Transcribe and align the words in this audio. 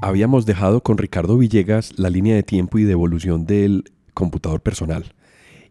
habíamos 0.00 0.46
dejado 0.46 0.82
con 0.82 0.98
Ricardo 0.98 1.36
Villegas 1.36 1.98
la 1.98 2.10
línea 2.10 2.34
de 2.34 2.42
tiempo 2.42 2.78
y 2.78 2.84
de 2.84 2.92
evolución 2.92 3.44
del 3.44 3.84
computador 4.14 4.60
personal 4.60 5.12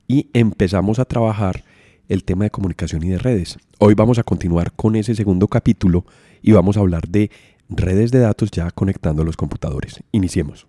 y 0.08 0.30
empezamos 0.34 1.00
a 1.00 1.06
trabajar 1.06 1.64
el 2.08 2.24
tema 2.24 2.44
de 2.44 2.52
comunicación 2.52 3.04
y 3.04 3.10
de 3.10 3.18
redes. 3.18 3.58
Hoy 3.80 3.94
vamos 3.94 4.20
a 4.20 4.24
continuar 4.24 4.72
con 4.74 4.96
ese 4.96 5.16
segundo 5.16 5.48
capítulo 5.48 6.06
y 6.42 6.52
vamos 6.52 6.78
a 6.78 6.80
hablar 6.80 7.08
de 7.08 7.32
redes 7.70 8.12
de 8.12 8.20
datos 8.20 8.52
ya 8.52 8.72
conectando 8.72 9.24
los 9.24 9.38
computadores. 9.38 10.04
Iniciemos. 10.12 10.68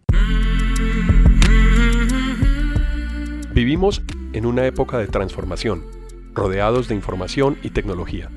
Vivimos 3.55 4.03
en 4.33 4.47
una 4.47 4.67
época 4.67 4.99
de 4.99 5.07
transformación, 5.07 5.85
rodeados 6.35 6.89
de 6.89 6.95
información 6.95 7.59
y 7.63 7.71
tecnología. 7.71 8.31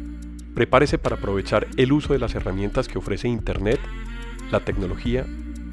Prepárese 0.55 0.97
para 0.97 1.15
aprovechar 1.15 1.67
el 1.77 1.91
uso 1.91 2.13
de 2.13 2.19
las 2.19 2.35
herramientas 2.35 2.87
que 2.87 2.97
ofrece 2.97 3.27
Internet, 3.27 3.79
la 4.53 4.59
tecnología 4.59 5.25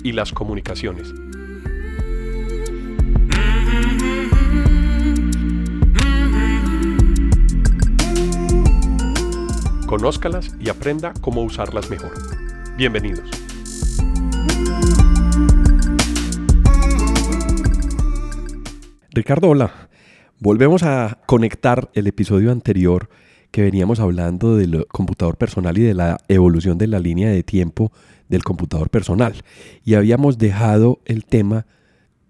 y 0.03 0.13
las 0.13 0.33
comunicaciones. 0.33 1.13
Conózcalas 9.87 10.57
y 10.59 10.71
aprenda 10.71 11.13
cómo 11.21 11.43
usarlas 11.43 11.91
mejor. 11.91 12.13
Bienvenidos. 12.79 13.29
Ricardo, 19.11 19.51
hola. 19.51 19.91
Volvemos 20.39 20.85
a 20.85 21.19
conectar 21.27 21.91
el 21.93 22.07
episodio 22.07 22.51
anterior 22.51 23.11
que 23.51 23.61
veníamos 23.61 24.01
hablando 24.01 24.57
del 24.57 24.87
computador 24.87 25.37
personal 25.37 25.77
y 25.77 25.83
de 25.83 25.93
la 25.93 26.17
evolución 26.29 26.79
de 26.79 26.87
la 26.87 26.99
línea 26.99 27.29
de 27.29 27.43
tiempo 27.43 27.93
del 28.31 28.45
computador 28.45 28.89
personal. 28.89 29.35
Y 29.85 29.95
habíamos 29.95 30.39
dejado 30.39 31.01
el 31.05 31.27
tema 31.27 31.67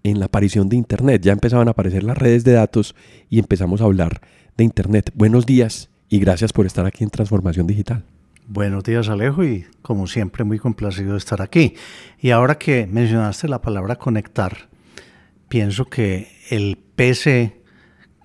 en 0.03 0.19
la 0.19 0.25
aparición 0.25 0.67
de 0.67 0.75
Internet. 0.75 1.21
Ya 1.21 1.31
empezaban 1.31 1.69
a 1.69 1.71
aparecer 1.71 2.03
las 2.03 2.17
redes 2.17 2.43
de 2.43 2.53
datos 2.53 2.95
y 3.29 3.39
empezamos 3.39 3.79
a 3.79 3.85
hablar 3.85 4.21
de 4.57 4.65
Internet. 4.65 5.11
Buenos 5.15 5.45
días 5.45 5.89
y 6.09 6.19
gracias 6.19 6.51
por 6.51 6.65
estar 6.65 6.85
aquí 6.85 7.03
en 7.03 7.09
Transformación 7.09 7.67
Digital. 7.67 8.03
Buenos 8.47 8.83
días 8.83 9.07
Alejo 9.07 9.45
y 9.45 9.65
como 9.81 10.07
siempre 10.07 10.43
muy 10.43 10.59
complacido 10.59 11.13
de 11.13 11.19
estar 11.19 11.41
aquí. 11.41 11.75
Y 12.19 12.31
ahora 12.31 12.57
que 12.57 12.85
mencionaste 12.85 13.47
la 13.47 13.61
palabra 13.61 13.95
conectar, 13.95 14.69
pienso 15.47 15.85
que 15.85 16.27
el 16.49 16.77
PC 16.95 17.61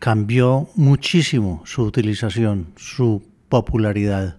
cambió 0.01 0.69
muchísimo 0.75 1.63
su 1.65 1.85
utilización, 1.85 2.73
su 2.77 3.23
popularidad, 3.49 4.39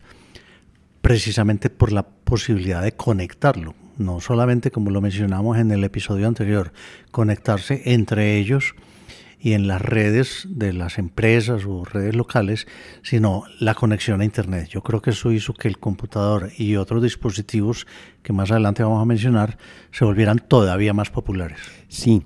precisamente 1.01 1.69
por 1.69 1.93
la 1.93 2.16
posibilidad 2.27 2.83
de 2.83 2.91
conectarlo. 2.91 3.73
No 3.97 4.19
solamente 4.19 4.69
como 4.69 4.91
lo 4.91 5.01
mencionamos 5.01 5.57
en 5.57 5.71
el 5.71 5.83
episodio 5.85 6.27
anterior, 6.27 6.73
conectarse 7.09 7.81
entre 7.85 8.37
ellos 8.37 8.75
y 9.39 9.53
en 9.53 9.67
las 9.67 9.81
redes 9.81 10.45
de 10.49 10.73
las 10.73 10.97
empresas 10.97 11.63
o 11.65 11.85
redes 11.85 12.15
locales, 12.15 12.67
sino 13.01 13.43
la 13.59 13.75
conexión 13.75 14.19
a 14.19 14.25
Internet. 14.25 14.67
Yo 14.67 14.83
creo 14.83 15.01
que 15.01 15.11
eso 15.11 15.31
hizo 15.31 15.53
que 15.53 15.69
el 15.69 15.79
computador 15.79 16.51
y 16.57 16.75
otros 16.75 17.01
dispositivos 17.01 17.87
que 18.23 18.33
más 18.33 18.51
adelante 18.51 18.83
vamos 18.83 19.01
a 19.01 19.05
mencionar 19.05 19.57
se 19.91 20.03
volvieran 20.03 20.39
todavía 20.39 20.93
más 20.93 21.09
populares. 21.09 21.59
Sí, 21.87 22.23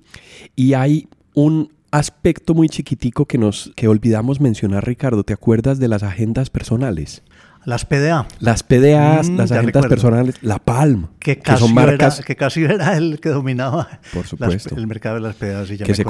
y 0.56 0.74
hay 0.74 1.10
un 1.36 1.72
aspecto 1.92 2.56
muy 2.56 2.70
chiquitico 2.70 3.26
que 3.28 3.38
nos 3.38 3.72
que 3.76 3.88
olvidamos 3.88 4.42
mencionar, 4.42 4.88
Ricardo. 4.88 5.24
¿Te 5.24 5.34
acuerdas 5.34 5.78
de 5.78 5.90
las 5.90 6.02
agendas 6.02 6.50
personales? 6.50 7.22
Las 7.64 7.86
PDA. 7.86 8.28
Las 8.40 8.64
PDA, 8.64 9.22
mm, 9.23 9.38
las 9.38 9.52
agendas 9.52 9.86
personales, 9.86 10.36
la 10.42 10.58
Palm. 10.58 11.08
Que, 11.20 11.38
casi 11.38 11.64
son 11.64 11.73
marcas. 11.76 12.17
Era, 12.17 12.26
que 12.26 12.36
casi 12.36 12.64
era 12.64 12.98
el 12.98 13.20
que 13.20 13.30
dominaba 13.30 13.88
por 14.14 14.26
supuesto. 14.26 14.76
el 14.76 14.88
mercado 14.88 15.16
de 15.16 15.22
las 15.22 15.36
PDA. 15.36 15.66
que, 15.86 15.94
se 15.94 16.06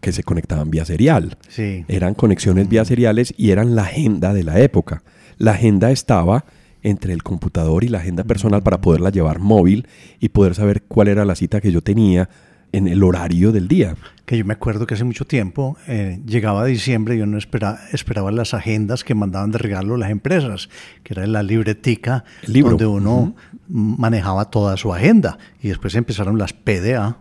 que 0.00 0.12
se 0.12 0.22
conectaban 0.22 0.70
vía 0.70 0.84
serial. 0.84 1.36
Sí. 1.48 1.84
Eran 1.88 2.14
conexiones 2.14 2.68
vía 2.68 2.84
seriales 2.84 3.34
y 3.36 3.50
eran 3.50 3.74
la 3.74 3.82
agenda 3.82 4.32
de 4.32 4.44
la 4.44 4.60
época. 4.60 5.02
La 5.38 5.52
agenda 5.52 5.90
estaba 5.90 6.44
entre 6.82 7.12
el 7.12 7.22
computador 7.22 7.84
y 7.84 7.88
la 7.88 7.98
agenda 7.98 8.24
personal 8.24 8.62
para 8.62 8.80
poderla 8.80 9.10
llevar 9.10 9.38
móvil 9.38 9.88
y 10.20 10.28
poder 10.30 10.54
saber 10.54 10.82
cuál 10.82 11.08
era 11.08 11.24
la 11.24 11.34
cita 11.34 11.60
que 11.60 11.72
yo 11.72 11.80
tenía 11.80 12.28
en 12.72 12.88
el 12.88 13.02
horario 13.02 13.52
del 13.52 13.68
día. 13.68 13.96
Que 14.24 14.38
yo 14.38 14.44
me 14.44 14.54
acuerdo 14.54 14.86
que 14.86 14.94
hace 14.94 15.04
mucho 15.04 15.24
tiempo 15.24 15.76
eh, 15.88 16.20
llegaba 16.24 16.64
diciembre 16.64 17.16
y 17.16 17.18
yo 17.18 17.26
no 17.26 17.38
esperaba, 17.38 17.80
esperaba 17.92 18.30
las 18.30 18.54
agendas 18.54 19.02
que 19.02 19.14
mandaban 19.14 19.50
de 19.50 19.58
regalo 19.58 19.96
las 19.96 20.10
empresas, 20.10 20.68
que 21.02 21.14
era 21.14 21.26
la 21.26 21.42
libretica 21.42 22.24
donde 22.46 22.86
uno 22.86 23.34
manejaba 23.68 24.50
toda 24.50 24.76
su 24.76 24.94
agenda. 24.94 25.38
Y 25.60 25.68
después 25.68 25.94
empezaron 25.96 26.38
las 26.38 26.52
PDA, 26.52 27.18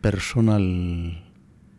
Personal 0.00 1.22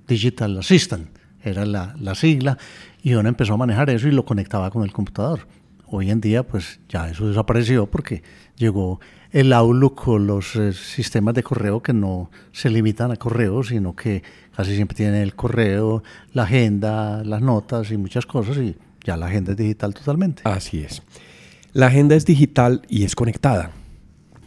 Digital 0.07 0.57
Assistant, 0.59 1.09
era 1.43 1.65
la, 1.65 1.95
la 1.99 2.13
sigla, 2.13 2.57
y 3.01 3.13
uno 3.13 3.29
empezó 3.29 3.53
a 3.53 3.57
manejar 3.57 3.89
eso 3.89 4.07
y 4.07 4.11
lo 4.11 4.25
conectaba 4.25 4.69
con 4.69 4.83
el 4.83 4.91
computador. 4.91 5.47
Hoy 5.87 6.11
en 6.11 6.19
día, 6.19 6.43
pues 6.43 6.79
ya 6.89 7.09
eso 7.09 7.27
desapareció 7.27 7.89
porque 7.89 8.21
llegó 8.57 8.99
el 9.31 9.53
Outlook 9.53 10.07
o 10.07 10.19
los 10.19 10.55
eh, 10.55 10.73
sistemas 10.73 11.33
de 11.33 11.43
correo 11.43 11.81
que 11.81 11.93
no 11.93 12.29
se 12.51 12.69
limitan 12.69 13.11
a 13.11 13.17
correo, 13.17 13.63
sino 13.63 13.95
que 13.95 14.23
casi 14.55 14.75
siempre 14.75 14.95
tienen 14.95 15.21
el 15.21 15.35
correo, 15.35 16.03
la 16.33 16.43
agenda, 16.43 17.23
las 17.23 17.41
notas 17.41 17.91
y 17.91 17.97
muchas 17.97 18.25
cosas 18.25 18.57
y 18.57 18.75
ya 19.03 19.17
la 19.17 19.27
agenda 19.27 19.51
es 19.51 19.57
digital 19.57 19.93
totalmente. 19.93 20.41
Así 20.45 20.79
es. 20.79 21.01
La 21.73 21.87
agenda 21.87 22.15
es 22.15 22.25
digital 22.25 22.81
y 22.89 23.03
es 23.03 23.15
conectada. 23.15 23.71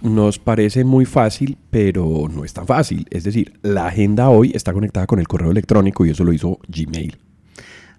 Nos 0.02 0.38
parece 0.38 0.84
muy 0.84 1.04
fácil, 1.04 1.58
pero 1.70 2.26
no 2.30 2.44
es 2.44 2.54
tan 2.54 2.66
fácil. 2.66 3.06
Es 3.10 3.24
decir, 3.24 3.58
la 3.62 3.86
agenda 3.86 4.30
hoy 4.30 4.52
está 4.54 4.72
conectada 4.72 5.06
con 5.06 5.19
el 5.20 5.28
correo 5.28 5.50
electrónico 5.50 6.06
y 6.06 6.10
eso 6.10 6.24
lo 6.24 6.32
hizo 6.32 6.58
Gmail. 6.69 7.19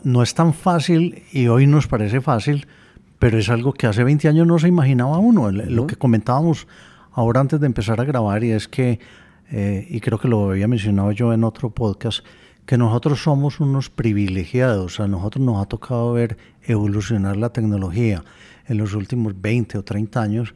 No 0.04 0.24
es 0.24 0.34
tan 0.34 0.54
fácil 0.54 1.24
y 1.32 1.48
hoy 1.48 1.68
nos 1.68 1.88
parece 1.88 2.22
fácil 2.22 2.66
pero 3.22 3.38
es 3.38 3.50
algo 3.50 3.72
que 3.72 3.86
hace 3.86 4.04
20 4.04 4.30
años 4.30 4.48
no 4.48 4.58
se 4.58 4.68
imaginaba 4.68 5.20
uno. 5.20 5.52
Lo 5.52 5.86
que 5.86 5.96
comentábamos 5.96 6.68
ahora 7.12 7.40
antes 7.40 7.60
de 7.60 7.68
empezar 7.68 8.02
a 8.02 8.04
grabar 8.04 8.44
y 8.44 8.50
es 8.50 8.68
que, 8.68 9.00
eh, 9.52 9.86
y 9.88 10.00
creo 10.00 10.18
que 10.18 10.28
lo 10.28 10.50
había 10.50 10.68
mencionado 10.68 11.12
yo 11.12 11.32
en 11.32 11.44
otro 11.44 11.70
podcast, 11.70 12.26
que 12.66 12.80
nosotros 12.80 13.22
somos 13.22 13.60
unos 13.60 13.92
privilegiados, 13.92 15.00
a 15.00 15.08
nosotros 15.08 15.46
nos 15.46 15.62
ha 15.62 15.68
tocado 15.68 16.14
ver 16.14 16.40
evolucionar 16.64 17.38
la 17.38 17.54
tecnología 17.54 18.24
en 18.66 18.80
los 18.80 18.96
últimos 18.96 19.40
20 19.40 19.78
o 19.78 19.84
30 19.84 20.20
años 20.20 20.56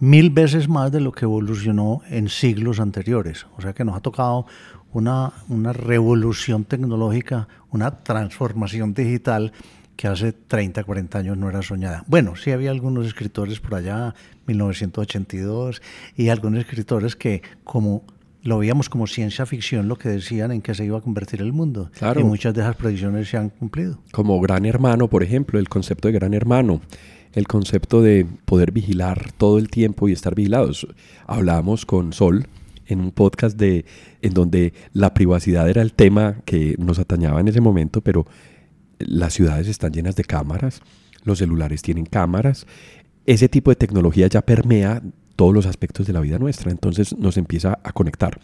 mil 0.00 0.30
veces 0.30 0.68
más 0.68 0.90
de 0.90 1.00
lo 1.00 1.12
que 1.12 1.24
evolucionó 1.24 2.00
en 2.10 2.28
siglos 2.28 2.80
anteriores. 2.80 3.46
O 3.56 3.62
sea 3.62 3.74
que 3.74 3.84
nos 3.84 3.94
ha 3.94 4.00
tocado 4.00 4.46
una, 4.92 5.34
una 5.48 5.72
revolución 5.72 6.64
tecnológica, 6.64 7.46
una 7.70 8.02
transformación 8.02 8.92
digital 8.92 9.52
que 9.96 10.08
hace 10.08 10.32
30, 10.32 10.84
40 10.84 11.18
años 11.18 11.36
no 11.36 11.48
era 11.48 11.62
soñada. 11.62 12.04
Bueno, 12.06 12.36
sí 12.36 12.50
había 12.50 12.70
algunos 12.70 13.06
escritores 13.06 13.60
por 13.60 13.74
allá, 13.74 14.14
1982, 14.46 15.82
y 16.16 16.28
algunos 16.28 16.60
escritores 16.60 17.16
que 17.16 17.42
como 17.64 18.04
lo 18.42 18.58
veíamos 18.58 18.88
como 18.88 19.06
ciencia 19.06 19.46
ficción 19.46 19.88
lo 19.88 19.96
que 19.96 20.08
decían 20.08 20.50
en 20.50 20.62
que 20.62 20.74
se 20.74 20.84
iba 20.84 20.98
a 20.98 21.00
convertir 21.00 21.40
el 21.40 21.52
mundo. 21.52 21.90
Claro. 21.96 22.20
Y 22.20 22.24
muchas 22.24 22.54
de 22.54 22.62
esas 22.62 22.76
predicciones 22.76 23.28
se 23.28 23.36
han 23.36 23.50
cumplido. 23.50 23.98
Como 24.10 24.40
gran 24.40 24.66
hermano, 24.66 25.08
por 25.08 25.22
ejemplo, 25.22 25.58
el 25.58 25.68
concepto 25.68 26.08
de 26.08 26.14
gran 26.14 26.34
hermano, 26.34 26.80
el 27.32 27.46
concepto 27.46 28.02
de 28.02 28.26
poder 28.44 28.72
vigilar 28.72 29.32
todo 29.32 29.58
el 29.58 29.68
tiempo 29.68 30.08
y 30.08 30.12
estar 30.12 30.34
vigilados. 30.34 30.86
Hablábamos 31.26 31.86
con 31.86 32.12
Sol 32.12 32.48
en 32.86 33.00
un 33.00 33.12
podcast 33.12 33.56
de 33.56 33.84
en 34.20 34.34
donde 34.34 34.72
la 34.92 35.14
privacidad 35.14 35.68
era 35.68 35.82
el 35.82 35.92
tema 35.92 36.36
que 36.44 36.74
nos 36.78 36.98
atañaba 36.98 37.40
en 37.40 37.48
ese 37.48 37.60
momento, 37.60 38.00
pero 38.00 38.26
las 39.06 39.34
ciudades 39.34 39.68
están 39.68 39.92
llenas 39.92 40.16
de 40.16 40.24
cámaras, 40.24 40.80
los 41.24 41.38
celulares 41.38 41.82
tienen 41.82 42.06
cámaras, 42.06 42.66
ese 43.26 43.48
tipo 43.48 43.70
de 43.70 43.76
tecnología 43.76 44.26
ya 44.26 44.42
permea 44.42 45.02
todos 45.36 45.54
los 45.54 45.66
aspectos 45.66 46.06
de 46.06 46.12
la 46.12 46.20
vida 46.20 46.38
nuestra, 46.38 46.70
entonces 46.70 47.16
nos 47.16 47.36
empieza 47.36 47.78
a 47.82 47.92
conectar. 47.92 48.38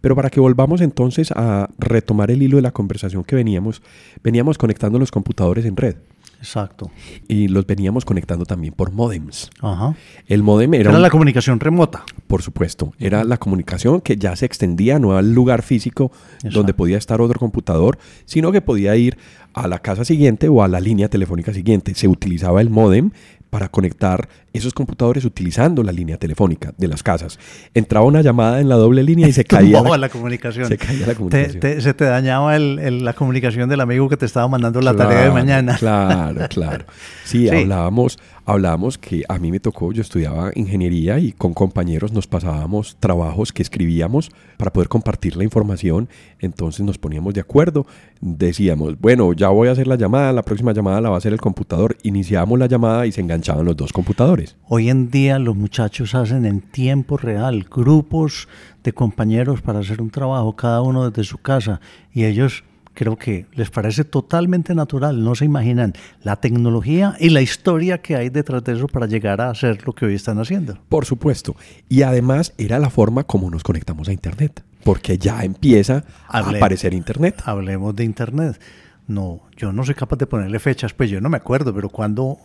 Pero 0.00 0.14
para 0.14 0.30
que 0.30 0.40
volvamos 0.40 0.80
entonces 0.80 1.32
a 1.32 1.68
retomar 1.78 2.30
el 2.30 2.42
hilo 2.42 2.56
de 2.56 2.62
la 2.62 2.70
conversación 2.70 3.24
que 3.24 3.36
veníamos, 3.36 3.82
veníamos 4.22 4.58
conectando 4.58 4.98
los 4.98 5.10
computadores 5.10 5.64
en 5.64 5.76
red. 5.76 5.96
Exacto. 6.38 6.90
Y 7.26 7.48
los 7.48 7.66
veníamos 7.66 8.04
conectando 8.04 8.44
también 8.44 8.72
por 8.72 8.92
modems. 8.92 9.50
Ajá. 9.60 9.94
El 10.26 10.42
modem 10.42 10.74
era... 10.74 10.90
Era 10.90 10.98
la 10.98 11.10
comunicación 11.10 11.58
remota. 11.58 12.04
Por 12.26 12.42
supuesto. 12.42 12.92
Era 12.98 13.24
la 13.24 13.38
comunicación 13.38 14.00
que 14.00 14.16
ya 14.16 14.36
se 14.36 14.46
extendía 14.46 14.98
no 14.98 15.16
al 15.16 15.32
lugar 15.32 15.62
físico 15.62 16.12
donde 16.44 16.74
podía 16.74 16.96
estar 16.96 17.20
otro 17.20 17.38
computador, 17.38 17.98
sino 18.24 18.52
que 18.52 18.60
podía 18.60 18.94
ir 18.96 19.18
a 19.54 19.66
la 19.66 19.80
casa 19.80 20.04
siguiente 20.04 20.48
o 20.48 20.62
a 20.62 20.68
la 20.68 20.80
línea 20.80 21.08
telefónica 21.08 21.52
siguiente. 21.52 21.94
Se 21.94 22.06
utilizaba 22.06 22.60
el 22.60 22.70
modem 22.70 23.10
para 23.50 23.68
conectar 23.68 24.28
esos 24.52 24.74
computadores 24.74 25.24
utilizando 25.24 25.82
la 25.82 25.92
línea 25.92 26.16
telefónica 26.16 26.74
de 26.76 26.88
las 26.88 27.02
casas. 27.02 27.38
Entraba 27.74 28.04
una 28.04 28.20
llamada 28.22 28.60
en 28.60 28.68
la 28.68 28.76
doble 28.76 29.02
línea 29.02 29.28
y 29.28 29.32
se 29.32 29.44
caía 29.46 29.80
la, 29.82 30.08
comunicación. 30.08 30.66
Se 30.66 30.76
caía 30.76 31.06
la 31.06 31.14
comunicación. 31.14 31.80
se 31.80 31.94
te 31.94 32.04
dañaba 32.04 32.58
la 32.58 33.12
comunicación 33.14 33.68
del 33.68 33.80
amigo 33.80 34.08
que 34.08 34.16
te 34.16 34.26
estaba 34.26 34.48
mandando 34.48 34.80
la 34.80 34.94
tarea 34.94 35.24
de 35.24 35.30
mañana. 35.30 35.76
Claro, 35.78 36.27
claro. 36.48 36.84
Sí, 37.24 37.48
Hablábamos, 37.48 38.18
hablábamos 38.46 38.96
que 38.96 39.22
a 39.28 39.38
mí 39.38 39.50
me 39.50 39.60
tocó, 39.60 39.92
yo 39.92 40.00
estudiaba 40.00 40.50
ingeniería 40.54 41.18
y 41.18 41.32
con 41.32 41.52
compañeros 41.52 42.12
nos 42.12 42.26
pasábamos 42.26 42.96
trabajos 42.98 43.52
que 43.52 43.62
escribíamos 43.62 44.30
para 44.56 44.72
poder 44.72 44.88
compartir 44.88 45.36
la 45.36 45.44
información, 45.44 46.08
entonces 46.38 46.86
nos 46.86 46.96
poníamos 46.96 47.34
de 47.34 47.40
acuerdo, 47.40 47.86
decíamos, 48.20 48.98
bueno, 48.98 49.32
ya 49.34 49.48
voy 49.48 49.68
a 49.68 49.72
hacer 49.72 49.86
la 49.86 49.96
llamada, 49.96 50.32
la 50.32 50.42
próxima 50.42 50.72
llamada 50.72 51.02
la 51.02 51.10
va 51.10 51.16
a 51.16 51.18
hacer 51.18 51.34
el 51.34 51.40
computador, 51.40 51.98
iniciábamos 52.02 52.58
la 52.58 52.66
llamada 52.66 53.06
y 53.06 53.12
se 53.12 53.20
enganchaban 53.20 53.66
los 53.66 53.76
dos 53.76 53.92
computadores. 53.92 54.56
Hoy 54.68 54.88
en 54.88 55.10
día 55.10 55.38
los 55.38 55.54
muchachos 55.54 56.14
hacen 56.14 56.46
en 56.46 56.60
tiempo 56.62 57.18
real 57.18 57.66
grupos 57.70 58.48
de 58.82 58.92
compañeros 58.92 59.60
para 59.60 59.80
hacer 59.80 60.00
un 60.00 60.10
trabajo, 60.10 60.56
cada 60.56 60.80
uno 60.80 61.10
desde 61.10 61.24
su 61.24 61.38
casa, 61.38 61.80
y 62.12 62.24
ellos 62.24 62.64
creo 62.98 63.14
que 63.14 63.46
les 63.52 63.70
parece 63.70 64.02
totalmente 64.02 64.74
natural, 64.74 65.22
no 65.22 65.36
se 65.36 65.44
imaginan 65.44 65.92
la 66.24 66.34
tecnología 66.34 67.14
y 67.20 67.28
la 67.28 67.40
historia 67.40 67.98
que 67.98 68.16
hay 68.16 68.28
detrás 68.28 68.64
de 68.64 68.72
eso 68.72 68.88
para 68.88 69.06
llegar 69.06 69.40
a 69.40 69.50
hacer 69.50 69.86
lo 69.86 69.92
que 69.92 70.06
hoy 70.06 70.16
están 70.16 70.40
haciendo. 70.40 70.76
Por 70.88 71.04
supuesto, 71.04 71.54
y 71.88 72.02
además 72.02 72.54
era 72.58 72.80
la 72.80 72.90
forma 72.90 73.22
como 73.22 73.50
nos 73.50 73.62
conectamos 73.62 74.08
a 74.08 74.12
Internet, 74.12 74.64
porque 74.82 75.16
ya 75.16 75.44
empieza 75.44 76.02
a 76.26 76.40
aparecer 76.40 76.92
Internet. 76.92 77.40
Hablemos 77.44 77.94
de 77.94 78.02
Internet. 78.02 78.60
No, 79.06 79.42
yo 79.56 79.72
no 79.72 79.84
soy 79.84 79.94
capaz 79.94 80.16
de 80.16 80.26
ponerle 80.26 80.58
fechas, 80.58 80.92
pues 80.92 81.08
yo 81.08 81.20
no 81.20 81.28
me 81.28 81.36
acuerdo, 81.36 81.72
pero 81.72 81.90
cuando 81.90 82.38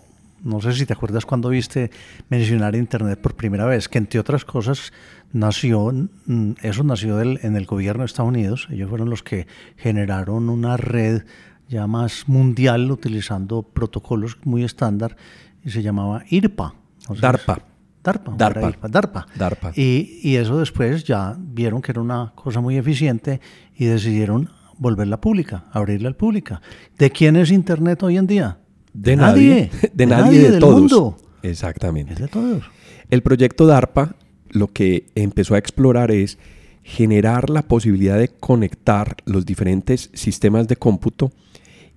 no 0.43 0.61
sé 0.61 0.73
si 0.73 0.85
te 0.85 0.93
acuerdas 0.93 1.25
cuando 1.25 1.49
viste 1.49 1.89
mencionar 2.29 2.75
Internet 2.75 3.19
por 3.19 3.35
primera 3.35 3.65
vez, 3.65 3.87
que 3.87 3.97
entre 3.97 4.19
otras 4.19 4.45
cosas 4.45 4.91
nació, 5.31 5.91
mm, 6.25 6.51
eso 6.61 6.83
nació 6.83 7.21
en 7.21 7.55
el 7.55 7.65
gobierno 7.65 8.03
de 8.03 8.07
Estados 8.07 8.29
Unidos, 8.29 8.67
ellos 8.69 8.89
fueron 8.89 9.09
los 9.09 9.23
que 9.23 9.47
generaron 9.77 10.49
una 10.49 10.77
red 10.77 11.23
ya 11.69 11.87
más 11.87 12.27
mundial 12.27 12.91
utilizando 12.91 13.63
protocolos 13.63 14.37
muy 14.43 14.63
estándar 14.63 15.15
y 15.63 15.69
se 15.71 15.81
llamaba 15.81 16.23
IRPA. 16.29 16.75
DARPA. 17.19 17.59
DARPA. 18.03 18.33
DARPA. 18.37 18.87
DARPA. 18.89 19.27
DARPA. 19.35 19.71
Y, 19.75 20.19
y 20.21 20.35
eso 20.35 20.59
después 20.59 21.05
ya 21.05 21.35
vieron 21.37 21.81
que 21.81 21.93
era 21.93 22.01
una 22.01 22.33
cosa 22.35 22.59
muy 22.59 22.77
eficiente 22.77 23.39
y 23.75 23.85
decidieron 23.85 24.49
volverla 24.77 25.21
pública, 25.21 25.65
abrirla 25.71 26.09
al 26.09 26.15
pública. 26.15 26.61
¿De 26.97 27.09
quién 27.11 27.37
es 27.37 27.49
Internet 27.51 28.03
hoy 28.03 28.17
en 28.17 28.27
día? 28.27 28.57
De 28.93 29.15
nadie. 29.15 29.69
De, 29.93 30.05
nadie, 30.05 30.51
de, 30.51 30.59
todos. 30.59 31.15
Exactamente. 31.41 32.15
de 32.15 32.27
todos. 32.27 32.63
El 33.09 33.21
proyecto 33.21 33.65
DARPA 33.65 34.15
lo 34.49 34.67
que 34.67 35.07
empezó 35.15 35.55
a 35.55 35.57
explorar 35.57 36.11
es 36.11 36.37
generar 36.83 37.49
la 37.49 37.63
posibilidad 37.63 38.17
de 38.17 38.27
conectar 38.27 39.17
los 39.25 39.45
diferentes 39.45 40.09
sistemas 40.13 40.67
de 40.67 40.75
cómputo 40.75 41.31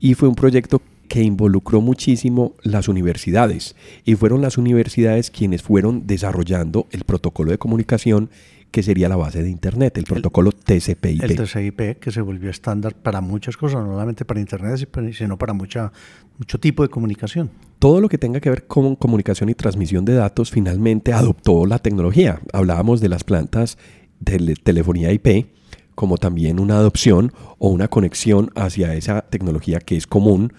y 0.00 0.14
fue 0.14 0.28
un 0.28 0.34
proyecto 0.34 0.80
que 1.08 1.22
involucró 1.22 1.80
muchísimo 1.80 2.54
las 2.62 2.88
universidades 2.88 3.76
y 4.04 4.14
fueron 4.14 4.42
las 4.42 4.58
universidades 4.58 5.30
quienes 5.30 5.62
fueron 5.62 6.06
desarrollando 6.06 6.86
el 6.90 7.04
protocolo 7.04 7.50
de 7.50 7.58
comunicación 7.58 8.30
que 8.70 8.82
sería 8.82 9.08
la 9.08 9.16
base 9.16 9.42
de 9.42 9.50
Internet, 9.50 9.96
el 9.98 10.04
protocolo 10.04 10.52
TCP/IP. 10.52 11.24
El 11.24 11.36
TCP/IP 11.36 11.98
que 11.98 12.10
se 12.10 12.20
volvió 12.20 12.50
estándar 12.50 12.94
para 12.94 13.20
muchas 13.20 13.56
cosas, 13.56 13.84
no 13.84 13.92
solamente 13.92 14.24
para 14.24 14.40
Internet, 14.40 14.88
sino 15.12 15.38
para 15.38 15.52
mucha, 15.52 15.92
mucho 16.38 16.58
tipo 16.58 16.82
de 16.82 16.88
comunicación. 16.88 17.50
Todo 17.78 18.00
lo 18.00 18.08
que 18.08 18.18
tenga 18.18 18.40
que 18.40 18.50
ver 18.50 18.66
con 18.66 18.96
comunicación 18.96 19.48
y 19.48 19.54
transmisión 19.54 20.04
de 20.04 20.14
datos 20.14 20.50
finalmente 20.50 21.12
adoptó 21.12 21.66
la 21.66 21.78
tecnología. 21.78 22.40
Hablábamos 22.52 23.00
de 23.00 23.08
las 23.08 23.24
plantas 23.24 23.78
de 24.20 24.54
telefonía 24.62 25.12
IP 25.12 25.46
como 25.96 26.18
también 26.18 26.60
una 26.60 26.76
adopción 26.76 27.32
o 27.58 27.70
una 27.70 27.88
conexión 27.88 28.50
hacia 28.54 28.94
esa 28.94 29.22
tecnología 29.22 29.80
que 29.80 29.96
es 29.96 30.06
común 30.06 30.52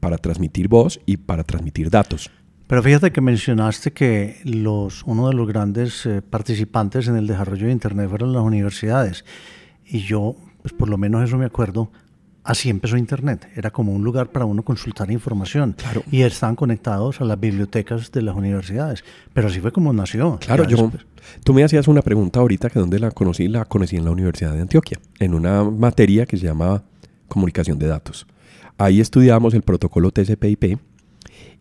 para 0.00 0.16
transmitir 0.16 0.68
voz 0.68 1.00
y 1.04 1.18
para 1.18 1.44
transmitir 1.44 1.90
datos. 1.90 2.30
Pero 2.66 2.82
fíjate 2.82 3.12
que 3.12 3.20
mencionaste 3.20 3.92
que 3.92 4.40
los, 4.44 5.02
uno 5.04 5.28
de 5.28 5.34
los 5.34 5.46
grandes 5.46 6.06
eh, 6.06 6.22
participantes 6.22 7.08
en 7.08 7.16
el 7.16 7.26
desarrollo 7.26 7.66
de 7.66 7.72
Internet 7.72 8.08
fueron 8.08 8.32
las 8.32 8.42
universidades. 8.42 9.24
Y 9.84 10.00
yo, 10.00 10.34
pues 10.62 10.72
por 10.72 10.88
lo 10.88 10.96
menos 10.96 11.22
eso 11.22 11.36
me 11.36 11.44
acuerdo, 11.44 11.90
así 12.42 12.70
empezó 12.70 12.96
Internet. 12.96 13.48
Era 13.54 13.70
como 13.70 13.92
un 13.92 14.02
lugar 14.02 14.28
para 14.28 14.46
uno 14.46 14.62
consultar 14.62 15.10
información. 15.10 15.74
Claro. 15.76 16.04
Y 16.10 16.22
estaban 16.22 16.56
conectados 16.56 17.20
a 17.20 17.24
las 17.24 17.38
bibliotecas 17.38 18.10
de 18.10 18.22
las 18.22 18.34
universidades. 18.34 19.04
Pero 19.34 19.48
así 19.48 19.60
fue 19.60 19.70
como 19.70 19.92
nació. 19.92 20.38
Claro, 20.40 20.64
yo, 20.64 20.90
tú 21.44 21.52
me 21.52 21.64
hacías 21.64 21.86
una 21.86 22.00
pregunta 22.00 22.40
ahorita 22.40 22.70
que 22.70 22.78
dónde 22.78 22.98
la 22.98 23.10
conocí, 23.10 23.46
la 23.48 23.66
conocí 23.66 23.96
en 23.96 24.06
la 24.06 24.10
Universidad 24.10 24.54
de 24.54 24.62
Antioquia, 24.62 24.98
en 25.18 25.34
una 25.34 25.64
materia 25.64 26.24
que 26.24 26.38
se 26.38 26.46
llama 26.46 26.82
comunicación 27.28 27.78
de 27.78 27.88
datos. 27.88 28.26
Ahí 28.78 29.00
estudiamos 29.00 29.52
el 29.52 29.62
protocolo 29.62 30.10
TCP/IP 30.10 30.78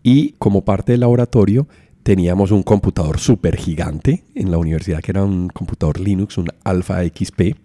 y 0.03 0.33
como 0.33 0.65
parte 0.65 0.91
del 0.91 1.01
laboratorio 1.01 1.67
teníamos 2.03 2.51
un 2.51 2.63
computador 2.63 3.19
súper 3.19 3.55
gigante 3.55 4.25
en 4.35 4.51
la 4.51 4.57
universidad 4.57 4.99
que 4.99 5.11
era 5.11 5.23
un 5.23 5.47
computador 5.47 5.99
Linux, 5.99 6.37
un 6.37 6.49
Alpha 6.65 7.01
XP. 7.03 7.55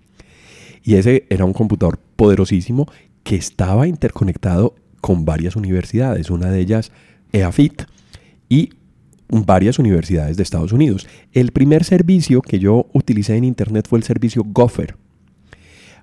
Y 0.85 0.95
ese 0.95 1.27
era 1.29 1.45
un 1.45 1.53
computador 1.53 1.99
poderosísimo 2.17 2.87
que 3.25 3.35
estaba 3.35 3.89
interconectado 3.89 4.77
con 5.01 5.25
varias 5.25 5.57
universidades, 5.57 6.31
una 6.31 6.51
de 6.51 6.61
ellas 6.61 6.93
EAFIT 7.33 7.83
y 8.49 8.71
varias 9.29 9.79
universidades 9.81 10.37
de 10.37 10.45
Estados 10.45 10.73
Unidos. 10.73 11.07
El 11.33 11.51
primer 11.51 11.85
servicio 11.85 12.41
que 12.41 12.61
yo 12.61 12.87
utilicé 12.93 13.37
en 13.37 13.45
Internet 13.45 13.87
fue 13.89 13.99
el 13.99 14.05
servicio 14.05 14.45
Gopher. 14.47 14.97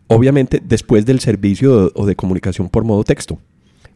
Obviamente 0.08 0.62
después 0.64 1.06
del 1.06 1.22
servicio 1.22 1.92
o 1.96 2.06
de 2.06 2.16
comunicación 2.16 2.70
por 2.70 2.84
modo 2.84 3.04
texto, 3.04 3.40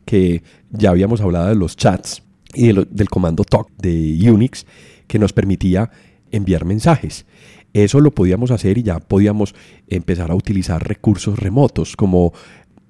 que 0.05 0.41
ya 0.71 0.89
habíamos 0.89 1.21
hablado 1.21 1.49
de 1.49 1.55
los 1.55 1.75
chats 1.75 2.23
y 2.53 2.71
del 2.73 3.09
comando 3.09 3.43
talk 3.43 3.69
de 3.77 4.31
Unix 4.31 4.65
que 5.07 5.19
nos 5.19 5.33
permitía 5.33 5.91
enviar 6.31 6.65
mensajes. 6.65 7.25
Eso 7.73 7.99
lo 7.99 8.11
podíamos 8.11 8.49
hacer 8.49 8.79
y 8.79 8.83
ya 8.83 8.99
podíamos 8.99 9.53
empezar 9.87 10.31
a 10.31 10.35
utilizar 10.35 10.87
recursos 10.87 11.37
remotos 11.37 11.95
como 11.95 12.33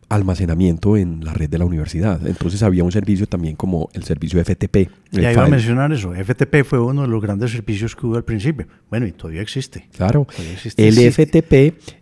almacenamiento 0.10 0.98
en 0.98 1.24
la 1.24 1.34
red 1.34 1.50
de 1.50 1.60
la 1.60 1.66
universidad. 1.66 2.26
Entonces 2.26 2.64
había 2.64 2.84
un 2.84 2.92
servicio 2.92 3.28
también 3.28 3.56
como 3.56 3.90
el 3.94 4.04
servicio 4.04 4.44
FTP. 4.44 4.90
Ya 5.12 5.32
iba 5.32 5.46
a 5.46 5.48
mencionar 5.48 5.92
eso. 5.94 6.14
FTP 6.14 6.64
fue 6.66 6.80
uno 6.80 7.04
de 7.04 7.08
los 7.08 7.22
grandes 7.22 7.52
servicios 7.52 7.96
que 7.96 8.08
hubo 8.08 8.16
al 8.16 8.24
principio. 8.24 8.68
Bueno, 8.90 9.06
y 9.06 9.12
todavía 9.12 9.42
existe. 9.42 9.88
Claro. 9.96 10.28
el 10.78 11.12
FTP 11.12 11.54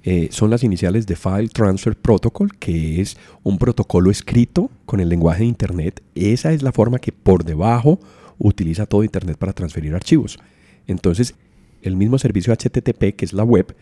eh, 0.03 0.29
son 0.31 0.49
las 0.49 0.63
iniciales 0.63 1.05
de 1.05 1.17
File 1.17 1.49
Transfer 1.49 1.97
Protocol, 1.97 2.55
que 2.57 3.01
es 3.01 3.17
un 3.43 3.57
protocolo 3.57 4.09
escrito 4.09 4.71
con 4.85 5.01
el 5.01 5.09
lenguaje 5.09 5.39
de 5.39 5.49
Internet. 5.49 6.01
Esa 6.15 6.53
es 6.53 6.63
la 6.63 6.71
forma 6.71 6.99
que 6.99 7.11
por 7.11 7.43
debajo 7.43 7.99
utiliza 8.37 8.85
todo 8.85 9.03
Internet 9.03 9.37
para 9.37 9.51
transferir 9.51 9.93
archivos. 9.93 10.39
Entonces, 10.87 11.35
el 11.81 11.97
mismo 11.97 12.17
servicio 12.17 12.53
HTTP, 12.53 13.15
que 13.15 13.25
es 13.25 13.33
la 13.33 13.43
web, 13.43 13.75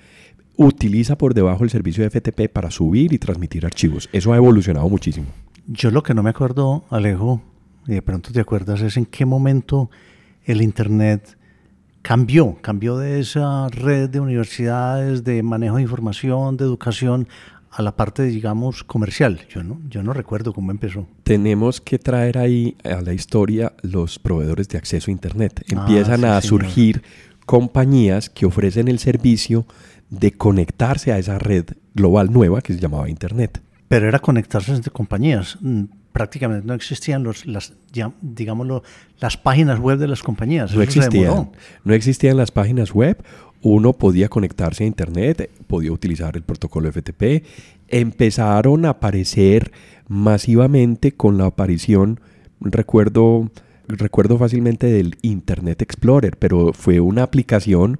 utiliza 0.57 1.17
por 1.17 1.33
debajo 1.33 1.63
el 1.63 1.69
servicio 1.69 2.03
de 2.03 2.09
FTP 2.09 2.51
para 2.51 2.71
subir 2.71 3.13
y 3.13 3.17
transmitir 3.17 3.65
archivos. 3.65 4.09
Eso 4.11 4.33
ha 4.33 4.37
evolucionado 4.37 4.87
muchísimo. 4.89 5.27
Yo 5.67 5.91
lo 5.91 6.03
que 6.03 6.13
no 6.13 6.23
me 6.23 6.29
acuerdo, 6.29 6.85
Alejo, 6.89 7.41
y 7.87 7.93
de 7.93 8.01
pronto 8.01 8.31
te 8.31 8.39
acuerdas, 8.39 8.81
es 8.81 8.97
en 8.97 9.05
qué 9.05 9.25
momento 9.25 9.89
el 10.43 10.61
Internet 10.61 11.37
cambió, 12.01 12.57
cambió 12.61 12.97
de 12.97 13.19
esa 13.19 13.67
red 13.69 14.09
de 14.09 14.19
universidades, 14.19 15.23
de 15.23 15.41
manejo 15.41 15.77
de 15.77 15.81
información, 15.81 16.55
de 16.55 16.63
educación, 16.63 17.27
a 17.75 17.81
la 17.81 17.95
parte, 17.95 18.23
digamos, 18.23 18.83
comercial. 18.83 19.41
Yo 19.49 19.61
no, 19.61 19.81
yo 19.89 20.01
no 20.01 20.13
recuerdo 20.13 20.53
cómo 20.53 20.71
empezó. 20.71 21.07
Tenemos 21.23 21.81
que 21.81 21.99
traer 21.99 22.37
ahí 22.37 22.77
a 22.83 23.01
la 23.01 23.13
historia 23.13 23.73
los 23.81 24.17
proveedores 24.17 24.69
de 24.69 24.77
acceso 24.77 25.09
a 25.09 25.11
Internet. 25.11 25.61
Ah, 25.63 25.79
Empiezan 25.79 26.23
a 26.23 26.39
surgir 26.41 27.03
compañías 27.45 28.29
que 28.29 28.45
ofrecen 28.45 28.87
el 28.87 28.99
servicio 28.99 29.65
de 30.09 30.31
conectarse 30.31 31.11
a 31.11 31.17
esa 31.17 31.39
red 31.39 31.65
global 31.93 32.31
nueva 32.31 32.61
que 32.61 32.73
se 32.73 32.79
llamaba 32.79 33.09
Internet. 33.09 33.61
Pero 33.87 34.07
era 34.07 34.19
conectarse 34.19 34.73
entre 34.73 34.91
compañías. 34.91 35.57
Mm, 35.61 35.85
prácticamente 36.11 36.65
no 36.65 36.73
existían 36.73 37.23
los, 37.23 37.45
las, 37.45 37.73
digámoslo, 38.21 38.83
las 39.19 39.37
páginas 39.37 39.79
web 39.79 39.97
de 39.97 40.07
las 40.07 40.23
compañías. 40.23 40.73
No 40.73 40.81
existían. 40.81 41.51
No 41.83 41.93
existían 41.93 42.37
las 42.37 42.51
páginas 42.51 42.93
web. 42.93 43.21
Uno 43.61 43.93
podía 43.93 44.29
conectarse 44.29 44.83
a 44.83 44.87
Internet, 44.87 45.49
podía 45.67 45.91
utilizar 45.91 46.37
el 46.37 46.43
protocolo 46.43 46.91
FTP. 46.91 47.43
Empezaron 47.87 48.85
a 48.85 48.91
aparecer 48.91 49.71
masivamente 50.07 51.11
con 51.13 51.37
la 51.37 51.47
aparición, 51.47 52.19
recuerdo, 52.61 53.49
recuerdo 53.87 54.37
fácilmente 54.37 54.87
del 54.87 55.17
Internet 55.21 55.81
Explorer, 55.81 56.37
pero 56.37 56.73
fue 56.73 56.99
una 56.99 57.23
aplicación 57.23 57.99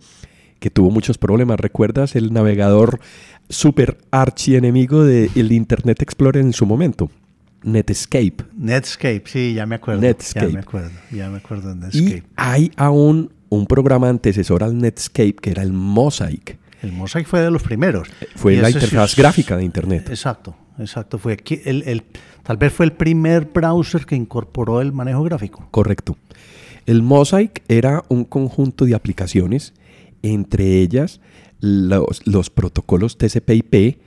que 0.65 0.71
tuvo 0.71 0.89
muchos 0.89 1.19
problemas. 1.19 1.59
¿Recuerdas 1.59 2.15
el 2.15 2.33
navegador 2.33 2.99
super 3.49 3.99
archienemigo 4.09 5.03
del 5.03 5.51
Internet 5.51 6.01
Explorer 6.01 6.41
en 6.41 6.53
su 6.53 6.65
momento? 6.65 7.11
Netscape. 7.61 8.37
Netscape, 8.57 9.21
sí, 9.27 9.53
ya 9.53 9.67
me 9.67 9.75
acuerdo. 9.75 10.01
Netscape. 10.01 10.47
Ya 10.47 10.53
me 10.53 10.59
acuerdo, 10.61 10.91
ya 11.11 11.29
me 11.29 11.37
acuerdo 11.37 11.69
de 11.69 11.75
Netscape. 11.75 12.17
Y 12.17 12.23
hay 12.35 12.71
aún 12.77 13.31
un 13.49 13.67
programa 13.67 14.09
antecesor 14.09 14.63
al 14.63 14.75
Netscape 14.75 15.35
que 15.35 15.51
era 15.51 15.61
el 15.61 15.71
Mosaic. 15.71 16.57
El 16.81 16.93
Mosaic 16.93 17.27
fue 17.27 17.41
de 17.41 17.51
los 17.51 17.61
primeros. 17.61 18.07
Fue 18.35 18.55
la 18.55 18.71
interfaz 18.71 19.15
gráfica 19.15 19.55
de 19.57 19.65
Internet. 19.65 20.09
Exacto, 20.09 20.55
exacto. 20.79 21.19
Fue 21.19 21.37
el, 21.65 21.83
el, 21.83 22.03
tal 22.41 22.57
vez 22.57 22.73
fue 22.73 22.87
el 22.87 22.93
primer 22.93 23.45
browser 23.45 24.07
que 24.07 24.15
incorporó 24.15 24.81
el 24.81 24.93
manejo 24.93 25.21
gráfico. 25.21 25.67
Correcto. 25.69 26.17
El 26.87 27.03
Mosaic 27.03 27.61
era 27.67 28.03
un 28.09 28.25
conjunto 28.25 28.85
de 28.85 28.95
aplicaciones, 28.95 29.73
entre 30.33 30.81
ellas 30.81 31.21
los, 31.59 32.25
los 32.25 32.49
protocolos 32.49 33.17
TCP/IP 33.17 33.97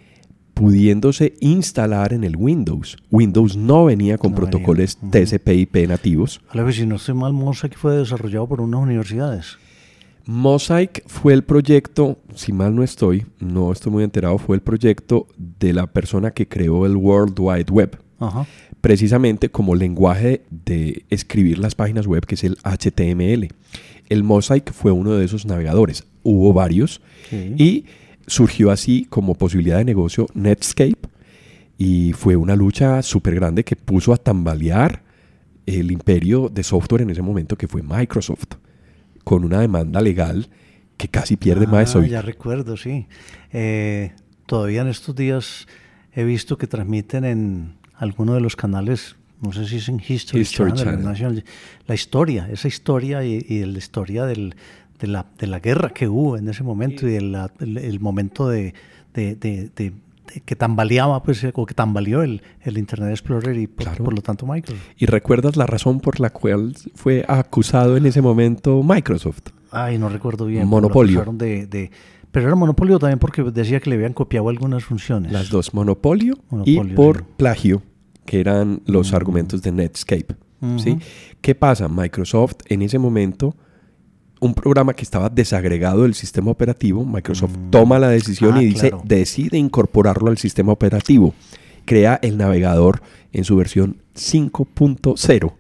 pudiéndose 0.58 1.34
instalar 1.38 2.12
en 2.12 2.24
el 2.24 2.36
Windows. 2.36 2.96
Windows 3.12 3.56
no 3.56 3.84
venía 3.84 4.18
con 4.18 4.34
protocolos 4.34 4.98
TCP/IP 4.98 5.86
nativos. 5.86 6.40
A 6.50 6.72
si 6.72 6.84
no 6.84 6.96
estoy 6.96 7.14
mal, 7.14 7.32
Mosaic 7.32 7.76
fue 7.76 7.96
desarrollado 7.96 8.48
por 8.48 8.60
unas 8.60 8.80
universidades. 8.80 9.56
Mosaic 10.26 11.04
fue 11.06 11.32
el 11.32 11.44
proyecto, 11.44 12.18
si 12.34 12.52
mal 12.52 12.74
no 12.74 12.82
estoy, 12.82 13.24
no 13.38 13.70
estoy 13.70 13.92
muy 13.92 14.04
enterado, 14.04 14.36
fue 14.36 14.56
el 14.56 14.62
proyecto 14.62 15.28
de 15.36 15.72
la 15.72 15.86
persona 15.86 16.32
que 16.32 16.48
creó 16.48 16.84
el 16.86 16.96
World 16.96 17.38
Wide 17.38 17.70
Web. 17.70 17.98
Precisamente 18.80 19.50
como 19.50 19.76
lenguaje 19.76 20.42
de 20.50 21.04
escribir 21.08 21.58
las 21.58 21.76
páginas 21.76 22.06
web, 22.06 22.26
que 22.26 22.34
es 22.34 22.42
el 22.42 22.58
HTML. 22.64 23.48
El 24.08 24.24
Mosaic 24.24 24.72
fue 24.72 24.92
uno 24.92 25.12
de 25.12 25.24
esos 25.24 25.46
navegadores. 25.46 26.04
Hubo 26.22 26.52
varios. 26.52 27.00
Y 27.30 27.84
surgió 28.26 28.70
así 28.70 29.06
como 29.08 29.34
posibilidad 29.34 29.78
de 29.78 29.84
negocio 29.84 30.26
Netscape 30.34 31.08
y 31.78 32.12
fue 32.12 32.36
una 32.36 32.56
lucha 32.56 33.02
súper 33.02 33.34
grande 33.36 33.64
que 33.64 33.76
puso 33.76 34.12
a 34.12 34.16
tambalear 34.16 35.02
el 35.66 35.90
imperio 35.92 36.48
de 36.48 36.62
software 36.62 37.02
en 37.02 37.10
ese 37.10 37.22
momento 37.22 37.56
que 37.56 37.68
fue 37.68 37.82
Microsoft, 37.82 38.56
con 39.22 39.44
una 39.44 39.60
demanda 39.60 40.00
legal 40.00 40.48
que 40.96 41.08
casi 41.08 41.36
pierde 41.36 41.66
ah, 41.68 41.70
más 41.70 41.94
hoy. 41.94 42.08
Ya 42.08 42.22
recuerdo, 42.22 42.76
sí. 42.76 43.06
Eh, 43.52 44.12
todavía 44.46 44.82
en 44.82 44.88
estos 44.88 45.14
días 45.14 45.66
he 46.12 46.24
visto 46.24 46.58
que 46.58 46.66
transmiten 46.66 47.24
en 47.24 47.76
alguno 47.94 48.34
de 48.34 48.40
los 48.40 48.56
canales, 48.56 49.16
no 49.40 49.52
sé 49.52 49.66
si 49.66 49.76
es 49.76 49.88
en 49.88 50.00
History, 50.06 50.44
Channel, 50.44 51.44
la 51.86 51.94
historia, 51.94 52.48
esa 52.50 52.68
historia 52.68 53.24
y, 53.24 53.44
y 53.48 53.64
la 53.64 53.78
historia 53.78 54.24
del, 54.26 54.54
de 54.98 55.06
la, 55.06 55.26
de 55.38 55.46
la 55.46 55.60
guerra 55.60 55.90
que 55.90 56.08
hubo 56.08 56.36
en 56.36 56.48
ese 56.48 56.62
momento 56.62 57.08
y 57.08 57.14
el, 57.14 57.36
el, 57.60 58.00
momento 58.00 58.48
de, 58.48 58.74
de, 59.14 59.92
que 60.44 60.56
tambaleaba, 60.56 61.22
pues, 61.22 61.46
o 61.54 61.66
que 61.66 61.74
tambaleó 61.74 62.22
el, 62.22 62.42
el 62.62 62.78
Internet 62.78 63.10
Explorer 63.10 63.56
y 63.56 63.66
por, 63.66 64.14
lo 64.14 64.22
tanto 64.22 64.46
Microsoft. 64.46 64.82
¿Y 64.96 65.06
recuerdas 65.06 65.56
la 65.56 65.66
razón 65.66 66.00
por 66.00 66.20
la 66.20 66.30
cual 66.30 66.74
fue 66.94 67.24
acusado 67.28 67.96
en 67.96 68.06
ese 68.06 68.20
momento 68.20 68.82
Microsoft? 68.82 69.50
Ay, 69.70 69.98
no 69.98 70.08
recuerdo 70.08 70.46
bien. 70.46 70.66
Monopolio. 70.66 71.24
De, 71.32 71.90
pero 72.30 72.46
era 72.46 72.54
monopolio 72.54 72.98
también 72.98 73.18
porque 73.18 73.42
decía 73.42 73.80
que 73.80 73.88
le 73.88 73.96
habían 73.96 74.12
copiado 74.12 74.48
algunas 74.48 74.84
funciones. 74.84 75.32
Las 75.32 75.48
dos, 75.48 75.72
monopolio, 75.72 76.38
y 76.64 76.78
por 76.78 77.24
plagio, 77.24 77.82
que 78.28 78.40
eran 78.40 78.82
los 78.84 79.12
mm. 79.12 79.16
argumentos 79.16 79.62
de 79.62 79.72
Netscape. 79.72 80.36
¿sí? 80.76 80.98
¿Qué 81.40 81.54
pasa? 81.54 81.88
Microsoft 81.88 82.56
en 82.68 82.82
ese 82.82 82.98
momento 82.98 83.56
un 84.40 84.52
programa 84.52 84.92
que 84.92 85.02
estaba 85.02 85.30
desagregado 85.30 86.02
del 86.02 86.14
sistema 86.14 86.50
operativo, 86.50 87.06
Microsoft 87.06 87.56
mm. 87.56 87.70
toma 87.70 87.98
la 87.98 88.10
decisión 88.10 88.54
ah, 88.54 88.62
y 88.62 88.66
dice, 88.66 88.92
decide 89.02 89.56
incorporarlo 89.56 90.30
al 90.30 90.36
sistema 90.36 90.72
operativo. 90.72 91.34
Crea 91.86 92.20
el 92.22 92.36
navegador 92.36 93.00
en 93.32 93.44
su 93.44 93.56
versión 93.56 94.02
5.0 94.14 95.54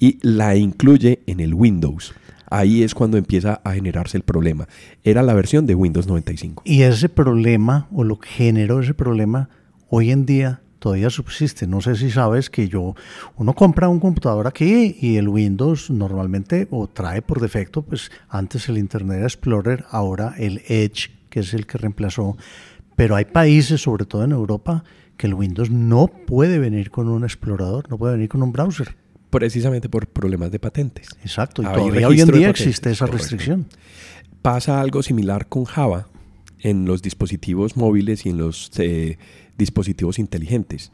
y 0.00 0.18
la 0.22 0.56
incluye 0.56 1.20
en 1.26 1.38
el 1.38 1.54
Windows. 1.54 2.14
Ahí 2.50 2.82
es 2.82 2.96
cuando 2.96 3.16
empieza 3.16 3.60
a 3.62 3.74
generarse 3.74 4.16
el 4.16 4.24
problema. 4.24 4.66
Era 5.04 5.22
la 5.22 5.34
versión 5.34 5.66
de 5.66 5.76
Windows 5.76 6.08
95. 6.08 6.64
Y 6.66 6.82
ese 6.82 7.08
problema, 7.08 7.86
o 7.92 8.02
lo 8.02 8.18
que 8.18 8.28
generó 8.28 8.80
ese 8.80 8.94
problema, 8.94 9.50
hoy 9.88 10.10
en 10.10 10.26
día 10.26 10.62
todavía 10.78 11.10
subsiste. 11.10 11.66
No 11.66 11.80
sé 11.80 11.96
si 11.96 12.10
sabes 12.10 12.50
que 12.50 12.68
yo, 12.68 12.94
uno 13.36 13.54
compra 13.54 13.88
un 13.88 14.00
computador 14.00 14.46
aquí 14.46 14.96
y 15.00 15.16
el 15.16 15.28
Windows 15.28 15.90
normalmente 15.90 16.68
o 16.70 16.86
trae 16.86 17.22
por 17.22 17.40
defecto, 17.40 17.82
pues 17.82 18.10
antes 18.28 18.68
el 18.68 18.78
Internet 18.78 19.22
Explorer, 19.22 19.84
ahora 19.90 20.34
el 20.38 20.62
Edge, 20.68 21.10
que 21.30 21.40
es 21.40 21.54
el 21.54 21.66
que 21.66 21.78
reemplazó. 21.78 22.36
Pero 22.96 23.16
hay 23.16 23.26
países, 23.26 23.82
sobre 23.82 24.06
todo 24.06 24.24
en 24.24 24.32
Europa, 24.32 24.84
que 25.16 25.26
el 25.26 25.34
Windows 25.34 25.70
no 25.70 26.08
puede 26.08 26.58
venir 26.58 26.90
con 26.90 27.08
un 27.08 27.24
explorador, 27.24 27.88
no 27.90 27.98
puede 27.98 28.14
venir 28.14 28.28
con 28.28 28.42
un 28.42 28.52
browser. 28.52 28.96
Precisamente 29.30 29.90
por 29.90 30.06
problemas 30.06 30.50
de 30.50 30.58
patentes. 30.58 31.08
Exacto, 31.22 31.62
y 31.62 31.66
todavía 31.66 32.08
hoy 32.08 32.22
en 32.22 32.30
día 32.30 32.48
existe 32.48 32.90
esa 32.90 33.06
restricción. 33.06 33.66
Pasa 34.40 34.80
algo 34.80 35.02
similar 35.02 35.48
con 35.48 35.64
Java 35.64 36.08
en 36.60 36.84
los 36.84 37.02
dispositivos 37.02 37.76
móviles 37.76 38.26
y 38.26 38.30
en 38.30 38.38
los 38.38 38.70
eh, 38.78 39.18
dispositivos 39.56 40.18
inteligentes. 40.18 40.92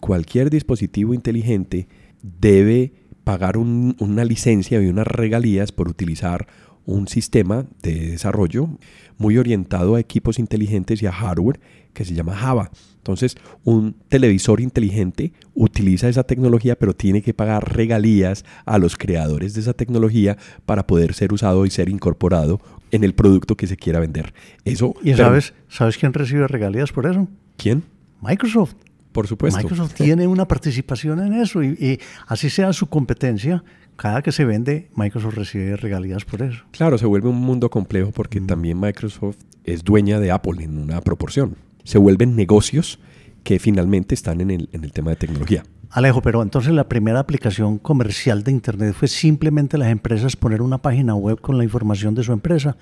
Cualquier 0.00 0.50
dispositivo 0.50 1.14
inteligente 1.14 1.88
debe 2.22 2.92
pagar 3.24 3.56
una 3.56 4.24
licencia 4.24 4.80
y 4.80 4.86
unas 4.86 5.06
regalías 5.06 5.72
por 5.72 5.88
utilizar 5.88 6.46
un 6.86 7.08
sistema 7.08 7.66
de 7.82 8.10
desarrollo 8.10 8.68
muy 9.16 9.38
orientado 9.38 9.94
a 9.94 10.00
equipos 10.00 10.38
inteligentes 10.38 11.02
y 11.02 11.06
a 11.06 11.12
hardware 11.12 11.60
que 11.94 12.04
se 12.04 12.14
llama 12.14 12.34
Java. 12.34 12.70
Entonces, 12.96 13.36
un 13.64 13.96
televisor 14.08 14.60
inteligente 14.60 15.32
utiliza 15.54 16.08
esa 16.08 16.24
tecnología, 16.24 16.76
pero 16.76 16.94
tiene 16.94 17.22
que 17.22 17.34
pagar 17.34 17.74
regalías 17.74 18.44
a 18.66 18.78
los 18.78 18.96
creadores 18.96 19.54
de 19.54 19.60
esa 19.60 19.74
tecnología 19.74 20.36
para 20.66 20.86
poder 20.86 21.14
ser 21.14 21.32
usado 21.32 21.64
y 21.64 21.70
ser 21.70 21.88
incorporado 21.88 22.60
en 22.94 23.02
el 23.02 23.12
producto 23.12 23.56
que 23.56 23.66
se 23.66 23.76
quiera 23.76 23.98
vender. 23.98 24.32
Eso, 24.64 24.94
¿Y 25.02 25.14
sabes, 25.14 25.52
sabes 25.68 25.98
quién 25.98 26.12
recibe 26.12 26.46
regalías 26.46 26.92
por 26.92 27.06
eso? 27.06 27.26
¿Quién? 27.56 27.82
Microsoft. 28.22 28.74
Por 29.10 29.26
supuesto. 29.26 29.60
Microsoft 29.60 29.94
tiene 29.94 30.28
una 30.28 30.46
participación 30.46 31.20
en 31.20 31.34
eso 31.34 31.62
y, 31.62 32.00
así 32.28 32.50
sea 32.50 32.72
su 32.72 32.88
competencia, 32.88 33.64
cada 33.96 34.22
que 34.22 34.30
se 34.30 34.44
vende, 34.44 34.90
Microsoft 34.94 35.34
recibe 35.34 35.76
regalías 35.76 36.24
por 36.24 36.42
eso. 36.42 36.64
Claro, 36.70 36.96
se 36.96 37.06
vuelve 37.06 37.28
un 37.28 37.40
mundo 37.40 37.68
complejo 37.68 38.12
porque 38.12 38.40
mm. 38.40 38.46
también 38.46 38.80
Microsoft 38.80 39.38
es 39.64 39.82
dueña 39.82 40.20
de 40.20 40.30
Apple 40.30 40.62
en 40.62 40.78
una 40.78 41.00
proporción. 41.00 41.56
Se 41.82 41.98
vuelven 41.98 42.36
negocios 42.36 43.00
que 43.42 43.58
finalmente 43.58 44.14
están 44.14 44.40
en 44.40 44.50
el, 44.52 44.68
en 44.72 44.84
el 44.84 44.92
tema 44.92 45.10
de 45.10 45.16
tecnología. 45.16 45.64
Alejo, 45.94 46.20
pero 46.22 46.42
entonces 46.42 46.72
la 46.72 46.88
primera 46.88 47.20
aplicación 47.20 47.78
comercial 47.78 48.42
de 48.42 48.50
Internet 48.50 48.96
fue 48.98 49.06
simplemente 49.06 49.78
las 49.78 49.88
empresas 49.88 50.34
poner 50.34 50.60
una 50.60 50.78
página 50.78 51.14
web 51.14 51.40
con 51.40 51.56
la 51.56 51.62
información 51.62 52.16
de 52.16 52.24
su 52.24 52.32
empresa. 52.32 52.76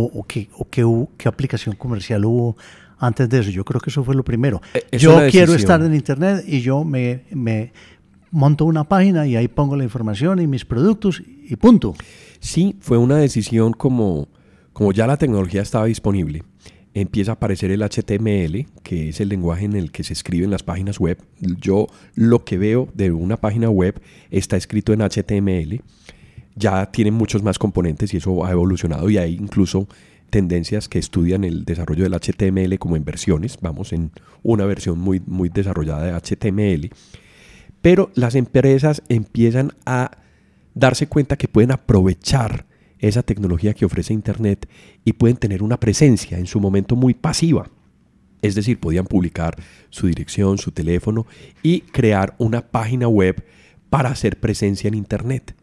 ¿O, 0.00 0.24
qué, 0.28 0.48
o 0.56 0.68
qué, 0.68 0.84
qué 1.16 1.28
aplicación 1.28 1.74
comercial 1.74 2.24
hubo 2.24 2.56
antes 2.98 3.28
de 3.28 3.40
eso. 3.40 3.50
Yo 3.50 3.64
creo 3.64 3.80
que 3.80 3.90
eso 3.90 4.04
fue 4.04 4.14
lo 4.14 4.24
primero. 4.24 4.60
Eh, 4.74 4.98
yo 4.98 5.18
quiero 5.30 5.54
estar 5.54 5.80
en 5.82 5.94
Internet 5.94 6.44
y 6.46 6.60
yo 6.60 6.84
me, 6.84 7.24
me, 7.30 7.72
monto 8.30 8.64
una 8.64 8.84
página 8.84 9.26
y 9.26 9.36
ahí 9.36 9.48
pongo 9.48 9.76
la 9.76 9.84
información 9.84 10.40
y 10.40 10.46
mis 10.46 10.64
productos 10.64 11.22
y 11.26 11.56
punto. 11.56 11.94
Sí, 12.40 12.76
fue 12.80 12.98
una 12.98 13.16
decisión 13.16 13.72
como, 13.72 14.28
como 14.72 14.92
ya 14.92 15.06
la 15.06 15.16
tecnología 15.16 15.62
estaba 15.62 15.86
disponible. 15.86 16.42
Empieza 17.00 17.30
a 17.30 17.34
aparecer 17.34 17.70
el 17.70 17.82
HTML, 17.82 18.66
que 18.82 19.10
es 19.10 19.20
el 19.20 19.28
lenguaje 19.28 19.64
en 19.66 19.74
el 19.76 19.92
que 19.92 20.02
se 20.02 20.12
escriben 20.12 20.50
las 20.50 20.64
páginas 20.64 20.98
web. 20.98 21.16
Yo 21.40 21.86
lo 22.16 22.44
que 22.44 22.58
veo 22.58 22.88
de 22.92 23.12
una 23.12 23.36
página 23.36 23.70
web 23.70 24.00
está 24.32 24.56
escrito 24.56 24.92
en 24.92 25.02
HTML. 25.02 25.80
Ya 26.56 26.90
tiene 26.90 27.12
muchos 27.12 27.44
más 27.44 27.56
componentes 27.56 28.12
y 28.12 28.16
eso 28.16 28.44
ha 28.44 28.50
evolucionado 28.50 29.08
y 29.10 29.16
hay 29.16 29.34
incluso 29.34 29.86
tendencias 30.28 30.88
que 30.88 30.98
estudian 30.98 31.44
el 31.44 31.64
desarrollo 31.64 32.02
del 32.02 32.14
HTML 32.18 32.78
como 32.80 32.96
en 32.96 33.04
versiones, 33.04 33.58
vamos 33.62 33.92
en 33.92 34.10
una 34.42 34.64
versión 34.64 34.98
muy, 34.98 35.22
muy 35.24 35.50
desarrollada 35.50 36.04
de 36.04 36.12
HTML, 36.12 36.90
pero 37.80 38.10
las 38.14 38.34
empresas 38.34 39.04
empiezan 39.08 39.72
a 39.86 40.10
darse 40.74 41.06
cuenta 41.06 41.36
que 41.36 41.46
pueden 41.46 41.70
aprovechar 41.70 42.66
esa 42.98 43.22
tecnología 43.22 43.74
que 43.74 43.84
ofrece 43.84 44.12
Internet 44.12 44.68
y 45.04 45.12
pueden 45.12 45.36
tener 45.36 45.62
una 45.62 45.78
presencia 45.78 46.38
en 46.38 46.46
su 46.46 46.60
momento 46.60 46.96
muy 46.96 47.14
pasiva. 47.14 47.68
Es 48.42 48.54
decir, 48.54 48.78
podían 48.78 49.06
publicar 49.06 49.56
su 49.90 50.06
dirección, 50.06 50.58
su 50.58 50.70
teléfono 50.70 51.26
y 51.62 51.80
crear 51.80 52.34
una 52.38 52.62
página 52.62 53.08
web 53.08 53.44
para 53.90 54.10
hacer 54.10 54.38
presencia 54.38 54.88
en 54.88 54.94
Internet. 54.94 55.54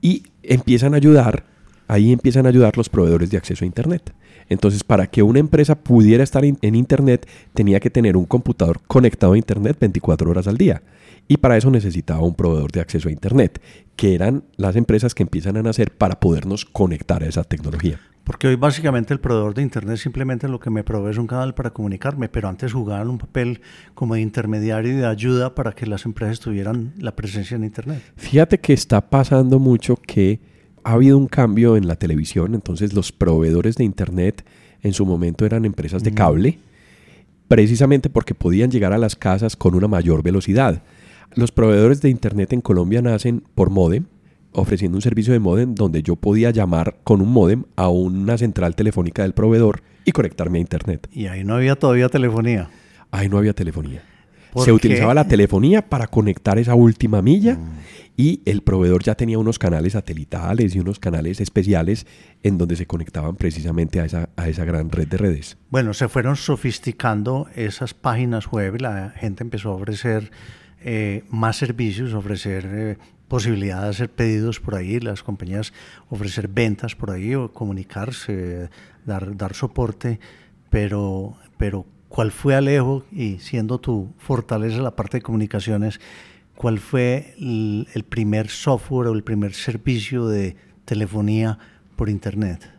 Y 0.00 0.24
empiezan 0.42 0.94
a 0.94 0.98
ayudar 0.98 1.44
ahí 1.88 2.12
empiezan 2.12 2.46
a 2.46 2.50
ayudar 2.50 2.76
los 2.76 2.88
proveedores 2.88 3.30
de 3.30 3.38
acceso 3.38 3.64
a 3.64 3.66
Internet. 3.66 4.12
Entonces, 4.48 4.84
para 4.84 5.06
que 5.06 5.22
una 5.22 5.40
empresa 5.40 5.74
pudiera 5.74 6.22
estar 6.22 6.44
en 6.44 6.74
Internet, 6.74 7.26
tenía 7.54 7.80
que 7.80 7.90
tener 7.90 8.16
un 8.16 8.26
computador 8.26 8.80
conectado 8.86 9.32
a 9.32 9.38
Internet 9.38 9.78
24 9.80 10.30
horas 10.30 10.46
al 10.46 10.56
día. 10.56 10.82
Y 11.28 11.36
para 11.36 11.58
eso 11.58 11.70
necesitaba 11.70 12.22
un 12.22 12.34
proveedor 12.34 12.72
de 12.72 12.80
acceso 12.80 13.08
a 13.08 13.12
Internet, 13.12 13.60
que 13.96 14.14
eran 14.14 14.44
las 14.56 14.76
empresas 14.76 15.14
que 15.14 15.22
empiezan 15.22 15.58
a 15.58 15.62
nacer 15.62 15.92
para 15.92 16.18
podernos 16.18 16.64
conectar 16.64 17.22
a 17.22 17.26
esa 17.26 17.44
tecnología. 17.44 18.00
Porque 18.24 18.46
hoy 18.46 18.56
básicamente 18.56 19.14
el 19.14 19.20
proveedor 19.20 19.54
de 19.54 19.62
Internet 19.62 19.96
simplemente 19.96 20.48
lo 20.48 20.60
que 20.60 20.68
me 20.68 20.84
provee 20.84 21.12
es 21.12 21.18
un 21.18 21.26
canal 21.26 21.54
para 21.54 21.70
comunicarme, 21.70 22.28
pero 22.28 22.48
antes 22.48 22.72
jugaban 22.72 23.08
un 23.08 23.18
papel 23.18 23.60
como 23.94 24.14
de 24.14 24.20
intermediario 24.20 24.92
y 24.92 24.96
de 24.96 25.06
ayuda 25.06 25.54
para 25.54 25.72
que 25.72 25.86
las 25.86 26.04
empresas 26.04 26.40
tuvieran 26.40 26.92
la 26.98 27.16
presencia 27.16 27.56
en 27.56 27.64
Internet. 27.64 28.02
Fíjate 28.16 28.58
que 28.58 28.72
está 28.74 29.00
pasando 29.00 29.58
mucho 29.58 29.96
que 29.96 30.40
ha 30.84 30.92
habido 30.92 31.16
un 31.16 31.26
cambio 31.26 31.76
en 31.76 31.86
la 31.86 31.96
televisión, 31.96 32.54
entonces 32.54 32.92
los 32.92 33.12
proveedores 33.12 33.76
de 33.76 33.84
Internet 33.84 34.44
en 34.82 34.92
su 34.92 35.06
momento 35.06 35.46
eran 35.46 35.64
empresas 35.64 36.02
de 36.04 36.12
cable, 36.12 36.58
precisamente 37.48 38.10
porque 38.10 38.34
podían 38.34 38.70
llegar 38.70 38.92
a 38.92 38.98
las 38.98 39.16
casas 39.16 39.56
con 39.56 39.74
una 39.74 39.88
mayor 39.88 40.22
velocidad. 40.22 40.82
Los 41.34 41.52
proveedores 41.52 42.00
de 42.00 42.10
Internet 42.10 42.52
en 42.52 42.60
Colombia 42.60 43.02
nacen 43.02 43.44
por 43.54 43.70
modem, 43.70 44.06
ofreciendo 44.52 44.96
un 44.96 45.02
servicio 45.02 45.32
de 45.32 45.38
modem 45.38 45.74
donde 45.74 46.02
yo 46.02 46.16
podía 46.16 46.50
llamar 46.50 46.96
con 47.04 47.20
un 47.20 47.32
modem 47.32 47.64
a 47.76 47.88
una 47.88 48.38
central 48.38 48.74
telefónica 48.74 49.22
del 49.22 49.34
proveedor 49.34 49.82
y 50.04 50.12
conectarme 50.12 50.58
a 50.58 50.60
internet. 50.62 51.06
Y 51.12 51.26
ahí 51.26 51.44
no 51.44 51.54
había 51.54 51.76
todavía 51.76 52.08
telefonía. 52.08 52.70
Ahí 53.10 53.28
no 53.28 53.38
había 53.38 53.52
telefonía. 53.52 54.02
Se 54.56 54.72
utilizaba 54.72 55.14
la 55.14 55.28
telefonía 55.28 55.82
para 55.82 56.06
conectar 56.06 56.58
esa 56.58 56.74
última 56.74 57.20
milla 57.20 57.54
mm. 57.54 57.70
y 58.16 58.42
el 58.46 58.62
proveedor 58.62 59.02
ya 59.02 59.14
tenía 59.14 59.38
unos 59.38 59.58
canales 59.58 59.92
satelitales 59.92 60.74
y 60.74 60.80
unos 60.80 60.98
canales 60.98 61.40
especiales 61.40 62.06
en 62.42 62.56
donde 62.56 62.76
se 62.76 62.86
conectaban 62.86 63.36
precisamente 63.36 64.00
a 64.00 64.06
esa, 64.06 64.30
a 64.36 64.48
esa 64.48 64.64
gran 64.64 64.90
red 64.90 65.06
de 65.06 65.18
redes. 65.18 65.58
Bueno, 65.70 65.92
se 65.92 66.08
fueron 66.08 66.36
sofisticando 66.36 67.46
esas 67.54 67.94
páginas 67.94 68.50
web, 68.50 68.80
la 68.80 69.10
gente 69.10 69.44
empezó 69.44 69.70
a 69.70 69.74
ofrecer 69.74 70.30
eh, 70.82 71.24
más 71.30 71.56
servicios, 71.56 72.14
ofrecer 72.14 72.68
eh, 72.70 72.98
posibilidad 73.28 73.82
de 73.82 73.88
hacer 73.88 74.10
pedidos 74.10 74.60
por 74.60 74.74
ahí, 74.74 75.00
las 75.00 75.22
compañías 75.22 75.72
ofrecer 76.08 76.48
ventas 76.48 76.94
por 76.94 77.10
ahí 77.10 77.34
o 77.34 77.52
comunicarse, 77.52 78.70
dar, 79.04 79.36
dar 79.36 79.54
soporte, 79.54 80.18
pero, 80.70 81.36
pero 81.56 81.84
¿cuál 82.08 82.32
fue 82.32 82.54
Alejo 82.54 83.04
y 83.12 83.38
siendo 83.38 83.78
tu 83.78 84.12
fortaleza 84.18 84.80
la 84.80 84.96
parte 84.96 85.18
de 85.18 85.22
comunicaciones, 85.22 86.00
cuál 86.54 86.78
fue 86.78 87.34
el, 87.38 87.86
el 87.94 88.04
primer 88.04 88.48
software 88.48 89.08
o 89.08 89.12
el 89.12 89.22
primer 89.22 89.52
servicio 89.52 90.26
de 90.26 90.56
telefonía 90.84 91.58
por 91.96 92.08
internet? 92.08 92.78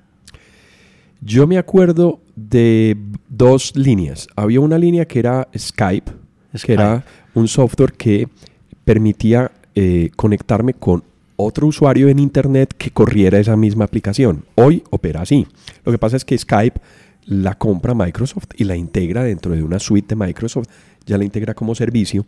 Yo 1.22 1.48
me 1.48 1.58
acuerdo 1.58 2.22
de 2.36 2.98
dos 3.27 3.75
líneas. 3.75 4.27
Había 4.36 4.62
una 4.62 4.77
línea 4.77 5.06
que 5.06 5.20
era 5.20 5.50
Skype, 5.56 6.12
Skype. 6.56 6.65
que 6.65 6.74
era 6.74 7.03
un 7.39 7.48
software 7.48 7.93
que 7.93 8.27
permitía 8.86 9.51
eh, 9.75 10.12
conectarme 10.15 10.74
con 10.74 11.03
otro 11.36 11.67
usuario 11.67 12.10
en 12.10 12.19
Internet 12.19 12.74
que 12.77 12.91
corriera 12.91 13.39
esa 13.39 13.55
misma 13.55 13.86
aplicación. 13.86 14.43
Hoy 14.55 14.84
opera 14.89 15.22
así. 15.22 15.48
Lo 15.86 15.91
que 15.91 15.98
pasa 15.98 16.17
es 16.17 16.25
que 16.25 16.38
Skype 16.38 16.79
la 17.25 17.55
compra 17.55 17.93
Microsoft 17.93 18.50
y 18.58 18.63
la 18.63 18.75
integra 18.75 19.24
dentro 19.24 19.53
de 19.53 19.63
una 19.63 19.79
suite 19.79 20.15
de 20.15 20.25
Microsoft, 20.25 20.67
ya 21.05 21.17
la 21.17 21.24
integra 21.24 21.53
como 21.53 21.75
servicio, 21.75 22.25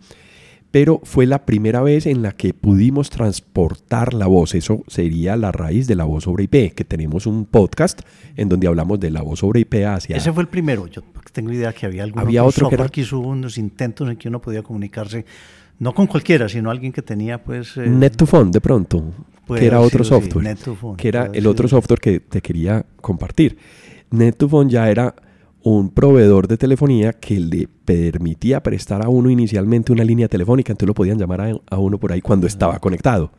pero 0.71 1.01
fue 1.03 1.25
la 1.25 1.45
primera 1.45 1.81
vez 1.81 2.05
en 2.05 2.21
la 2.21 2.31
que 2.31 2.53
pudimos 2.53 3.09
transportar 3.09 4.13
la 4.13 4.27
voz. 4.27 4.55
Eso 4.55 4.83
sería 4.87 5.35
la 5.35 5.51
raíz 5.51 5.85
de 5.85 5.95
la 5.95 6.05
voz 6.05 6.23
sobre 6.23 6.45
IP, 6.45 6.73
que 6.73 6.85
tenemos 6.85 7.27
un 7.27 7.45
podcast 7.45 8.01
en 8.37 8.47
donde 8.47 8.67
hablamos 8.67 8.99
de 8.99 9.11
la 9.11 9.21
voz 9.21 9.39
sobre 9.39 9.61
IP 9.61 9.85
hacia... 9.85 10.15
Ese 10.15 10.31
fue 10.31 10.43
el 10.43 10.49
primero. 10.49 10.87
Yo 10.87 11.03
tengo 11.33 11.51
idea 11.51 11.73
que 11.73 11.85
había 11.85 12.03
algún 12.03 12.19
había 12.19 12.45
otro, 12.45 12.69
que, 12.69 12.75
era... 12.75 12.87
que 12.87 13.01
hizo 13.01 13.19
unos 13.19 13.57
intentos 13.57 14.09
en 14.09 14.15
que 14.15 14.29
uno 14.29 14.41
podía 14.41 14.63
comunicarse 14.63 15.25
no 15.79 15.93
con 15.93 16.07
cualquiera, 16.07 16.47
sino 16.47 16.69
alguien 16.69 16.93
que 16.93 17.01
tenía 17.01 17.43
pues... 17.43 17.75
Eh, 17.75 17.87
Net2Phone 17.87 18.51
de 18.51 18.61
pronto, 18.61 19.03
que 19.47 19.65
era 19.65 19.81
otro 19.81 20.03
software, 20.03 20.55
que 20.95 21.07
era 21.07 21.29
el 21.33 21.47
otro 21.47 21.67
software 21.67 21.99
que 21.99 22.19
te 22.19 22.39
quería 22.39 22.85
compartir. 23.01 23.57
Net2Phone 24.11 24.69
ya 24.69 24.89
era 24.89 25.15
un 25.63 25.89
proveedor 25.89 26.47
de 26.47 26.57
telefonía 26.57 27.13
que 27.13 27.39
le 27.39 27.67
permitía 27.85 28.63
prestar 28.63 29.03
a 29.03 29.09
uno 29.09 29.29
inicialmente 29.29 29.91
una 29.91 30.03
línea 30.03 30.27
telefónica, 30.27 30.71
entonces 30.71 30.87
lo 30.87 30.93
podían 30.93 31.19
llamar 31.19 31.59
a, 31.69 31.77
uno 31.77 31.99
por 31.99 32.11
ahí 32.11 32.21
cuando 32.21 32.47
estaba 32.47 32.79
conectado. 32.79 33.31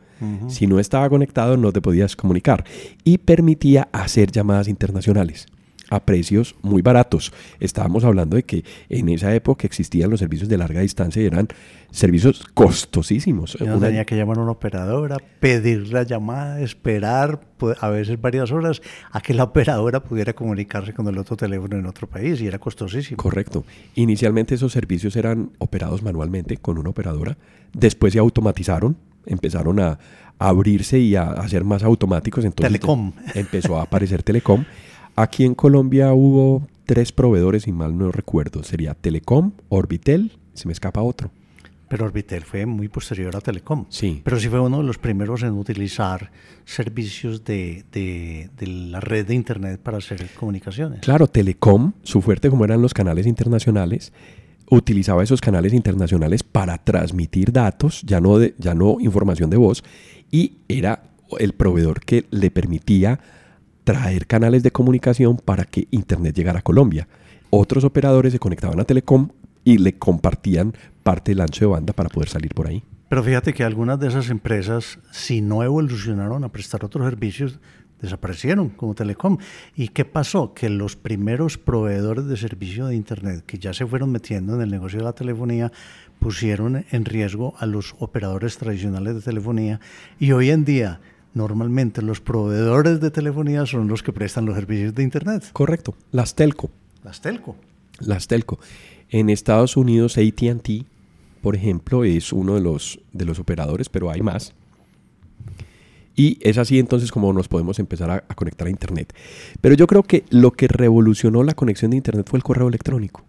Si 0.47 0.67
no 0.67 0.79
estaba 0.79 1.09
conectado 1.09 1.57
no 1.57 1.73
te 1.73 1.81
podías 1.81 2.15
comunicar. 2.15 2.63
Y 3.03 3.17
permitía 3.17 3.89
hacer 3.91 4.31
llamadas 4.31 4.69
internacionales 4.69 5.47
a 5.93 6.05
precios 6.05 6.55
muy 6.61 6.81
baratos. 6.81 7.31
Estábamos 7.59 8.03
hablando 8.03 8.35
de 8.35 8.43
que 8.43 8.63
en 8.89 9.09
esa 9.09 9.33
época 9.35 9.67
existían 9.67 10.09
los 10.09 10.19
servicios 10.19 10.49
de 10.49 10.57
larga 10.57 10.81
distancia 10.81 11.21
y 11.21 11.25
eran 11.25 11.47
servicios 11.91 12.43
costosísimos. 12.53 13.55
Uno 13.55 13.79
tenía 13.79 14.03
que 14.05 14.15
llamar 14.15 14.39
a 14.39 14.41
una 14.41 14.51
operadora, 14.51 15.17
pedir 15.39 15.93
la 15.93 16.03
llamada, 16.03 16.61
esperar 16.61 17.41
a 17.79 17.89
veces 17.89 18.19
varias 18.19 18.51
horas 18.51 18.81
a 19.11 19.21
que 19.21 19.33
la 19.33 19.43
operadora 19.43 20.03
pudiera 20.03 20.33
comunicarse 20.33 20.93
con 20.93 21.07
el 21.07 21.17
otro 21.17 21.37
teléfono 21.37 21.77
en 21.77 21.85
otro 21.85 22.07
país 22.07 22.41
y 22.41 22.47
era 22.47 22.57
costosísimo. 22.57 23.17
Correcto. 23.17 23.63
Inicialmente 23.93 24.55
esos 24.55 24.71
servicios 24.71 25.15
eran 25.15 25.51
operados 25.59 26.01
manualmente 26.01 26.57
con 26.57 26.79
una 26.79 26.89
operadora, 26.89 27.37
después 27.73 28.13
se 28.13 28.19
automatizaron, 28.19 28.97
empezaron 29.27 29.79
a 29.79 29.99
abrirse 30.39 30.97
y 30.97 31.15
a, 31.15 31.29
a 31.29 31.47
ser 31.47 31.63
más 31.63 31.83
automáticos. 31.83 32.43
Entonces 32.43 32.71
Telecom. 32.71 33.13
Empezó 33.35 33.77
a 33.77 33.83
aparecer 33.83 34.23
Telecom. 34.23 34.65
Aquí 35.15 35.45
en 35.45 35.53
Colombia 35.53 36.11
hubo 36.13 36.67
tres 36.85 37.11
proveedores, 37.11 37.67
y 37.67 37.71
mal 37.71 37.97
no 37.97 38.11
recuerdo. 38.11 38.63
Sería 38.63 38.93
Telecom, 38.93 39.51
Orbitel, 39.69 40.33
se 40.53 40.67
me 40.67 40.73
escapa 40.73 41.01
otro. 41.01 41.31
Pero 41.87 42.05
Orbitel 42.05 42.43
fue 42.43 42.65
muy 42.65 42.87
posterior 42.87 43.35
a 43.35 43.41
Telecom. 43.41 43.85
Sí. 43.89 44.21
Pero 44.23 44.39
sí 44.39 44.49
fue 44.49 44.59
uno 44.59 44.77
de 44.77 44.83
los 44.83 44.97
primeros 44.97 45.43
en 45.43 45.51
utilizar 45.51 46.31
servicios 46.65 47.43
de, 47.43 47.85
de, 47.91 48.49
la 48.67 48.99
red 48.99 49.27
de 49.27 49.35
Internet 49.35 49.79
para 49.79 49.97
hacer 49.97 50.27
comunicaciones. 50.39 51.01
Claro, 51.01 51.27
Telecom, 51.27 51.93
su 52.01 52.21
fuerte 52.21 52.49
como 52.49 52.65
eran 52.65 52.81
los 52.81 52.95
canales 52.95 53.27
internacionales, 53.27 54.11
utilizaba 54.71 55.23
esos 55.23 55.41
canales 55.41 55.73
internacionales 55.73 56.41
para 56.41 56.79
transmitir 56.79 57.51
datos, 57.51 58.01
ya 58.01 58.19
no, 58.19 58.39
de, 58.39 58.55
ya 58.57 58.73
no 58.73 58.97
información 58.99 59.51
de 59.51 59.57
voz, 59.57 59.83
y 60.31 60.53
era 60.67 61.03
el 61.37 61.53
proveedor 61.53 62.03
que 62.03 62.25
le 62.31 62.49
permitía 62.49 63.19
traer 63.83 64.27
canales 64.27 64.63
de 64.63 64.71
comunicación 64.71 65.37
para 65.37 65.65
que 65.65 65.87
Internet 65.91 66.35
llegara 66.35 66.59
a 66.59 66.63
Colombia. 66.63 67.07
Otros 67.49 67.83
operadores 67.83 68.33
se 68.33 68.39
conectaban 68.39 68.79
a 68.79 68.83
Telecom 68.83 69.29
y 69.63 69.77
le 69.77 69.93
compartían 69.93 70.73
parte 71.03 71.31
del 71.31 71.41
ancho 71.41 71.65
de 71.65 71.71
banda 71.71 71.93
para 71.93 72.09
poder 72.09 72.29
salir 72.29 72.53
por 72.53 72.67
ahí. 72.67 72.83
Pero 73.09 73.23
fíjate 73.23 73.53
que 73.53 73.63
algunas 73.63 73.99
de 73.99 74.07
esas 74.07 74.29
empresas, 74.29 74.97
si 75.11 75.41
no 75.41 75.63
evolucionaron 75.63 76.43
a 76.43 76.49
prestar 76.49 76.83
otros 76.83 77.05
servicios, 77.05 77.59
desaparecieron 78.01 78.69
como 78.69 78.95
Telecom. 78.95 79.37
¿Y 79.75 79.89
qué 79.89 80.03
pasó? 80.03 80.53
Que 80.53 80.69
los 80.69 80.95
primeros 80.95 81.57
proveedores 81.57 82.25
de 82.25 82.37
servicio 82.37 82.87
de 82.87 82.95
Internet 82.95 83.43
que 83.45 83.59
ya 83.59 83.73
se 83.73 83.85
fueron 83.85 84.11
metiendo 84.11 84.55
en 84.55 84.61
el 84.61 84.71
negocio 84.71 84.99
de 84.99 85.05
la 85.05 85.13
telefonía 85.13 85.71
pusieron 86.19 86.85
en 86.91 87.05
riesgo 87.05 87.53
a 87.59 87.65
los 87.65 87.95
operadores 87.99 88.57
tradicionales 88.57 89.15
de 89.15 89.21
telefonía 89.21 89.79
y 90.19 90.31
hoy 90.31 90.51
en 90.51 90.65
día 90.65 91.01
normalmente 91.33 92.01
los 92.01 92.21
proveedores 92.21 92.99
de 93.01 93.11
telefonía 93.11 93.65
son 93.65 93.87
los 93.87 94.03
que 94.03 94.13
prestan 94.13 94.45
los 94.45 94.55
servicios 94.55 94.93
de 94.95 95.03
Internet. 95.03 95.49
Correcto, 95.53 95.95
las 96.11 96.35
telco. 96.35 96.69
Las 97.03 97.21
telco. 97.21 97.55
Las 97.99 98.27
telco. 98.27 98.59
En 99.09 99.29
Estados 99.29 99.77
Unidos, 99.77 100.17
ATT, 100.17 100.85
por 101.41 101.55
ejemplo, 101.55 102.03
es 102.03 102.33
uno 102.33 102.55
de 102.55 102.61
los, 102.61 102.99
de 103.11 103.25
los 103.25 103.39
operadores, 103.39 103.89
pero 103.89 104.09
hay 104.09 104.21
más. 104.21 104.53
Y 106.15 106.37
es 106.41 106.57
así 106.57 106.77
entonces 106.77 107.11
como 107.11 107.33
nos 107.33 107.47
podemos 107.47 107.79
empezar 107.79 108.09
a, 108.09 108.23
a, 108.27 108.35
conectar 108.35 108.67
a 108.67 108.71
Internet. 108.71 109.13
Pero 109.61 109.75
yo 109.75 109.87
creo 109.87 110.03
que 110.03 110.25
lo 110.29 110.51
que 110.51 110.67
revolucionó 110.67 111.43
la 111.43 111.53
conexión 111.53 111.91
de 111.91 111.97
Internet 111.97 112.27
fue 112.29 112.37
el 112.37 112.43
correo 112.43 112.67
electrónico 112.67 113.23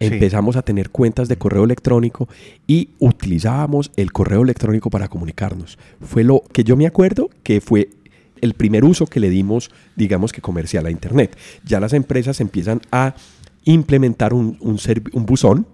empezamos 0.00 0.56
a 0.56 0.62
tener 0.62 0.90
cuentas 0.90 1.28
de 1.28 1.36
correo 1.36 1.64
electrónico 1.64 2.28
y 2.66 2.90
utilizábamos 2.98 3.90
el 3.96 4.12
correo 4.12 4.42
electrónico 4.42 4.90
para 4.90 5.08
comunicarnos. 5.08 5.78
Fue 6.00 6.24
lo 6.24 6.42
que 6.52 6.64
yo 6.64 6.76
me 6.76 6.86
acuerdo 6.86 7.30
que 7.42 7.60
fue 7.60 7.88
el 8.40 8.54
primer 8.54 8.84
uso 8.84 9.06
que 9.06 9.20
le 9.20 9.30
dimos, 9.30 9.70
digamos 9.96 10.32
que 10.32 10.42
comercial 10.42 10.86
a 10.86 10.90
Internet. 10.90 11.36
Ya 11.64 11.80
las 11.80 11.92
empresas 11.92 12.40
empiezan 12.40 12.80
a 12.92 13.14
implementar 13.64 14.34
un, 14.34 14.56
un, 14.60 14.78
un 15.12 15.26
buzón. 15.26 15.66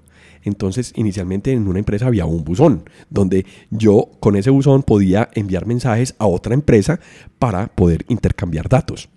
Entonces, 0.45 0.93
inicialmente 0.97 1.53
en 1.53 1.69
una 1.69 1.79
empresa 1.79 2.07
había 2.07 2.27
un 2.27 2.43
buzón, 2.43 2.83
donde 3.11 3.47
yo 3.71 4.11
con 4.19 4.35
ese 4.35 4.51
buzón 4.51 4.83
podía 4.83 5.29
enviar 5.35 5.67
mensajes 5.67 6.17
a 6.19 6.27
otra 6.27 6.55
empresa 6.55 6.99
para 7.39 7.69
poder 7.69 8.05
intercambiar 8.09 8.69
datos. 8.69 9.09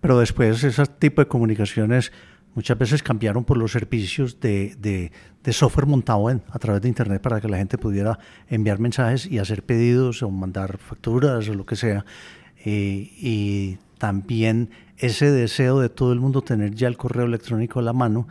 Pero 0.00 0.18
después 0.18 0.64
ese 0.64 0.86
tipo 0.86 1.20
de 1.20 1.28
comunicaciones 1.28 2.12
muchas 2.54 2.78
veces 2.78 3.02
cambiaron 3.02 3.44
por 3.44 3.56
los 3.56 3.72
servicios 3.72 4.40
de, 4.40 4.76
de, 5.42 5.52
software 5.52 5.86
montado 5.86 6.28
a 6.28 6.58
través 6.58 6.82
de 6.82 6.88
Internet 6.88 7.22
para 7.22 7.40
que 7.40 7.48
la 7.48 7.58
gente 7.58 7.78
pudiera 7.78 8.18
enviar 8.48 8.78
mensajes 8.78 9.26
y 9.26 9.38
hacer 9.38 9.62
pedidos 9.64 10.22
o 10.22 10.30
mandar 10.30 10.78
facturas 10.78 11.48
o 11.48 11.54
lo 11.54 11.66
que 11.66 11.76
sea. 11.76 12.04
Eh, 12.64 13.10
y 13.18 13.78
también 13.98 14.70
ese 14.98 15.30
deseo 15.30 15.80
de 15.80 15.88
todo 15.88 16.12
el 16.12 16.20
mundo 16.20 16.42
tener 16.42 16.74
ya 16.74 16.88
el 16.88 16.96
correo 16.96 17.24
electrónico 17.24 17.80
a 17.80 17.82
la 17.82 17.92
mano 17.92 18.28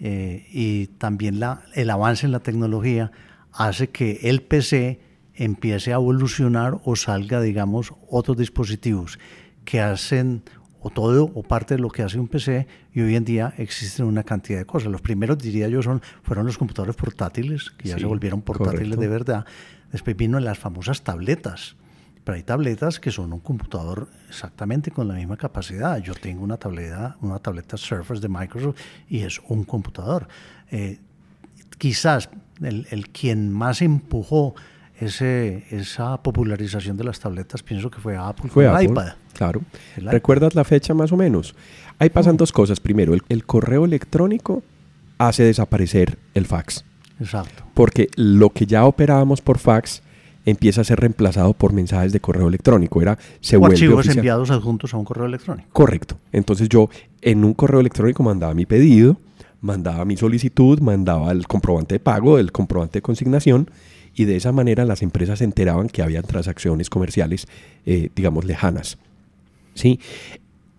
eh, 0.00 0.46
y 0.50 0.86
también 0.98 1.40
la, 1.40 1.62
el 1.74 1.90
avance 1.90 2.26
en 2.26 2.32
la 2.32 2.40
tecnología 2.40 3.10
hace 3.52 3.88
que 3.90 4.20
el 4.22 4.42
PC 4.42 5.00
empiece 5.34 5.92
a 5.92 5.96
evolucionar 5.96 6.80
o 6.84 6.96
salga, 6.96 7.40
digamos, 7.40 7.92
otros 8.08 8.36
dispositivos 8.36 9.18
que 9.64 9.80
hacen 9.80 10.42
o 10.80 10.90
todo 10.90 11.30
o 11.34 11.42
parte 11.42 11.74
de 11.74 11.80
lo 11.80 11.88
que 11.88 12.02
hace 12.02 12.18
un 12.18 12.28
PC 12.28 12.66
y 12.92 13.00
hoy 13.00 13.16
en 13.16 13.24
día 13.24 13.54
existen 13.58 14.06
una 14.06 14.22
cantidad 14.22 14.58
de 14.58 14.64
cosas. 14.64 14.90
Los 14.90 15.00
primeros, 15.00 15.38
diría 15.38 15.68
yo, 15.68 15.82
son, 15.82 16.00
fueron 16.22 16.46
los 16.46 16.58
computadores 16.58 16.96
portátiles, 16.96 17.70
que 17.70 17.88
ya 17.88 17.98
se 17.98 18.06
volvieron 18.06 18.42
portátiles 18.42 18.98
de 18.98 19.08
verdad. 19.08 19.44
Después 19.90 20.16
vino 20.16 20.38
las 20.40 20.58
famosas 20.58 21.02
tabletas. 21.02 21.76
Pero 22.24 22.36
hay 22.36 22.42
tabletas 22.42 23.00
que 23.00 23.10
son 23.10 23.32
un 23.32 23.40
computador 23.40 24.08
exactamente 24.28 24.90
con 24.90 25.08
la 25.08 25.14
misma 25.14 25.38
capacidad. 25.38 25.96
Yo 25.98 26.14
tengo 26.14 26.44
una 26.44 26.58
tableta, 26.58 27.16
una 27.22 27.38
tableta 27.38 27.78
Surface 27.78 28.20
de 28.20 28.28
Microsoft 28.28 28.76
y 29.08 29.20
es 29.20 29.40
un 29.48 29.64
computador. 29.64 30.28
Eh, 30.70 30.98
quizás 31.78 32.28
el, 32.60 32.86
el, 32.90 33.08
quien 33.08 33.50
más 33.50 33.80
empujó 33.80 34.54
ese, 35.00 35.64
esa 35.70 36.22
popularización 36.22 36.96
de 36.96 37.04
las 37.04 37.20
tabletas, 37.20 37.62
pienso 37.62 37.90
que 37.90 38.00
fue 38.00 38.16
Apple, 38.16 38.50
fue 38.50 38.66
el 38.66 38.90
iPad. 38.90 39.12
Claro. 39.34 39.62
¿Recuerdas 39.96 40.54
la 40.54 40.64
fecha 40.64 40.94
más 40.94 41.12
o 41.12 41.16
menos? 41.16 41.54
Ahí 41.98 42.10
pasan 42.10 42.36
dos 42.36 42.52
cosas. 42.52 42.80
Primero, 42.80 43.14
el, 43.28 43.44
correo 43.44 43.84
electrónico 43.84 44.62
hace 45.18 45.44
desaparecer 45.44 46.18
el 46.34 46.46
fax. 46.46 46.84
Exacto. 47.20 47.64
Porque 47.74 48.08
lo 48.16 48.50
que 48.50 48.66
ya 48.66 48.84
operábamos 48.84 49.40
por 49.40 49.58
fax 49.58 50.02
empieza 50.44 50.80
a 50.80 50.84
ser 50.84 51.00
reemplazado 51.00 51.52
por 51.52 51.72
mensajes 51.72 52.12
de 52.12 52.20
correo 52.20 52.48
electrónico. 52.48 53.02
Era, 53.02 53.18
se 53.40 53.56
o 53.56 53.66
archivos 53.66 54.08
enviados 54.08 54.50
adjuntos 54.50 54.94
a 54.94 54.96
un 54.96 55.04
correo 55.04 55.26
electrónico. 55.26 55.68
Correcto. 55.72 56.18
Entonces 56.32 56.68
yo 56.68 56.88
en 57.20 57.44
un 57.44 57.54
correo 57.54 57.80
electrónico 57.80 58.22
mandaba 58.22 58.54
mi 58.54 58.64
pedido, 58.64 59.16
mandaba 59.60 60.04
mi 60.04 60.16
solicitud, 60.16 60.80
mandaba 60.80 61.30
el 61.32 61.46
comprobante 61.46 61.96
de 61.96 62.00
pago, 62.00 62.38
el 62.38 62.50
comprobante 62.52 62.98
de 62.98 63.02
consignación 63.02 63.68
y 64.14 64.24
de 64.24 64.36
esa 64.36 64.52
manera 64.52 64.84
las 64.84 65.02
empresas 65.02 65.38
se 65.38 65.44
enteraban 65.44 65.88
que 65.88 66.02
había 66.02 66.22
transacciones 66.22 66.90
comerciales, 66.90 67.46
eh, 67.86 68.10
digamos, 68.14 68.44
lejanas. 68.44 68.98
¿Sí? 69.74 70.00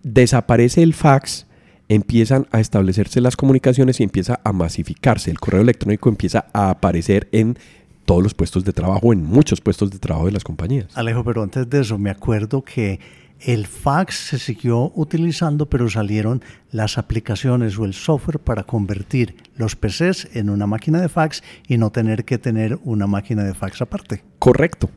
Desaparece 0.02 0.82
el 0.82 0.94
fax, 0.94 1.46
empiezan 1.88 2.46
a 2.52 2.60
establecerse 2.60 3.20
las 3.20 3.36
comunicaciones 3.36 4.00
y 4.00 4.02
empieza 4.02 4.40
a 4.44 4.52
masificarse. 4.52 5.30
El 5.30 5.40
correo 5.40 5.62
electrónico 5.62 6.08
empieza 6.08 6.46
a 6.52 6.70
aparecer 6.70 7.28
en 7.32 7.58
todos 8.04 8.22
los 8.22 8.34
puestos 8.34 8.64
de 8.64 8.72
trabajo, 8.72 9.12
en 9.12 9.24
muchos 9.24 9.60
puestos 9.60 9.90
de 9.90 9.98
trabajo 9.98 10.26
de 10.26 10.32
las 10.32 10.44
compañías. 10.44 10.96
Alejo, 10.96 11.24
pero 11.24 11.42
antes 11.42 11.68
de 11.70 11.80
eso, 11.80 11.98
me 11.98 12.10
acuerdo 12.10 12.62
que 12.62 12.98
el 13.40 13.66
fax 13.66 14.14
se 14.14 14.38
siguió 14.38 14.92
utilizando, 14.94 15.66
pero 15.66 15.88
salieron 15.88 16.42
las 16.70 16.98
aplicaciones 16.98 17.78
o 17.78 17.84
el 17.84 17.94
software 17.94 18.38
para 18.38 18.64
convertir 18.64 19.36
los 19.56 19.76
PCs 19.76 20.28
en 20.34 20.50
una 20.50 20.66
máquina 20.66 21.00
de 21.00 21.08
fax 21.08 21.42
y 21.66 21.78
no 21.78 21.90
tener 21.90 22.24
que 22.24 22.38
tener 22.38 22.78
una 22.84 23.06
máquina 23.06 23.42
de 23.44 23.54
fax 23.54 23.82
aparte. 23.82 24.22
Correcto. 24.38 24.90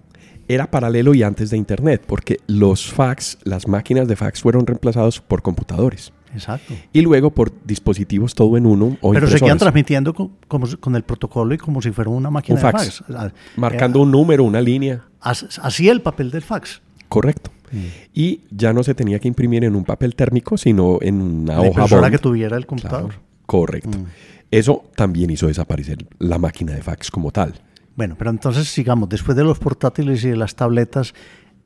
Era 0.48 0.70
paralelo 0.70 1.14
y 1.14 1.24
antes 1.24 1.50
de 1.52 1.58
Internet, 1.58 2.04
porque 2.06 2.38
los 2.48 2.92
fax, 2.92 3.38
las 3.44 3.68
máquinas 3.68 4.08
de 4.10 4.18
fax 4.18 4.42
fueron 4.42 4.68
reemplazados 4.68 5.22
por 5.22 5.42
computadores. 5.42 6.12
Exacto. 6.34 6.74
Y 6.92 7.02
luego 7.02 7.30
por 7.30 7.54
dispositivos 7.64 8.36
todo 8.36 8.58
en 8.58 8.66
uno. 8.66 8.98
O 9.02 9.14
Pero 9.14 9.28
seguían 9.28 9.58
transmitiendo 9.58 10.14
con, 10.14 10.32
como, 10.48 10.68
con 10.80 10.96
el 10.96 11.04
protocolo 11.04 11.54
y 11.54 11.58
como 11.58 11.82
si 11.82 11.92
fuera 11.92 12.10
una 12.10 12.30
máquina 12.30 12.58
de 12.58 12.72
fax. 12.72 13.04
Marcando 13.56 14.02
un 14.02 14.12
número, 14.12 14.44
una 14.44 14.60
línea. 14.60 15.06
Así 15.22 15.88
el 15.88 16.02
papel 16.02 16.32
del 16.32 16.42
fax. 16.42 16.82
Correcto. 17.08 17.52
Mm. 17.74 17.86
Y 18.14 18.42
ya 18.52 18.72
no 18.72 18.84
se 18.84 18.94
tenía 18.94 19.20
que 19.20 19.28
imprimir 19.28 19.64
en 19.66 19.76
un 19.76 19.84
papel 19.84 20.16
térmico, 20.16 20.58
sino 20.58 21.00
en 21.02 21.22
una 21.22 21.60
hoja 21.60 21.86
bond. 21.86 22.12
que 22.12 22.20
tuviera 22.20 22.56
el 22.56 22.66
computador. 22.66 23.16
correcto. 23.46 23.98
Mm. 23.98 24.06
Eso 24.52 24.84
también 24.96 25.32
hizo 25.32 25.48
desaparecer 25.48 26.06
la 26.20 26.38
máquina 26.38 26.74
de 26.74 26.84
fax 26.84 27.10
como 27.10 27.32
tal. 27.32 27.56
Bueno, 27.96 28.16
pero 28.18 28.30
entonces 28.30 28.68
sigamos. 28.68 29.10
Después 29.10 29.36
de 29.36 29.44
los 29.44 29.60
portátiles 29.60 30.24
y 30.24 30.30
de 30.30 30.36
las 30.36 30.56
tabletas, 30.56 31.14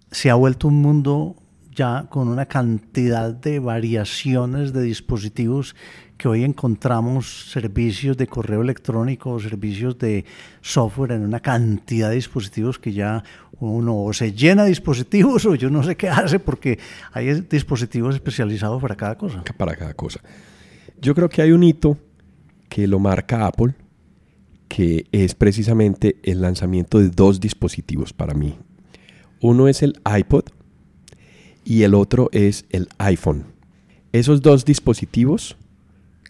se 0.10 0.30
ha 0.30 0.36
vuelto 0.36 0.70
un 0.70 0.82
mundo 0.82 1.36
ya 1.78 2.08
con 2.10 2.28
una 2.28 2.48
cantidad 2.48 3.32
de 3.34 3.60
variaciones 3.60 4.74
de 4.74 4.82
dispositivos 4.82 5.76
que 6.18 6.28
hoy 6.28 6.44
encontramos 6.44 7.52
servicios 7.52 8.18
de 8.18 8.26
correo 8.26 8.62
electrónico, 8.62 9.40
servicios 9.40 10.00
de 10.00 10.26
software 10.62 11.12
en 11.12 11.22
una 11.22 11.40
cantidad 11.40 12.10
de 12.10 12.16
dispositivos 12.16 12.80
que 12.80 12.94
ya 12.94 13.24
uno 13.60 14.04
o 14.04 14.14
se 14.14 14.34
llena 14.34 14.64
de 14.64 14.70
dispositivos 14.70 15.46
o 15.48 15.56
yo 15.56 15.70
no 15.70 15.84
sé 15.84 15.96
qué 15.96 16.10
hace 16.10 16.40
porque 16.40 16.80
hay 17.12 17.42
dispositivos 17.42 18.16
especializados 18.16 18.82
para 18.82 18.96
cada 18.96 19.18
cosa. 19.18 19.44
Para 19.58 19.76
cada 19.76 19.94
cosa. 19.94 20.20
Yo 21.02 21.14
creo 21.14 21.30
que 21.30 21.42
hay 21.42 21.52
un 21.52 21.64
hito 21.64 21.98
que 22.70 22.88
lo 22.88 23.00
marca 23.00 23.46
Apple, 23.46 23.76
que 24.68 25.06
es 25.12 25.36
precisamente 25.36 26.18
el 26.24 26.42
lanzamiento 26.42 27.00
de 27.00 27.10
dos 27.10 27.40
dispositivos 27.40 28.14
para 28.14 28.34
mí. 28.34 28.58
Uno 29.42 29.68
es 29.68 29.84
el 29.84 30.00
iPod 30.18 30.46
y 31.64 31.84
el 31.84 31.94
otro 31.94 32.30
es 32.32 32.66
el 32.70 32.90
iPhone. 32.98 33.46
Esos 34.12 34.42
dos 34.42 34.66
dispositivos 34.66 35.58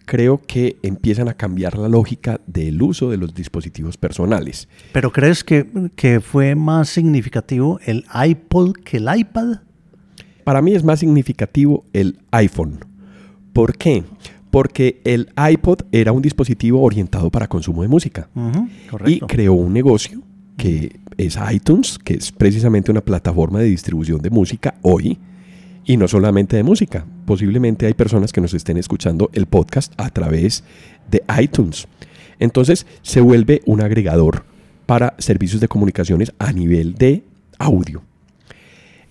creo 0.08 0.40
que 0.40 0.78
empiezan 0.82 1.28
a 1.28 1.34
cambiar 1.34 1.76
la 1.76 1.86
lógica 1.86 2.40
del 2.46 2.80
uso 2.80 3.10
de 3.10 3.18
los 3.18 3.34
dispositivos 3.34 3.98
personales. 3.98 4.66
¿Pero 4.92 5.12
crees 5.12 5.44
que, 5.44 6.20
fue 6.20 6.54
más 6.54 6.88
significativo 6.88 7.78
el 7.84 8.06
iPod 8.26 8.72
que 8.72 8.96
el 8.96 9.08
iPad? 9.14 9.58
Para 10.44 10.62
mí 10.62 10.74
es 10.74 10.82
más 10.82 11.00
significativo 11.00 11.84
el 11.92 12.20
iPhone. 12.30 12.78
¿Por 13.52 13.76
qué? 13.76 14.02
Porque 14.50 15.02
el 15.04 15.28
iPod 15.36 15.80
era 15.92 16.12
un 16.12 16.22
dispositivo 16.22 16.80
orientado 16.80 17.30
para 17.30 17.46
consumo 17.46 17.82
de 17.82 17.88
música. 17.88 18.30
y 19.04 19.20
creó 19.20 19.52
un 19.52 19.74
negocio 19.74 20.22
que 20.56 21.00
es 21.18 21.38
iTunes, 21.52 21.98
que 21.98 22.14
es 22.14 22.32
precisamente 22.32 22.90
una 22.90 23.02
plataforma 23.02 23.58
de 23.58 23.66
distribución 23.66 24.22
de 24.22 24.30
música 24.30 24.74
hoy, 24.80 25.18
y 25.88 25.96
no 25.96 26.06
solamente 26.06 26.54
de 26.54 26.62
música. 26.62 27.06
Posiblemente 27.24 27.86
hay 27.86 27.94
personas 27.94 28.30
que 28.30 28.42
nos 28.42 28.52
estén 28.52 28.76
escuchando 28.76 29.30
el 29.32 29.46
podcast 29.46 29.94
a 29.96 30.10
través 30.10 30.62
de 31.10 31.24
iTunes. 31.40 31.88
Entonces 32.38 32.86
se 33.00 33.22
vuelve 33.22 33.62
un 33.64 33.80
agregador 33.80 34.44
para 34.84 35.14
servicios 35.16 35.62
de 35.62 35.68
comunicaciones 35.68 36.34
a 36.38 36.52
nivel 36.52 36.94
de 36.94 37.24
audio. 37.58 38.02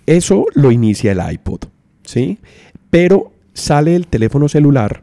Eso 0.06 0.46
lo 0.54 0.72
inicia 0.72 1.13
el 1.13 1.34
iPod, 1.34 1.62
¿sí? 2.04 2.38
Pero 2.92 3.32
sale 3.56 3.96
el 3.96 4.06
teléfono 4.06 4.48
celular 4.48 5.02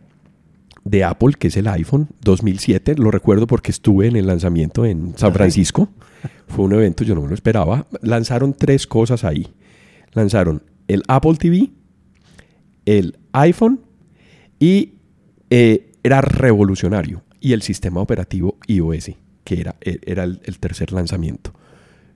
de 0.84 1.02
Apple, 1.02 1.34
que 1.36 1.48
es 1.48 1.56
el 1.56 1.66
iPhone 1.66 2.06
2007. 2.20 2.94
Lo 2.98 3.10
recuerdo 3.10 3.48
porque 3.48 3.72
estuve 3.72 4.06
en 4.06 4.14
el 4.14 4.28
lanzamiento 4.28 4.84
en 4.84 5.18
San 5.18 5.32
Francisco. 5.32 5.88
Fue 6.46 6.66
un 6.66 6.72
evento, 6.72 7.02
yo 7.02 7.16
no 7.16 7.22
me 7.22 7.28
lo 7.28 7.34
esperaba. 7.34 7.88
Lanzaron 8.00 8.54
tres 8.54 8.86
cosas 8.86 9.24
ahí. 9.24 9.48
Lanzaron 10.12 10.62
el 10.88 11.02
Apple 11.08 11.36
TV, 11.36 11.70
el 12.86 13.16
iPhone 13.32 13.80
y 14.58 14.94
eh, 15.50 15.92
era 16.02 16.20
revolucionario. 16.20 17.22
Y 17.40 17.52
el 17.52 17.62
sistema 17.62 18.00
operativo 18.00 18.56
iOS, 18.66 19.10
que 19.44 19.60
era, 19.60 19.76
e, 19.80 20.00
era 20.06 20.24
el, 20.24 20.58
tercer 20.58 20.92
lanzamiento. 20.92 21.52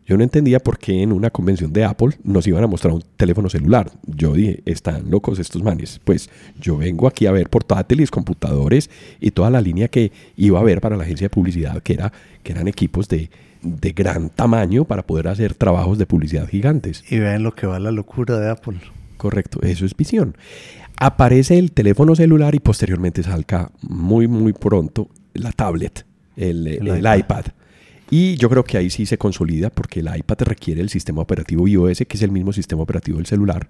Yo 0.06 0.16
no 0.16 0.24
entendía 0.24 0.58
por 0.58 0.78
qué 0.78 1.02
en 1.02 1.12
una 1.12 1.28
convención 1.28 1.70
de 1.70 1.84
Apple 1.84 2.16
nos 2.24 2.46
iban 2.46 2.64
a 2.64 2.66
mostrar 2.66 2.94
un 2.94 3.04
teléfono 3.18 3.50
celular. 3.50 3.90
Yo 4.06 4.32
dije, 4.32 4.62
están 4.64 5.10
locos 5.10 5.38
estos 5.38 5.62
manes. 5.62 6.00
Pues 6.02 6.30
yo 6.58 6.78
vengo 6.78 7.06
aquí 7.06 7.26
a 7.26 7.32
ver 7.32 7.50
portátiles, 7.50 8.10
computadores 8.10 8.88
y 9.20 9.32
toda 9.32 9.50
la 9.50 9.60
línea 9.60 9.88
que 9.88 10.10
iba 10.36 10.58
a 10.58 10.62
ver 10.62 10.80
para 10.80 10.96
la 10.96 11.02
agencia 11.02 11.26
de 11.26 11.30
publicidad, 11.30 11.82
que, 11.82 11.92
era, 11.92 12.10
que 12.42 12.52
eran 12.52 12.68
equipos 12.68 13.06
de, 13.08 13.28
de 13.62 13.92
gran 13.92 14.30
tamaño 14.30 14.84
para 14.84 15.06
poder 15.06 15.28
hacer 15.28 15.54
trabajos 15.54 15.98
de 15.98 16.06
publicidad 16.06 16.48
gigantes. 16.48 17.04
Y 17.10 17.18
vean 17.18 17.42
lo 17.42 17.54
que 17.54 17.66
va 17.66 17.78
la 17.78 17.90
locura 17.90 18.38
de 18.38 18.50
Apple. 18.50 18.78
Correcto, 19.16 19.60
eso 19.62 19.84
es 19.84 19.96
visión. 19.96 20.36
Aparece 20.96 21.58
el 21.58 21.72
teléfono 21.72 22.14
celular 22.16 22.54
y 22.54 22.60
posteriormente 22.60 23.22
salga 23.22 23.70
muy, 23.82 24.26
muy 24.26 24.52
pronto 24.52 25.08
la 25.34 25.52
tablet, 25.52 26.04
el, 26.36 26.80
iPad. 27.18 27.46
Y 28.10 28.36
yo 28.36 28.48
creo 28.48 28.64
que 28.64 28.78
ahí 28.78 28.90
sí 28.90 29.06
se 29.06 29.18
consolida 29.18 29.70
porque 29.70 30.00
el 30.00 30.08
iPad 30.14 30.38
requiere 30.40 30.80
el 30.80 30.88
sistema 30.88 31.20
operativo 31.20 31.68
iOS, 31.68 31.98
que 32.08 32.16
es 32.16 32.22
el 32.22 32.32
mismo 32.32 32.52
sistema 32.52 32.82
operativo 32.82 33.18
del 33.18 33.26
celular, 33.26 33.68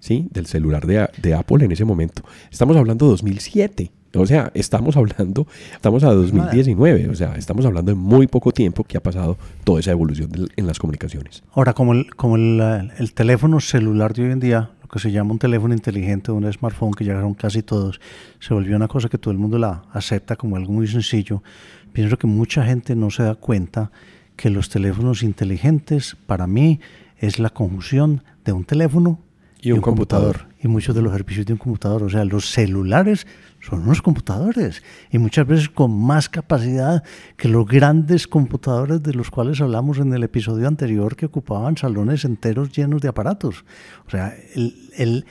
¿sí? 0.00 0.28
Del 0.32 0.46
celular 0.46 0.86
de, 0.86 1.08
de 1.22 1.34
Apple 1.34 1.64
en 1.64 1.72
ese 1.72 1.84
momento. 1.84 2.22
Estamos 2.50 2.76
hablando 2.76 3.06
de 3.06 3.10
2007. 3.10 3.92
O 4.14 4.26
sea, 4.26 4.50
estamos 4.54 4.96
hablando, 4.96 5.46
estamos 5.72 6.02
a 6.02 6.12
2019, 6.12 7.08
o 7.10 7.14
sea, 7.14 7.36
estamos 7.36 7.64
hablando 7.64 7.92
de 7.92 7.96
muy 7.96 8.26
poco 8.26 8.50
tiempo 8.50 8.82
que 8.82 8.96
ha 8.96 9.02
pasado 9.02 9.38
toda 9.62 9.80
esa 9.80 9.92
evolución 9.92 10.30
en 10.56 10.66
las 10.66 10.78
comunicaciones. 10.80 11.44
Ahora, 11.52 11.74
como, 11.74 11.92
el, 11.92 12.14
como 12.16 12.36
el, 12.36 13.12
teléfono 13.14 13.60
celular 13.60 14.12
de 14.12 14.24
hoy 14.24 14.32
en 14.32 14.40
día, 14.40 14.70
lo 14.82 14.88
que 14.88 14.98
se 14.98 15.12
llama 15.12 15.32
un 15.32 15.38
teléfono 15.38 15.74
inteligente, 15.74 16.32
un 16.32 16.52
smartphone, 16.52 16.92
que 16.92 17.04
llegaron 17.04 17.34
casi 17.34 17.62
todos, 17.62 18.00
se 18.40 18.52
volvió 18.52 18.74
una 18.74 18.88
cosa 18.88 19.08
que 19.08 19.18
todo 19.18 19.30
el 19.30 19.38
mundo 19.38 19.58
la 19.58 19.84
acepta 19.92 20.34
como 20.34 20.56
algo 20.56 20.72
muy 20.72 20.88
sencillo, 20.88 21.44
pienso 21.92 22.18
que 22.18 22.26
mucha 22.26 22.64
gente 22.64 22.96
no 22.96 23.10
se 23.10 23.22
da 23.22 23.36
cuenta 23.36 23.92
que 24.34 24.50
los 24.50 24.70
teléfonos 24.70 25.22
inteligentes, 25.22 26.16
para 26.26 26.48
mí, 26.48 26.80
es 27.18 27.38
la 27.38 27.50
conjunción 27.50 28.24
de 28.44 28.52
un 28.52 28.64
teléfono 28.64 29.20
y 29.62 29.72
un, 29.72 29.80
computador. 29.80 30.46
Y 30.62 30.68
muchos 30.68 30.94
de 30.94 31.02
los 31.02 31.12
servicios 31.12 31.46
de 31.46 31.52
un 31.52 31.58
computador. 31.58 32.02
O 32.02 32.10
sea, 32.10 32.24
los 32.24 32.50
celulares 32.50 33.26
son 33.60 33.82
unos 33.82 34.00
computadores 34.02 34.82
y 35.10 35.18
muchas 35.18 35.46
veces 35.46 35.68
con 35.68 35.92
más 35.92 36.28
capacidad 36.28 37.04
que 37.36 37.48
los 37.48 37.66
grandes 37.66 38.26
computadores 38.26 39.02
de 39.02 39.14
los 39.14 39.30
cuales 39.30 39.60
hablamos 39.60 39.98
en 39.98 40.12
el 40.14 40.22
episodio 40.22 40.66
anterior 40.66 41.14
que 41.14 41.26
ocupaban 41.26 41.76
salones 41.76 42.24
enteros 42.24 42.72
llenos 42.72 43.02
de 43.02 43.08
aparatos. 43.08 43.64
O 44.06 44.10
sea, 44.10 44.34
el, 44.54 45.26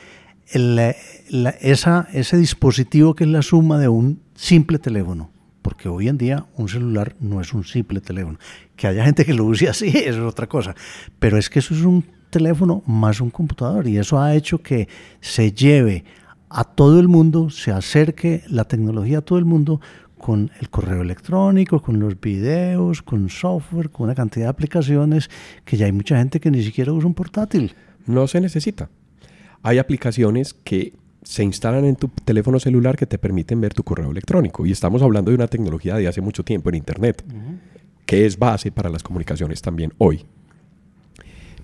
esa, 1.61 2.07
ese 2.13 2.37
dispositivo 2.37 3.15
que 3.15 3.23
es 3.23 3.29
la 3.29 3.41
suma 3.41 3.79
de 3.79 3.87
un 3.87 4.21
simple 4.35 4.79
teléfono. 4.79 5.31
Porque 5.61 5.89
hoy 5.89 6.07
en 6.07 6.17
día 6.17 6.45
un 6.55 6.69
celular 6.69 7.15
no 7.19 7.41
es 7.41 7.53
un 7.53 7.63
simple 7.63 7.99
teléfono. 7.99 8.39
Que 8.75 8.87
haya 8.87 9.05
gente 9.05 9.25
que 9.25 9.33
lo 9.33 9.45
use 9.45 9.67
así, 9.67 9.87
eso 9.95 10.19
es 10.19 10.31
otra 10.31 10.47
cosa. 10.47 10.75
Pero 11.19 11.37
es 11.37 11.49
que 11.49 11.59
eso 11.59 11.73
es 11.73 11.81
un 11.81 12.05
teléfono 12.29 12.83
más 12.85 13.21
un 13.21 13.31
computador 13.31 13.87
y 13.87 13.97
eso 13.97 14.21
ha 14.21 14.35
hecho 14.35 14.59
que 14.59 14.87
se 15.19 15.51
lleve 15.51 16.05
a 16.49 16.63
todo 16.63 16.99
el 16.99 17.07
mundo, 17.07 17.49
se 17.49 17.71
acerque 17.71 18.43
la 18.47 18.65
tecnología 18.65 19.19
a 19.19 19.21
todo 19.21 19.37
el 19.39 19.45
mundo 19.45 19.79
con 20.17 20.51
el 20.59 20.69
correo 20.69 21.01
electrónico, 21.01 21.81
con 21.81 21.99
los 21.99 22.19
videos, 22.19 23.01
con 23.01 23.29
software, 23.29 23.89
con 23.89 24.05
una 24.05 24.15
cantidad 24.15 24.45
de 24.45 24.49
aplicaciones 24.49 25.29
que 25.63 25.77
ya 25.77 25.85
hay 25.85 25.91
mucha 25.91 26.17
gente 26.17 26.39
que 26.39 26.51
ni 26.51 26.61
siquiera 26.61 26.91
usa 26.91 27.07
un 27.07 27.13
portátil. 27.13 27.73
No 28.05 28.27
se 28.27 28.41
necesita. 28.41 28.89
Hay 29.63 29.77
aplicaciones 29.77 30.53
que 30.53 30.93
se 31.23 31.43
instalan 31.43 31.85
en 31.85 31.95
tu 31.95 32.07
teléfono 32.07 32.59
celular 32.59 32.97
que 32.97 33.05
te 33.05 33.17
permiten 33.17 33.61
ver 33.61 33.73
tu 33.73 33.83
correo 33.83 34.11
electrónico. 34.11 34.65
Y 34.65 34.71
estamos 34.71 35.01
hablando 35.01 35.31
de 35.31 35.35
una 35.35 35.47
tecnología 35.47 35.95
de 35.95 36.07
hace 36.07 36.21
mucho 36.21 36.43
tiempo 36.43 36.69
en 36.69 36.75
Internet, 36.75 37.23
que 38.05 38.25
es 38.25 38.37
base 38.39 38.71
para 38.71 38.89
las 38.89 39.03
comunicaciones 39.03 39.61
también 39.61 39.93
hoy. 39.97 40.25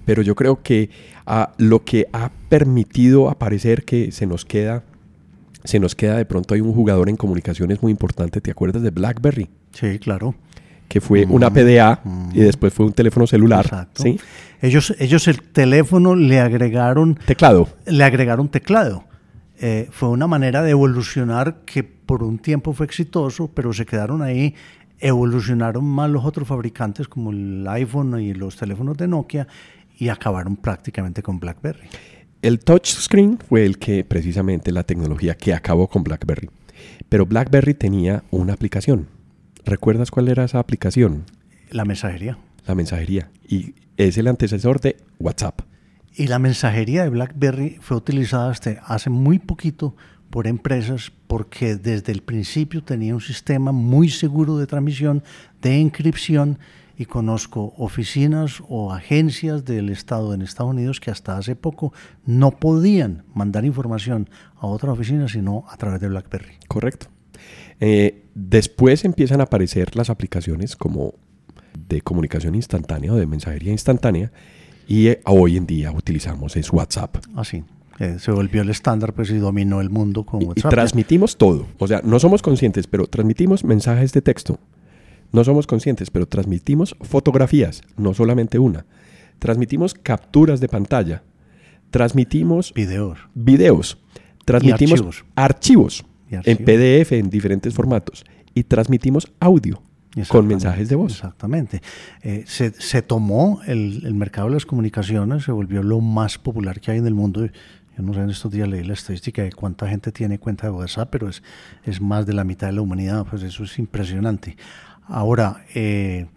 Pero 0.06 0.22
yo 0.22 0.36
creo 0.36 0.62
que 0.62 0.90
ah, 1.26 1.52
lo 1.58 1.84
que 1.84 2.08
ha 2.14 2.32
permitido 2.50 3.30
aparecer 3.30 3.84
que 3.84 4.12
se 4.12 4.26
nos 4.26 4.46
queda, 4.46 4.84
se 5.64 5.80
nos 5.80 5.96
queda 5.96 6.18
de 6.18 6.26
pronto 6.26 6.54
hay 6.54 6.62
un 6.62 6.74
jugador 6.74 7.10
en 7.10 7.18
comunicaciones 7.18 7.82
muy 7.82 7.92
importante. 7.92 8.42
¿Te 8.42 8.52
acuerdas 8.52 8.82
de 8.84 8.92
BlackBerry? 8.92 9.50
Sí, 9.74 10.00
claro. 10.00 10.36
Que 10.88 11.02
fue 11.02 11.26
una 11.26 11.52
PDA 11.52 12.02
y 12.34 12.42
después 12.42 12.72
fue 12.72 12.86
un 12.86 12.94
teléfono 12.94 13.26
celular. 13.26 13.66
Exacto. 13.66 14.04
Ellos, 14.62 14.96
ellos 15.00 15.28
el 15.28 15.42
teléfono 15.42 16.16
le 16.16 16.40
agregaron 16.40 17.16
teclado. 17.16 17.68
Le 17.88 18.04
agregaron 18.04 18.50
teclado. 18.50 19.04
Eh, 19.60 19.88
fue 19.92 20.10
una 20.10 20.28
manera 20.28 20.62
de 20.62 20.72
evolucionar 20.72 21.62
que 21.66 21.84
por 21.84 22.24
un 22.24 22.38
tiempo 22.38 22.74
fue 22.74 22.86
exitoso, 22.86 23.50
pero 23.54 23.74
se 23.74 23.86
quedaron 23.86 24.22
ahí, 24.22 24.54
evolucionaron 25.00 25.86
más 25.86 26.10
los 26.10 26.26
otros 26.26 26.48
fabricantes 26.48 27.08
como 27.08 27.32
el 27.32 27.66
iPhone 27.68 28.20
y 28.20 28.34
los 28.34 28.58
teléfonos 28.58 28.98
de 28.98 29.08
Nokia 29.08 29.48
y 29.98 30.10
acabaron 30.10 30.56
prácticamente 30.56 31.24
con 31.24 31.40
BlackBerry. 31.40 31.88
El 32.42 32.60
touchscreen 32.60 33.40
fue 33.40 33.66
el 33.66 33.80
que 33.80 34.04
precisamente 34.04 34.72
la 34.72 34.84
tecnología 34.84 35.36
que 35.36 35.54
acabó 35.54 35.88
con 35.88 36.04
BlackBerry. 36.04 36.50
Pero 37.10 37.26
BlackBerry 37.26 37.74
tenía 37.74 38.24
una 38.32 38.54
aplicación. 38.54 39.08
¿Recuerdas 39.66 40.12
cuál 40.12 40.28
era 40.28 40.44
esa 40.44 40.60
aplicación? 40.60 41.24
La 41.72 41.86
mensajería. 41.86 42.38
La 42.68 42.76
mensajería. 42.76 43.32
Y 43.48 43.74
es 43.98 44.18
el 44.18 44.28
antecesor 44.28 44.80
de 44.80 44.98
WhatsApp. 45.20 45.62
Y 46.14 46.28
la 46.28 46.40
mensajería 46.40 47.04
de 47.04 47.10
BlackBerry 47.10 47.78
fue 47.82 47.98
utilizada 47.98 48.52
hasta 48.52 48.72
hace 48.86 49.10
muy 49.10 49.40
poquito 49.40 49.96
por 50.30 50.48
empresas 50.48 51.12
porque 51.28 51.76
desde 51.76 52.12
el 52.12 52.22
principio 52.22 52.84
tenía 52.84 53.14
un 53.14 53.22
sistema 53.22 53.72
muy 53.72 54.10
seguro 54.10 54.58
de 54.58 54.68
transmisión, 54.68 55.24
de 55.62 55.80
encripción 55.80 56.60
y 56.98 57.06
conozco 57.06 57.74
oficinas 57.78 58.62
o 58.70 58.94
agencias 58.94 59.66
del 59.66 59.90
Estado 59.90 60.34
en 60.34 60.42
Estados 60.42 60.74
Unidos 60.74 61.00
que 61.00 61.12
hasta 61.12 61.38
hace 61.38 61.56
poco 61.56 61.94
no 62.26 62.52
podían 62.52 63.24
mandar 63.34 63.66
información 63.66 64.30
a 64.58 64.68
otra 64.68 64.92
oficina 64.92 65.28
sino 65.28 65.66
a 65.70 65.78
través 65.78 66.00
de 66.02 66.10
BlackBerry. 66.10 66.54
Correcto. 66.68 67.08
Eh, 67.80 68.26
después 68.34 69.04
empiezan 69.04 69.42
a 69.42 69.44
aparecer 69.44 69.96
las 69.96 70.10
aplicaciones 70.10 70.76
como 70.76 71.16
de 71.88 72.02
comunicación 72.02 72.56
instantánea 72.56 73.12
o 73.12 73.16
de 73.16 73.28
mensajería 73.28 73.72
instantánea 73.72 74.32
y 74.88 75.08
eh, 75.08 75.22
hoy 75.26 75.58
en 75.58 75.66
día 75.66 75.92
utilizamos 75.92 76.56
es 76.56 76.72
WhatsApp. 76.72 77.18
Así. 77.36 77.64
Ah, 78.00 78.18
se 78.20 78.32
volvió 78.32 78.62
el 78.62 78.70
estándar 78.70 79.14
pues 79.14 79.30
y 79.30 79.38
dominó 79.38 79.82
el 79.82 79.90
mundo 79.90 80.26
con 80.26 80.44
WhatsApp. 80.44 80.72
Y 80.72 80.76
transmitimos 80.76 81.38
todo. 81.38 81.68
O 81.78 81.88
sea, 81.88 82.02
no 82.04 82.20
somos 82.20 82.42
conscientes, 82.42 82.88
pero 82.88 83.08
transmitimos 83.08 83.64
mensajes 83.64 84.14
de 84.14 84.22
texto. 84.22 84.60
No 85.36 85.44
somos 85.44 85.68
conscientes, 85.68 86.10
pero 86.12 86.26
transmitimos 86.28 86.96
fotografías, 87.02 87.82
no 87.98 88.14
solamente 88.14 88.58
una. 88.58 88.86
Transmitimos 89.38 89.94
capturas 89.94 90.62
de 90.62 90.70
pantalla. 90.70 91.24
Transmitimos 91.90 92.74
videos. 92.74 93.20
Videos. 93.34 93.98
Transmitimos 94.46 95.26
archivos, 95.36 96.06
en 96.32 96.58
PDF 96.60 97.12
en 97.12 97.30
diferentes 97.30 97.74
formatos. 97.74 98.24
Y 98.54 98.64
transmitimos 98.64 99.28
audio 99.42 99.82
con 100.30 100.48
mensajes 100.48 100.88
de 100.88 100.96
voz. 100.96 101.12
Exactamente. 101.12 101.82
Eh, 102.22 102.46
se, 102.48 102.72
se, 102.72 103.02
tomó 103.02 103.60
el, 103.68 104.06
el, 104.06 104.14
mercado 104.14 104.48
de 104.48 104.54
las 104.54 104.66
comunicaciones, 104.66 105.44
se 105.44 105.52
volvió 105.52 105.84
lo 105.84 106.00
más 106.00 106.38
popular 106.38 106.80
que 106.80 106.92
hay 106.92 107.00
en 107.00 107.08
el 107.08 107.14
mundo. 107.14 107.46
Yo 107.46 108.04
no 108.04 108.14
sé, 108.14 108.22
en 108.22 108.30
estos 108.30 108.54
días 108.54 108.70
leí 108.70 108.86
la 108.86 108.94
estadística 108.94 109.44
de 109.44 109.52
cuánta 109.52 109.90
gente 109.90 110.14
tiene 110.14 110.40
cuenta 110.40 110.68
de 110.68 110.72
WhatsApp, 110.72 111.10
pero 111.12 111.28
es, 111.28 111.44
es 111.84 112.00
más 112.00 112.26
de 112.26 112.32
la 112.32 112.46
mitad 112.46 112.68
de 112.68 112.74
la 112.74 112.82
humanidad, 112.82 113.26
pues 113.30 113.44
eso 113.44 113.66
es 113.66 113.78
impresionante. 113.80 114.56
Ahora, 115.08 115.66
eh, 115.74 116.28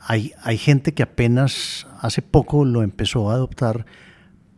hay, 0.00 0.32
hay 0.42 0.58
gente 0.58 0.94
que 0.94 1.02
apenas 1.02 1.86
hace 2.00 2.22
poco 2.22 2.64
lo 2.64 2.82
empezó 2.82 3.30
a 3.30 3.34
adoptar 3.34 3.86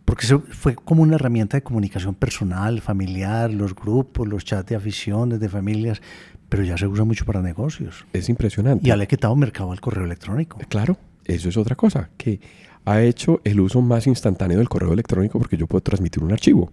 porque 0.08 0.26
fue 0.26 0.74
como 0.74 1.02
una 1.02 1.16
herramienta 1.16 1.58
de 1.58 1.62
comunicación 1.62 2.14
personal, 2.14 2.80
familiar, 2.80 3.52
los 3.52 3.74
grupos, 3.74 4.26
los 4.26 4.42
chats 4.42 4.70
de 4.70 4.74
aficiones, 4.74 5.38
de 5.38 5.50
familias, 5.50 6.00
pero 6.48 6.64
ya 6.64 6.78
se 6.78 6.87
usa 6.87 7.04
mucho 7.04 7.26
para 7.26 7.42
negocios. 7.42 8.06
Es 8.14 8.30
impresionante. 8.30 8.87
Y 8.87 8.88
ya 8.88 8.96
le 8.96 9.04
ha 9.04 9.06
quitado 9.06 9.37
mercado 9.37 9.70
al 9.70 9.82
correo 9.82 10.06
electrónico. 10.06 10.58
Claro, 10.70 10.96
eso 11.26 11.50
es 11.50 11.58
otra 11.58 11.76
cosa, 11.76 12.08
que 12.16 12.40
ha 12.87 13.02
hecho 13.02 13.42
el 13.44 13.61
uso 13.61 13.82
más 13.82 14.06
instantáneo 14.06 14.56
del 14.56 14.70
correo 14.70 14.94
electrónico 14.94 15.38
porque 15.38 15.58
yo 15.58 15.66
puedo 15.66 15.82
transmitir 15.82 16.24
un 16.24 16.32
archivo. 16.32 16.72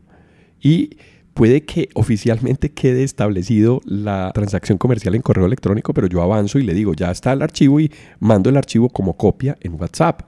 Y 0.61 0.97
puede 1.35 1.65
que 1.65 1.89
oficialmente 1.93 2.71
quede 2.71 3.03
establecido 3.03 3.81
la 3.85 4.31
transacción 4.33 4.77
comercial 4.77 5.15
en 5.15 5.21
correo 5.21 5.45
electrónico, 5.45 5.93
pero 5.93 6.07
yo 6.07 6.21
avanzo 6.21 6.59
y 6.59 6.63
le 6.63 6.73
digo, 6.73 6.93
ya 6.93 7.11
está 7.11 7.33
el 7.33 7.41
archivo 7.41 7.79
y 7.81 7.91
mando 8.19 8.49
el 8.49 8.57
archivo 8.57 8.89
como 8.89 9.17
copia 9.17 9.57
en 9.59 9.79
WhatsApp. 9.79 10.21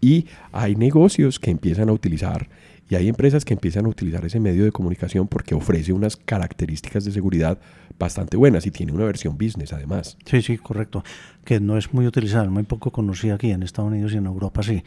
Y 0.00 0.26
hay 0.52 0.76
negocios 0.76 1.40
que 1.40 1.50
empiezan 1.50 1.88
a 1.88 1.92
utilizar 1.92 2.48
y 2.88 2.94
hay 2.94 3.08
empresas 3.08 3.44
que 3.44 3.52
empiezan 3.52 3.84
a 3.86 3.88
utilizar 3.88 4.24
ese 4.24 4.38
medio 4.38 4.64
de 4.64 4.70
comunicación 4.70 5.26
porque 5.26 5.56
ofrece 5.56 5.92
unas 5.92 6.16
características 6.16 7.04
de 7.04 7.10
seguridad 7.10 7.58
bastante 7.98 8.36
buenas 8.36 8.64
y 8.64 8.70
tiene 8.70 8.92
una 8.92 9.04
versión 9.04 9.36
business 9.36 9.72
además. 9.72 10.16
Sí, 10.24 10.40
sí, 10.40 10.56
correcto. 10.56 11.02
Que 11.44 11.58
no 11.58 11.76
es 11.76 11.92
muy 11.92 12.06
utilizada, 12.06 12.48
muy 12.48 12.62
poco 12.62 12.92
conocida 12.92 13.34
aquí 13.34 13.50
en 13.50 13.64
Estados 13.64 13.90
Unidos 13.90 14.12
y 14.12 14.18
en 14.18 14.26
Europa, 14.26 14.62
sí. 14.62 14.84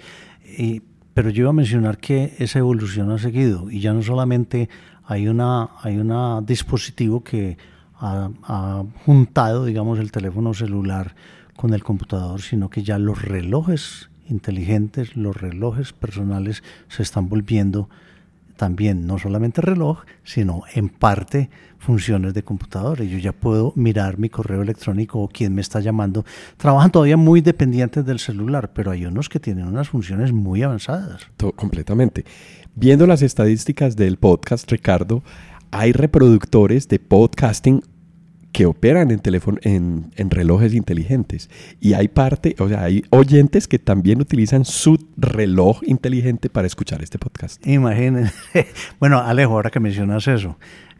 Y, 0.57 0.81
pero 1.13 1.29
yo 1.29 1.41
iba 1.41 1.49
a 1.49 1.53
mencionar 1.53 1.97
que 1.97 2.35
esa 2.39 2.59
evolución 2.59 3.11
ha 3.11 3.17
seguido 3.17 3.69
y 3.69 3.81
ya 3.81 3.93
no 3.93 4.01
solamente 4.01 4.69
hay 5.05 5.27
una 5.27 5.69
hay 5.81 5.97
un 5.97 6.45
dispositivo 6.45 7.23
que 7.23 7.57
ha, 8.01 8.83
juntado, 9.05 9.65
digamos, 9.65 9.99
el 9.99 10.11
teléfono 10.11 10.53
celular 10.53 11.15
con 11.55 11.73
el 11.73 11.83
computador, 11.83 12.41
sino 12.41 12.69
que 12.69 12.81
ya 12.81 12.97
los 12.97 13.21
relojes 13.21 14.09
inteligentes, 14.27 15.15
los 15.15 15.37
relojes 15.37 15.93
personales 15.93 16.63
se 16.87 17.03
están 17.03 17.29
volviendo 17.29 17.89
también 18.61 19.07
no 19.07 19.17
solamente 19.17 19.59
reloj, 19.59 20.03
sino 20.23 20.61
en 20.75 20.89
parte 20.89 21.49
funciones 21.79 22.35
de 22.35 22.43
computador. 22.43 23.01
Y 23.01 23.09
yo 23.09 23.17
ya 23.17 23.31
puedo 23.31 23.73
mirar 23.75 24.19
mi 24.19 24.29
correo 24.29 24.61
electrónico 24.61 25.19
o 25.19 25.27
quién 25.27 25.55
me 25.55 25.61
está 25.61 25.79
llamando. 25.79 26.25
Trabajan 26.57 26.91
todavía 26.91 27.17
muy 27.17 27.41
dependientes 27.41 28.05
del 28.05 28.19
celular, 28.19 28.71
pero 28.71 28.91
hay 28.91 29.07
unos 29.07 29.29
que 29.29 29.39
tienen 29.39 29.65
unas 29.65 29.89
funciones 29.89 30.31
muy 30.31 30.61
avanzadas. 30.61 31.25
completamente. 31.55 32.23
Viendo 32.75 33.07
las 33.07 33.23
estadísticas 33.23 33.95
del 33.95 34.17
podcast, 34.17 34.69
Ricardo, 34.69 35.23
hay 35.71 35.91
reproductores 35.91 36.87
de 36.87 36.99
podcasting 36.99 37.81
que 38.51 38.65
operan 38.65 39.11
en, 39.11 39.19
teléfono, 39.19 39.57
en, 39.61 40.11
relojes 40.17 40.73
inteligentes. 40.73 41.49
Y 41.79 41.93
hay 41.93 42.07
parte, 42.07 42.55
o 42.59 42.67
sea, 42.67 42.83
hay 42.83 43.03
oyentes 43.09 43.67
que 43.67 43.79
también 43.79 44.21
utilizan 44.21 44.65
su 44.65 44.97
reloj 45.17 45.81
inteligente 45.85 46.49
para 46.49 46.67
escuchar 46.67 47.01
este 47.01 47.17
podcast. 47.17 47.65
Imagínense. 47.65 48.33
Bueno, 48.99 49.19
Alejo, 49.19 49.53
ahora 49.53 49.69
que 49.69 49.79
mencionas 49.79 50.27
eso, 50.27 50.57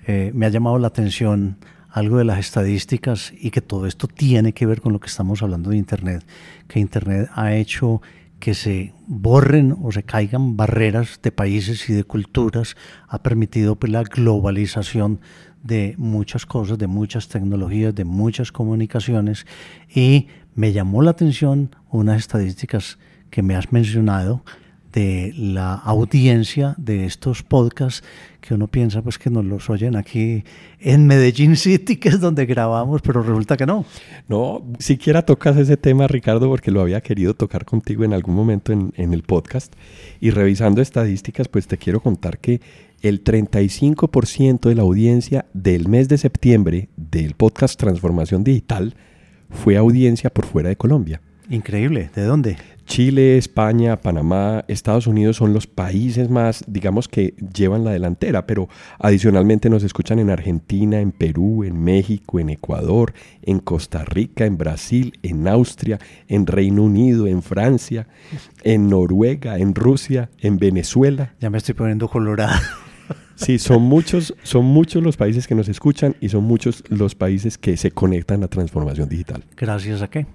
eh, 0.08 0.32
me 0.34 0.46
ha 0.46 0.50
llamado 0.50 0.80
la 0.80 0.88
atención 0.88 1.58
algo 1.90 2.18
de 2.18 2.26
las 2.26 2.40
estadísticas 2.40 3.34
y 3.38 3.52
que 3.52 3.62
todo 3.62 3.86
esto 3.86 4.08
tiene 4.08 4.54
que 4.54 4.66
ver 4.66 4.82
con 4.82 4.94
lo 4.94 5.00
que 5.00 5.08
estamos 5.08 5.44
hablando 5.44 5.70
de 5.70 5.78
Internet, 5.78 6.26
que 6.68 6.80
Internet 6.80 7.30
ha 7.34 7.54
hecho 7.54 8.02
que 8.40 8.56
se 8.56 8.94
borren 9.08 9.76
o 9.82 9.92
se 9.92 10.04
caigan 10.04 10.58
barreras 10.58 11.20
de 11.22 11.32
países 11.32 11.90
y 11.90 11.94
de 11.94 12.04
culturas, 12.04 12.76
ha 13.08 13.22
permitido 13.22 13.76
pues, 13.76 13.92
la 13.92 14.04
globalización 14.04 15.22
de 15.64 15.96
muchas 15.98 16.46
cosas, 16.46 16.78
de 16.78 16.88
muchas 16.88 17.28
tecnologías, 17.28 17.94
de 17.94 18.06
muchas 18.06 18.52
comunicaciones 18.52 19.46
y 19.94 20.28
me 20.56 20.74
llamó 20.74 21.02
la 21.02 21.12
atención 21.12 21.76
unas 21.90 22.20
estadísticas 22.20 22.98
que 23.30 23.44
me 23.44 23.56
has 23.56 23.72
mencionado 23.72 24.44
de 24.92 25.34
la 25.38 25.74
audiencia 25.74 26.76
de 26.78 27.06
estos 27.06 27.44
podcasts 27.44 28.04
que 28.42 28.56
uno 28.56 28.68
piensa 28.68 29.02
pues 29.02 29.18
que 29.18 29.30
nos 29.30 29.46
los 29.46 29.70
oyen 29.70 29.96
aquí 29.96 30.44
en 30.80 31.06
Medellín 31.08 31.56
City, 31.56 31.96
que 31.96 32.10
es 32.10 32.20
donde 32.20 32.46
grabamos, 32.46 33.02
pero 33.02 33.22
resulta 33.22 33.56
que 33.56 33.66
no. 33.66 33.86
No, 34.28 34.64
siquiera 34.80 35.22
tocas 35.22 35.56
ese 35.58 35.78
tema, 35.78 36.08
Ricardo, 36.08 36.50
porque 36.50 36.72
lo 36.72 36.82
había 36.82 37.02
querido 37.02 37.36
tocar 37.36 37.66
contigo 37.66 38.04
en 38.04 38.14
algún 38.14 38.36
momento 38.36 38.74
en, 38.74 38.92
en 38.98 39.14
el 39.14 39.22
podcast. 39.24 39.74
Y 40.20 40.32
revisando 40.32 40.82
estadísticas, 40.82 41.48
pues 41.48 41.68
te 41.68 41.78
quiero 41.78 42.02
contar 42.02 42.40
que 42.40 42.60
el 43.02 43.24
35% 43.24 44.70
de 44.70 44.76
la 44.76 44.84
audiencia 44.84 45.46
del 45.54 45.88
mes 45.88 46.08
de 46.08 46.18
septiembre 46.18 46.90
del 46.96 47.36
podcast 47.36 47.80
Transformación 47.80 48.44
Digital 48.44 48.96
fue 49.50 49.78
audiencia 49.78 50.30
por 50.30 50.46
fuera 50.46 50.70
de 50.70 50.76
Colombia. 50.76 51.22
Increíble. 51.50 52.10
¿De 52.16 52.24
dónde? 52.24 52.58
Chile, 52.86 53.38
España, 53.38 54.02
Panamá, 54.02 54.66
Estados 54.68 55.08
Unidos 55.08 55.38
son 55.38 55.54
los 55.54 55.68
países 55.68 56.30
más, 56.30 56.64
digamos, 56.68 57.08
que 57.08 57.36
llevan 57.54 57.84
la 57.84 57.92
delantera, 57.92 58.46
pero 58.46 58.68
adicionalmente 59.00 59.70
nos 59.70 59.84
escuchan 59.84 60.20
en 60.20 60.30
Argentina, 60.30 61.00
en 61.00 61.12
Perú, 61.12 61.64
en 61.64 61.82
México, 61.82 62.40
en 62.40 62.50
Ecuador, 62.50 63.14
en 63.44 63.60
Costa 63.60 64.04
Rica, 64.04 64.46
en 64.46 64.58
Brasil, 64.58 65.14
en 65.24 65.48
Austria, 65.48 66.00
en 66.28 66.48
Reino 66.48 66.84
Unido, 66.84 67.28
en 67.28 67.44
Francia, 67.44 68.08
en 68.64 68.90
Noruega, 68.90 69.58
en 69.58 69.74
Rusia, 69.74 70.30
en 70.40 70.58
Venezuela. 70.58 71.34
Ya 71.40 71.50
me 71.50 71.60
estoy 71.60 71.76
poniendo 71.76 72.10
colorada. 72.10 72.62
Sí, 73.42 73.58
son 73.58 73.82
muchos, 73.82 74.36
son 74.44 74.66
muchos 74.66 75.02
los 75.02 75.18
países 75.18 75.48
que 75.48 75.56
nos 75.56 75.68
escuchan 75.68 76.16
y 76.22 76.30
son 76.30 76.44
muchos 76.44 76.84
los 76.90 77.16
países 77.16 77.58
que 77.58 77.76
se 77.76 77.90
conectan 77.90 78.38
a 78.38 78.42
la 78.42 78.48
transformación 78.48 79.10
digital. 79.10 79.44
¿Gracias 79.58 80.04
a 80.04 80.10
qué? 80.10 80.28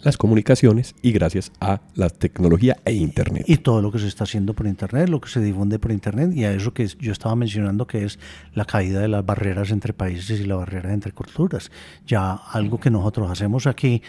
Las 0.00 0.16
comunicaciones 0.16 0.94
y 1.02 1.12
gracias 1.12 1.52
a 1.60 1.82
la 1.94 2.08
tecnología 2.08 2.78
e 2.86 2.92
Internet. 2.94 3.44
Y 3.46 3.58
todo 3.58 3.82
lo 3.82 3.92
que 3.92 3.98
se 3.98 4.06
está 4.06 4.24
haciendo 4.24 4.54
por 4.54 4.66
Internet, 4.66 5.10
lo 5.10 5.20
que 5.20 5.28
se 5.28 5.40
difunde 5.40 5.78
por 5.78 5.92
Internet 5.92 6.32
y 6.34 6.44
a 6.44 6.52
eso 6.52 6.72
que 6.72 6.86
yo 6.98 7.12
estaba 7.12 7.36
mencionando 7.36 7.86
que 7.86 8.04
es 8.04 8.18
la 8.54 8.64
caída 8.64 9.00
de 9.00 9.08
las 9.08 9.26
barreras 9.26 9.70
entre 9.70 9.92
países 9.92 10.40
y 10.40 10.44
la 10.44 10.56
barrera 10.56 10.94
entre 10.94 11.12
culturas. 11.12 11.70
Ya 12.06 12.32
algo 12.32 12.80
que 12.80 12.90
nosotros 12.90 13.30
hacemos 13.30 13.66
aquí 13.66 14.02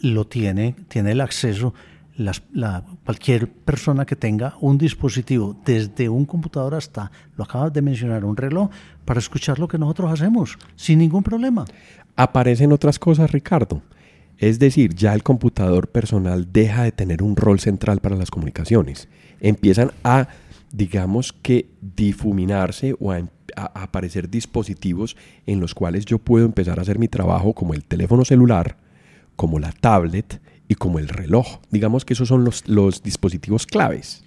lo 0.00 0.26
tiene, 0.26 0.74
tiene 0.88 1.12
el 1.12 1.20
acceso 1.20 1.74
cualquier 3.04 3.48
persona 3.48 4.04
que 4.04 4.16
tenga 4.16 4.54
un 4.60 4.78
dispositivo, 4.78 5.56
desde 5.64 6.08
un 6.08 6.24
computador 6.24 6.74
hasta, 6.74 7.10
lo 7.36 7.44
acabas 7.44 7.72
de 7.72 7.82
mencionar, 7.82 8.24
un 8.24 8.36
reloj, 8.36 8.70
para 9.04 9.20
escuchar 9.20 9.58
lo 9.58 9.68
que 9.68 9.78
nosotros 9.78 10.12
hacemos, 10.12 10.56
sin 10.76 10.98
ningún 11.00 11.22
problema. 11.22 11.64
Aparecen 12.16 12.72
otras 12.72 12.98
cosas, 12.98 13.32
Ricardo. 13.32 13.82
Es 14.38 14.58
decir, 14.58 14.94
ya 14.94 15.14
el 15.14 15.22
computador 15.22 15.88
personal 15.88 16.48
deja 16.52 16.84
de 16.84 16.92
tener 16.92 17.22
un 17.22 17.36
rol 17.36 17.60
central 17.60 18.00
para 18.00 18.16
las 18.16 18.30
comunicaciones. 18.30 19.08
Empiezan 19.40 19.92
a, 20.02 20.28
digamos 20.72 21.32
que, 21.32 21.68
difuminarse 21.80 22.94
o 22.98 23.12
a, 23.12 23.18
a 23.56 23.82
aparecer 23.82 24.28
dispositivos 24.28 25.16
en 25.46 25.60
los 25.60 25.74
cuales 25.74 26.04
yo 26.04 26.18
puedo 26.18 26.46
empezar 26.46 26.78
a 26.78 26.82
hacer 26.82 26.98
mi 26.98 27.08
trabajo 27.08 27.52
como 27.52 27.74
el 27.74 27.84
teléfono 27.84 28.24
celular, 28.24 28.76
como 29.36 29.58
la 29.58 29.72
tablet, 29.72 30.40
y 30.68 30.74
como 30.74 30.98
el 30.98 31.08
reloj. 31.08 31.60
Digamos 31.70 32.04
que 32.04 32.14
esos 32.14 32.28
son 32.28 32.44
los, 32.44 32.68
los 32.68 33.02
dispositivos 33.02 33.66
claves. 33.66 34.24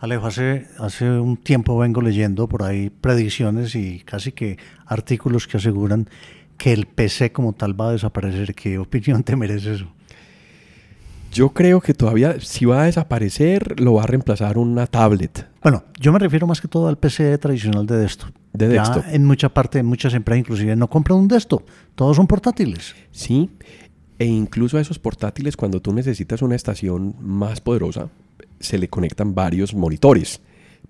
Alejo, 0.00 0.26
hace, 0.26 0.66
hace 0.78 1.10
un 1.10 1.36
tiempo 1.36 1.76
vengo 1.76 2.00
leyendo 2.00 2.48
por 2.48 2.62
ahí 2.62 2.88
predicciones 2.88 3.74
y 3.74 4.00
casi 4.00 4.32
que 4.32 4.58
artículos 4.86 5.46
que 5.46 5.58
aseguran 5.58 6.08
que 6.56 6.72
el 6.72 6.86
PC 6.86 7.32
como 7.32 7.52
tal 7.52 7.78
va 7.78 7.88
a 7.88 7.92
desaparecer. 7.92 8.54
¿Qué 8.54 8.78
opinión 8.78 9.22
te 9.22 9.36
merece 9.36 9.74
eso? 9.74 9.92
Yo 11.32 11.50
creo 11.50 11.80
que 11.80 11.94
todavía 11.94 12.40
si 12.40 12.64
va 12.64 12.82
a 12.82 12.84
desaparecer 12.86 13.78
lo 13.78 13.94
va 13.94 14.04
a 14.04 14.06
reemplazar 14.06 14.58
una 14.58 14.86
tablet. 14.86 15.48
Bueno, 15.62 15.84
yo 15.98 16.12
me 16.12 16.18
refiero 16.18 16.46
más 16.46 16.60
que 16.60 16.66
todo 16.66 16.88
al 16.88 16.98
PC 16.98 17.38
tradicional 17.38 17.86
de 17.86 17.98
desktop. 17.98 18.30
De 18.52 18.68
desktop. 18.68 19.04
en 19.06 19.24
mucha 19.24 19.48
parte, 19.50 19.78
en 19.78 19.86
muchas 19.86 20.12
empresas 20.14 20.40
inclusive 20.40 20.74
no 20.74 20.88
compran 20.88 21.18
un 21.18 21.28
desktop, 21.28 21.62
todos 21.94 22.16
son 22.16 22.26
portátiles. 22.26 22.96
Sí, 23.12 23.48
e 24.20 24.26
incluso 24.26 24.76
a 24.76 24.82
esos 24.82 24.98
portátiles, 24.98 25.56
cuando 25.56 25.80
tú 25.80 25.94
necesitas 25.94 26.42
una 26.42 26.54
estación 26.54 27.16
más 27.20 27.60
poderosa, 27.60 28.10
se 28.60 28.76
le 28.76 28.88
conectan 28.88 29.34
varios 29.34 29.74
monitores 29.74 30.42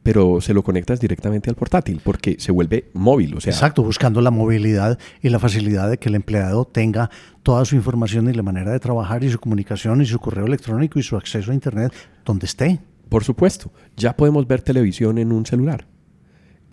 pero 0.02 0.40
se 0.40 0.54
lo 0.54 0.62
conectas 0.62 0.98
directamente 0.98 1.50
al 1.50 1.56
portátil 1.56 2.00
porque 2.02 2.36
se 2.38 2.52
vuelve 2.52 2.90
móvil. 2.94 3.36
O 3.36 3.40
sea, 3.40 3.52
Exacto, 3.52 3.82
buscando 3.82 4.20
la 4.20 4.30
movilidad 4.30 4.98
y 5.20 5.28
la 5.28 5.38
facilidad 5.38 5.90
de 5.90 5.98
que 5.98 6.08
el 6.08 6.14
empleado 6.14 6.64
tenga 6.64 7.10
toda 7.42 7.64
su 7.64 7.76
información 7.76 8.28
y 8.28 8.32
la 8.32 8.42
manera 8.42 8.72
de 8.72 8.80
trabajar 8.80 9.22
y 9.24 9.30
su 9.30 9.38
comunicación 9.38 10.00
y 10.00 10.06
su 10.06 10.18
correo 10.18 10.46
electrónico 10.46 10.98
y 10.98 11.02
su 11.02 11.16
acceso 11.16 11.50
a 11.50 11.54
Internet 11.54 11.92
donde 12.24 12.46
esté. 12.46 12.80
Por 13.10 13.24
supuesto, 13.24 13.70
ya 13.96 14.16
podemos 14.16 14.46
ver 14.46 14.62
televisión 14.62 15.18
en 15.18 15.32
un 15.32 15.44
celular. 15.44 15.86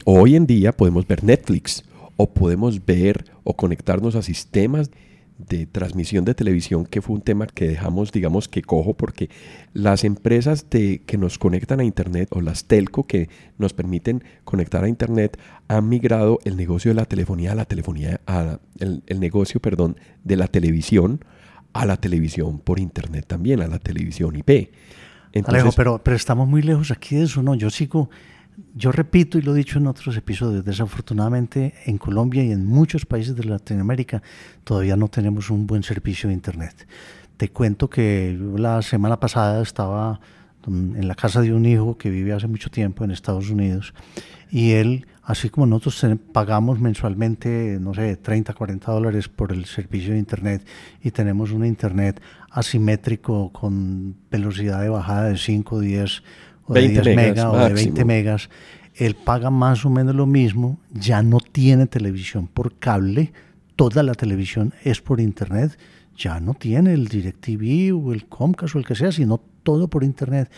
Hoy 0.06 0.36
en 0.36 0.46
día 0.46 0.72
podemos 0.72 1.06
ver 1.06 1.24
Netflix 1.24 1.84
o 2.15 2.30
podemos 2.30 2.86
ver 2.86 3.26
o 3.43 3.56
conectarnos 3.56 4.15
a 4.15 4.22
sistemas 4.22 4.89
de 5.38 5.65
transmisión 5.65 6.26
de 6.26 6.34
televisión, 6.34 6.86
que 6.86 7.02
fue 7.02 7.15
un 7.15 7.21
tema 7.21 7.47
que 7.47 7.67
dejamos, 7.67 8.12
digamos, 8.12 8.47
que 8.47 8.62
cojo, 8.62 8.95
porque 8.95 9.30
las 9.73 10.04
empresas 10.04 10.69
de, 10.69 11.02
que 11.06 11.17
nos 11.17 11.38
conectan 11.38 11.80
a 11.80 11.84
Internet 11.84 12.30
o 12.32 12.41
las 12.41 12.65
telco 12.65 13.04
que 13.04 13.30
nos 13.58 13.73
permiten 13.73 14.23
conectar 14.43 14.84
a 14.84 14.89
Internet 14.89 15.39
han 15.67 15.88
migrado 15.88 16.39
el 16.43 16.58
negocio 16.58 16.89
de 16.91 16.95
la 16.95 17.06
telefonía 17.06 17.52
a 17.52 17.56
la 17.56 17.65
telefonía, 17.65 18.21
a 18.26 18.60
el, 18.80 19.19
negocio, 19.19 19.60
perdón, 19.60 19.97
de 20.23 20.38
la 20.38 20.47
televisión 20.47 21.23
a 21.73 21.86
la 21.86 21.97
televisión 21.97 22.58
por 22.60 22.80
Internet 22.80 23.26
también, 23.28 23.62
a 23.62 23.67
la 23.67 23.78
televisión 23.78 24.36
IP. 24.36 24.71
Alejo, 25.45 25.71
pero, 25.76 26.02
pero 26.04 26.15
estamos 26.15 26.47
muy 26.47 26.63
lejos 26.63 26.89
aquí 26.89 27.17
de 27.17 27.26
eso, 27.26 27.43
¿no? 27.43 27.54
Yo 27.54 27.69
sigo 27.69 28.10
yo 28.75 28.91
repito 28.91 29.38
y 29.38 29.41
lo 29.41 29.53
he 29.53 29.58
dicho 29.58 29.80
en 29.80 29.88
otros 29.88 30.15
episodios, 30.17 30.63
desafortunadamente 30.63 31.73
en 31.86 31.97
Colombia 31.97 32.43
y 32.43 32.51
en 32.51 32.65
muchos 32.65 33.06
países 33.06 33.36
de 33.36 33.43
Latinoamérica 33.43 34.21
todavía 34.63 34.95
no 34.95 35.08
tenemos 35.08 35.49
un 35.49 35.65
buen 35.65 35.84
servicio 35.84 36.30
de 36.30 36.36
Internet. 36.36 36.88
Te 37.38 37.49
cuento 37.49 37.89
que 37.89 38.38
la 38.56 38.82
semana 38.82 39.19
pasada 39.19 39.62
estaba 39.62 40.19
en 40.67 41.08
la 41.08 41.15
casa 41.15 41.41
de 41.41 41.53
un 41.53 41.65
hijo 41.65 41.97
que 41.97 42.10
vive 42.10 42.34
hace 42.34 42.47
mucho 42.47 42.69
tiempo 42.69 43.03
en 43.03 43.12
Estados 43.12 43.49
Unidos 43.49 43.93
y 44.51 44.71
él, 44.71 45.08
así 45.23 45.49
como 45.49 45.65
nosotros 45.65 46.19
pagamos 46.34 46.80
mensualmente, 46.80 47.77
no 47.80 47.93
sé, 47.93 48.17
30, 48.17 48.53
40 48.53 48.91
dólares 48.91 49.30
por 49.30 49.51
el 49.53 49.65
servicio 49.65 50.13
de 50.13 50.19
Internet 50.19 50.67
y 51.01 51.12
tenemos 51.12 51.51
un 51.51 51.65
Internet 51.65 52.21
asimétrico 52.51 53.51
con 53.53 54.15
velocidad 54.30 54.82
de 54.82 54.89
bajada 54.89 55.30
de 55.30 55.38
5, 55.38 55.80
10 55.80 56.23
o 56.67 56.73
de 56.73 56.88
10 56.88 57.15
megas, 57.15 57.45
o 57.45 57.58
de 57.58 57.73
20 57.73 58.06
megas, 58.06 58.49
él 58.95 59.15
paga 59.15 59.49
más 59.49 59.86
o 59.86 59.89
menos 59.89 60.15
lo 60.15 60.25
mismo, 60.25 60.80
ya 60.91 61.21
no 61.21 61.39
tiene 61.39 61.88
televisión 61.88 62.47
por 62.47 62.77
cable, 62.80 63.32
toda 63.75 64.03
la 64.03 64.13
televisión 64.13 64.73
es 64.84 65.01
por 65.01 65.19
internet, 65.19 65.77
ya 66.17 66.39
no 66.39 66.56
tiene 66.56 66.93
el 66.93 67.08
DirecTV 67.08 67.95
o 67.95 68.12
el 68.12 68.25
Comcast 68.25 68.75
o 68.75 68.80
el 68.80 68.86
que 68.86 68.95
sea, 68.95 69.12
sino 69.12 69.39
todo 69.62 69.88
por 69.88 70.03
internet. 70.03 70.49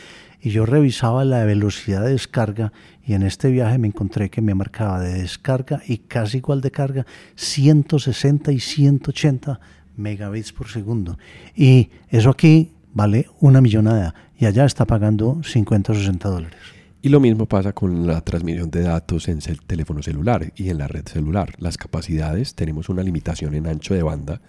Y 0.42 0.52
yo 0.52 0.66
revisaba 0.66 1.26
la 1.26 1.44
velocidad 1.44 2.06
de 2.06 2.12
descarga 2.12 2.72
y 3.06 3.14
en 3.14 3.24
este 3.24 3.50
viaje 3.52 3.78
me 3.78 3.88
encontré 3.88 4.30
que 4.30 4.42
me 4.42 4.56
marcaba 4.56 5.02
de 5.02 5.22
descarga 5.22 5.82
y 5.86 5.98
casi 5.98 6.38
igual 6.38 6.62
de 6.62 6.72
carga 6.72 7.06
160 7.36 8.54
y 8.54 8.60
180 8.60 9.60
megabits 9.98 10.54
por 10.54 10.70
segundo. 10.70 11.18
Y 11.56 11.90
eso 12.10 12.30
aquí 12.30 12.72
vale 12.94 13.28
una 13.42 13.60
millonada 13.60 14.16
y 14.40 14.46
allá 14.46 14.66
está 14.66 14.86
pagando 14.86 15.42
50 15.44 15.92
o 15.92 15.96
60 15.96 16.30
dólares. 16.30 16.58
Y 17.02 17.10
lo 17.10 17.20
mismo 17.20 17.46
pasa 17.46 17.74
con 17.74 18.08
la 18.08 18.22
transmisión 18.22 18.72
de 18.72 18.82
datos 18.82 19.28
en 19.28 19.40
el 19.46 19.62
teléfono 19.62 20.02
celular 20.02 20.54
y 20.56 20.70
en 20.70 20.78
la 20.78 20.88
red 20.88 21.06
celular. 21.08 21.54
Las 21.60 21.78
capacidades, 21.78 22.56
tenemos 22.56 22.90
una 22.90 23.04
limitación 23.04 23.54
en 23.54 23.68
ancho 23.68 23.94
de 23.94 24.04
banda 24.04 24.42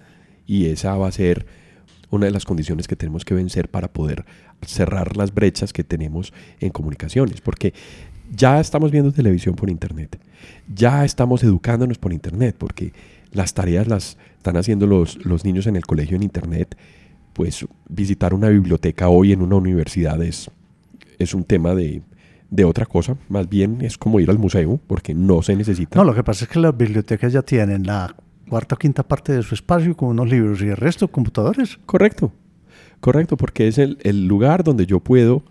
y 0.46 0.66
esa 0.66 0.96
va 0.96 1.08
a 1.08 1.12
ser 1.12 1.46
una 2.10 2.26
de 2.26 2.32
las 2.32 2.44
condiciones 2.44 2.88
que 2.88 2.96
tenemos 2.96 3.24
que 3.24 3.34
vencer 3.34 3.68
para 3.68 3.92
poder 3.92 4.24
cerrar 4.62 5.16
las 5.16 5.34
brechas 5.34 5.72
que 5.72 5.84
tenemos 5.84 6.32
en 6.60 6.70
comunicaciones. 6.70 7.40
Porque 7.40 7.74
ya 8.30 8.60
estamos 8.60 8.92
viendo 8.92 9.12
televisión 9.12 9.56
por 9.56 9.70
Internet, 9.70 10.20
ya 10.72 11.04
estamos 11.04 11.42
educándonos 11.42 11.98
por 11.98 12.12
Internet, 12.12 12.54
porque 12.58 12.92
las 13.32 13.54
tareas 13.54 13.88
las 13.88 14.16
están 14.36 14.56
haciendo 14.56 14.86
los, 14.86 15.24
los 15.24 15.44
niños 15.44 15.66
en 15.66 15.76
el 15.76 15.86
colegio 15.86 16.16
en 16.16 16.22
Internet 16.22 16.76
pues 17.40 17.66
visitar 17.88 18.34
una 18.34 18.50
biblioteca 18.50 19.08
hoy 19.08 19.32
en 19.32 19.40
una 19.40 19.56
universidad 19.56 20.22
es, 20.22 20.50
es 21.18 21.32
un 21.32 21.42
tema 21.42 21.74
de, 21.74 22.02
otra 22.66 22.84
cosa, 22.84 23.16
más 23.30 23.48
bien 23.48 23.78
es 23.80 23.96
como 23.96 24.20
ir 24.20 24.28
al 24.28 24.38
museo, 24.38 24.78
porque 24.86 25.14
no 25.14 25.40
se 25.40 25.56
necesita. 25.56 25.98
No, 25.98 26.04
lo 26.04 26.14
que 26.14 26.22
pasa 26.22 26.44
es 26.44 26.50
que 26.50 26.58
las 26.58 26.76
bibliotecas 26.76 27.32
ya 27.32 27.40
tienen 27.40 27.86
la 27.86 28.14
cuarta 28.46 28.74
o 28.74 28.78
quinta 28.78 29.02
parte 29.02 29.32
de 29.32 29.42
su 29.42 29.54
espacio 29.54 29.96
con 29.96 30.10
unos 30.10 30.28
libros 30.28 30.60
y 30.60 30.66
el 30.66 30.76
resto 30.76 31.08
computadores. 31.08 31.78
Correcto, 31.86 32.30
correcto, 33.00 33.38
porque 33.38 33.68
es 33.68 33.78
el, 33.78 34.26
lugar 34.26 34.62
donde 34.62 34.84
yo 34.84 35.00
puedo 35.00 35.42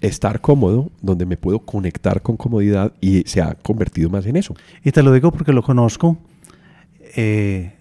estar 0.00 0.40
cómodo, 0.40 0.90
donde 1.02 1.26
me 1.26 1.36
puedo 1.36 1.58
conectar 1.58 2.22
con 2.22 2.38
comodidad 2.38 2.94
y 3.02 3.24
se 3.26 3.42
ha 3.42 3.54
convertido 3.54 4.08
más 4.08 4.24
en 4.24 4.36
eso. 4.36 4.54
Y 4.82 4.92
te 4.92 5.02
lo 5.02 5.12
digo 5.12 5.30
porque 5.30 5.52
lo 5.52 5.62
conozco. 5.62 6.16
Eh, 7.16 7.74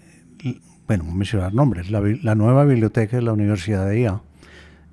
bueno, 0.97 1.11
mencionar 1.11 1.53
nombres, 1.55 1.89
la, 1.89 2.35
nueva 2.35 2.65
biblioteca 2.65 3.17
de 3.17 3.23
la 3.23 3.33
Universidad 3.33 3.87
de 3.87 4.01
IA, 4.01 4.21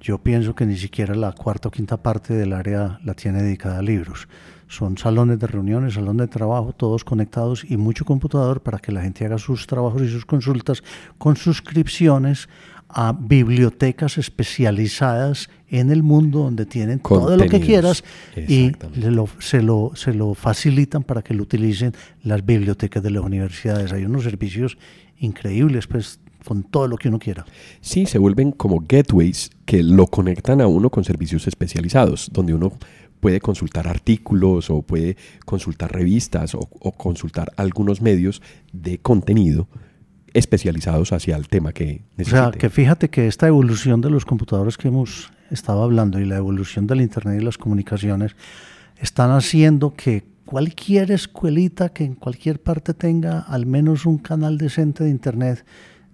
yo 0.00 0.16
pienso 0.16 0.54
que 0.54 0.64
ni 0.64 0.78
siquiera 0.78 1.14
la 1.14 1.32
cuarta 1.32 1.68
o 1.68 1.70
quinta 1.70 1.98
parte 1.98 2.32
del 2.32 2.54
área 2.54 2.98
la 3.04 3.12
tiene 3.12 3.42
dedicada 3.42 3.80
a 3.80 3.82
libros. 3.82 4.26
Son 4.66 4.96
salones 4.96 5.38
de 5.38 5.46
reuniones, 5.46 5.94
salones 5.94 6.28
de 6.28 6.32
trabajo, 6.32 6.72
todos 6.72 7.04
conectados 7.04 7.66
y 7.68 7.76
mucho 7.76 8.06
computador 8.06 8.62
para 8.62 8.78
que 8.78 8.92
la 8.92 9.02
gente 9.02 9.26
haga 9.26 9.36
sus 9.36 9.66
trabajos 9.66 10.00
y 10.00 10.08
sus 10.08 10.24
consultas 10.24 10.82
con 11.18 11.36
suscripciones 11.36 12.48
a 12.88 13.12
bibliotecas 13.12 14.16
especializadas 14.16 15.50
en 15.68 15.90
el 15.90 16.02
mundo 16.02 16.40
donde 16.40 16.64
tienen 16.66 16.98
todo 17.00 17.36
lo 17.36 17.46
que 17.46 17.60
quieras 17.60 18.02
y 18.34 18.72
se, 19.38 19.62
lo, 19.62 19.92
se 19.94 20.14
lo 20.14 20.34
facilitan 20.34 21.02
para 21.02 21.20
que 21.20 21.34
lo 21.34 21.42
utilicen 21.42 21.92
las 22.22 22.44
bibliotecas 22.44 23.02
de 23.02 23.10
las 23.10 23.22
universidades. 23.22 23.92
Hay 23.92 24.04
unos 24.04 24.24
servicios 24.24 24.78
increíbles, 25.20 25.86
pues 25.86 26.20
con 26.44 26.62
todo 26.62 26.88
lo 26.88 26.96
que 26.96 27.08
uno 27.08 27.18
quiera. 27.18 27.44
Sí, 27.80 28.06
se 28.06 28.18
vuelven 28.18 28.52
como 28.52 28.80
gateways 28.80 29.50
que 29.64 29.82
lo 29.82 30.06
conectan 30.06 30.60
a 30.60 30.66
uno 30.66 30.90
con 30.90 31.04
servicios 31.04 31.46
especializados, 31.46 32.30
donde 32.32 32.54
uno 32.54 32.72
puede 33.20 33.40
consultar 33.40 33.86
artículos 33.86 34.70
o 34.70 34.82
puede 34.82 35.16
consultar 35.44 35.92
revistas 35.92 36.54
o, 36.54 36.66
consultar 36.92 37.52
algunos 37.56 38.00
medios 38.00 38.42
de 38.72 38.98
contenido 38.98 39.68
especializados 40.32 41.12
hacia 41.12 41.36
el 41.36 41.48
tema 41.48 41.72
que 41.72 42.02
necesite. 42.16 42.40
O 42.40 42.50
sea, 42.50 42.50
que 42.52 42.70
fíjate 42.70 43.10
que 43.10 43.26
esta 43.26 43.46
evolución 43.46 44.00
de 44.00 44.10
los 44.10 44.24
computadores 44.24 44.76
que 44.78 44.88
hemos 44.88 45.30
estado 45.50 45.82
hablando 45.82 46.18
y 46.20 46.24
la 46.24 46.36
evolución 46.36 46.86
del 46.86 47.00
Internet 47.00 47.40
y 47.40 47.44
las 47.44 47.58
comunicaciones 47.58 48.36
están 48.98 49.30
haciendo 49.32 49.94
que 49.94 50.24
cualquier 50.50 51.12
escuelita 51.12 51.90
que 51.90 52.02
en 52.02 52.16
cualquier 52.16 52.60
parte 52.60 52.92
tenga 52.92 53.38
al 53.38 53.66
menos 53.66 54.04
un 54.04 54.18
canal 54.18 54.58
decente 54.58 55.04
de 55.04 55.10
Internet 55.10 55.64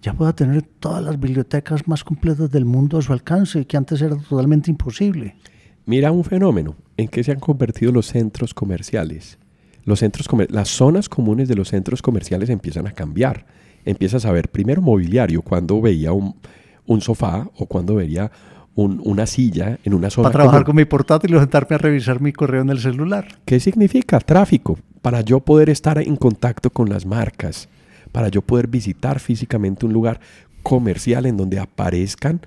ya 0.02 0.12
pueda 0.12 0.34
tener 0.34 0.60
todas 0.60 1.02
las 1.02 1.18
bibliotecas 1.18 1.88
más 1.88 2.04
completas 2.04 2.50
del 2.50 2.66
mundo 2.66 2.98
a 2.98 3.02
su 3.02 3.14
alcance, 3.14 3.66
que 3.66 3.78
antes 3.78 4.02
era 4.02 4.14
totalmente 4.14 4.70
imposible. 4.70 5.36
Mira 5.86 6.12
un 6.12 6.22
fenómeno 6.22 6.76
en 6.98 7.08
que 7.08 7.24
se 7.24 7.32
han 7.32 7.40
convertido 7.40 7.92
los 7.92 8.08
centros 8.08 8.52
comerciales. 8.52 9.38
Los 9.84 10.00
centros 10.00 10.28
las 10.50 10.68
zonas 10.68 11.08
comunes 11.08 11.48
de 11.48 11.54
los 11.54 11.68
centros 11.68 12.02
comerciales 12.02 12.50
empiezan 12.50 12.86
a 12.86 12.92
cambiar. 12.92 13.46
Empiezas 13.86 14.26
a 14.26 14.32
ver 14.32 14.50
primero 14.50 14.82
mobiliario, 14.82 15.40
cuando 15.40 15.80
veía 15.80 16.12
un, 16.12 16.34
sofá 17.00 17.48
o 17.56 17.64
cuando 17.64 17.94
veía 17.94 18.30
una 18.76 19.26
silla 19.26 19.78
en 19.84 19.94
una 19.94 20.10
zona. 20.10 20.28
Para 20.28 20.44
trabajar 20.44 20.64
con 20.64 20.76
mi 20.76 20.84
portátil 20.84 21.34
y 21.34 21.38
sentarme 21.38 21.76
a 21.76 21.78
revisar 21.78 22.20
mi 22.20 22.32
correo 22.32 22.62
en 22.62 22.70
el 22.70 22.78
celular. 22.78 23.26
¿Qué 23.44 23.58
significa? 23.58 24.20
Tráfico. 24.20 24.78
Para 25.02 25.22
yo 25.22 25.40
poder 25.40 25.70
estar 25.70 25.98
en 25.98 26.16
contacto 26.16 26.70
con 26.70 26.88
las 26.88 27.06
marcas, 27.06 27.68
para 28.12 28.28
yo 28.28 28.42
poder 28.42 28.66
visitar 28.66 29.20
físicamente 29.20 29.86
un 29.86 29.92
lugar 29.92 30.20
comercial 30.62 31.26
en 31.26 31.36
donde 31.36 31.58
aparezcan 31.58 32.40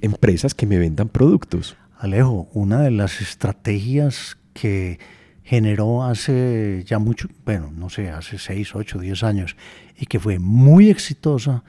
empresas 0.00 0.54
que 0.54 0.66
me 0.66 0.78
vendan 0.78 1.08
productos. 1.08 1.76
Alejo, 1.98 2.48
una 2.52 2.80
de 2.80 2.90
las 2.90 3.20
estrategias 3.20 4.36
que 4.54 4.98
generó 5.42 6.02
hace 6.04 6.82
ya 6.86 6.98
mucho, 6.98 7.28
bueno, 7.44 7.70
no 7.74 7.88
sé, 7.88 8.10
hace 8.10 8.38
6, 8.38 8.74
8, 8.74 8.98
10 8.98 9.22
años, 9.22 9.56
y 9.96 10.06
que 10.06 10.18
fue 10.18 10.38
muy 10.38 10.90
exitosa 10.90 11.62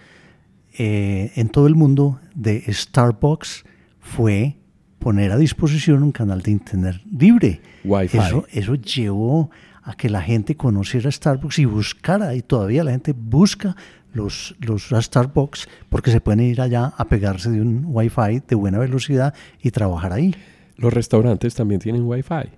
eh, 0.78 1.32
en 1.36 1.50
todo 1.50 1.68
el 1.68 1.76
mundo 1.76 2.20
de 2.34 2.64
Starbucks 2.68 3.66
fue 4.08 4.56
poner 5.00 5.32
a 5.32 5.38
disposición 5.38 6.04
un 6.04 6.12
canal 6.12 6.42
de 6.42 6.52
internet 6.52 7.02
libre. 7.12 7.62
Wi-Fi. 7.84 8.18
Eso, 8.18 8.46
eso 8.52 8.76
llevó 8.76 9.52
a 9.84 9.96
que 9.96 10.10
la 10.10 10.22
gente 10.22 10.56
conociera 10.56 11.12
Starbucks 11.12 11.60
y 11.60 11.66
buscara, 11.66 12.36
y 12.36 12.42
todavía 12.42 12.84
la 12.84 12.92
gente 12.92 13.14
busca 13.14 13.76
los, 14.14 14.56
los 14.60 14.90
Starbucks 14.90 15.68
porque 15.90 16.12
se 16.12 16.20
pueden 16.20 16.42
ir 16.42 16.60
allá 16.60 16.94
a 16.98 17.06
pegarse 17.06 17.50
de 17.52 17.62
un 17.62 17.84
Wi-Fi 17.86 18.44
de 18.48 18.56
buena 18.56 18.80
velocidad 18.80 19.34
y 19.62 19.72
trabajar 19.72 20.14
ahí. 20.14 20.36
Los 20.78 20.94
restaurantes 20.94 21.56
también 21.56 21.80
tienen 21.80 22.04
Wi-Fi. 22.04 22.50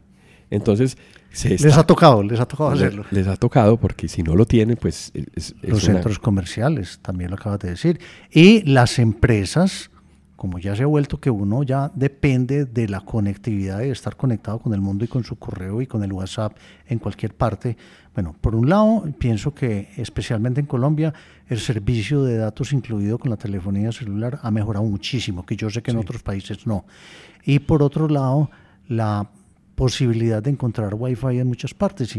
Entonces, 0.49 0.97
les 1.43 1.77
ha 1.77 1.83
tocado, 1.83 2.23
les 2.23 2.39
ha 2.39 2.47
tocado 2.47 2.71
hacerlo. 2.71 3.05
Les 3.11 3.27
ha 3.27 3.35
tocado 3.35 3.77
porque 3.77 4.07
si 4.07 4.23
no 4.23 4.35
lo 4.35 4.45
tienen, 4.45 4.77
pues... 4.77 5.11
los 5.61 5.83
centros 5.83 6.17
comerciales, 6.17 6.99
también 7.01 7.29
lo 7.29 7.35
acabas 7.35 7.59
de 7.59 7.69
decir. 7.69 7.99
Y 8.31 8.63
las 8.63 8.97
empresas 8.97 9.91
como 10.39 10.57
ya 10.57 10.73
se 10.73 10.83
ha 10.83 10.85
vuelto 10.85 11.19
que 11.19 11.29
uno 11.29 11.63
ya 11.63 11.91
depende 11.93 12.63
de 12.63 12.87
la 12.87 13.01
conectividad, 13.01 13.79
de 13.79 13.91
estar 13.91 14.15
conectado 14.15 14.57
con 14.59 14.73
el 14.73 14.79
mundo 14.79 15.03
y 15.03 15.09
con 15.09 15.25
su 15.25 15.35
correo 15.35 15.81
y 15.81 15.85
con 15.85 16.01
el 16.01 16.13
WhatsApp 16.13 16.55
en 16.87 16.97
cualquier 16.97 17.33
parte. 17.35 17.75
Bueno, 18.13 18.33
por 18.39 18.55
un 18.55 18.69
lado, 18.69 19.03
pienso 19.19 19.53
que 19.53 19.89
especialmente 19.97 20.61
en 20.61 20.65
Colombia 20.65 21.13
el 21.49 21.59
servicio 21.59 22.23
de 22.23 22.37
datos 22.37 22.71
incluido 22.71 23.17
con 23.17 23.29
la 23.31 23.35
telefonía 23.35 23.91
celular 23.91 24.39
ha 24.41 24.49
mejorado 24.49 24.85
muchísimo, 24.85 25.45
que 25.45 25.57
yo 25.57 25.69
sé 25.69 25.81
que 25.81 25.91
en 25.91 25.97
otros 25.97 26.23
países 26.23 26.65
no. 26.65 26.85
Y 27.43 27.59
por 27.59 27.83
otro 27.83 28.07
lado, 28.07 28.49
la 28.87 29.29
posibilidad 29.75 30.41
de 30.41 30.51
encontrar 30.51 30.93
Wi-Fi 30.93 31.39
en 31.39 31.47
muchas 31.47 31.73
partes, 31.73 32.17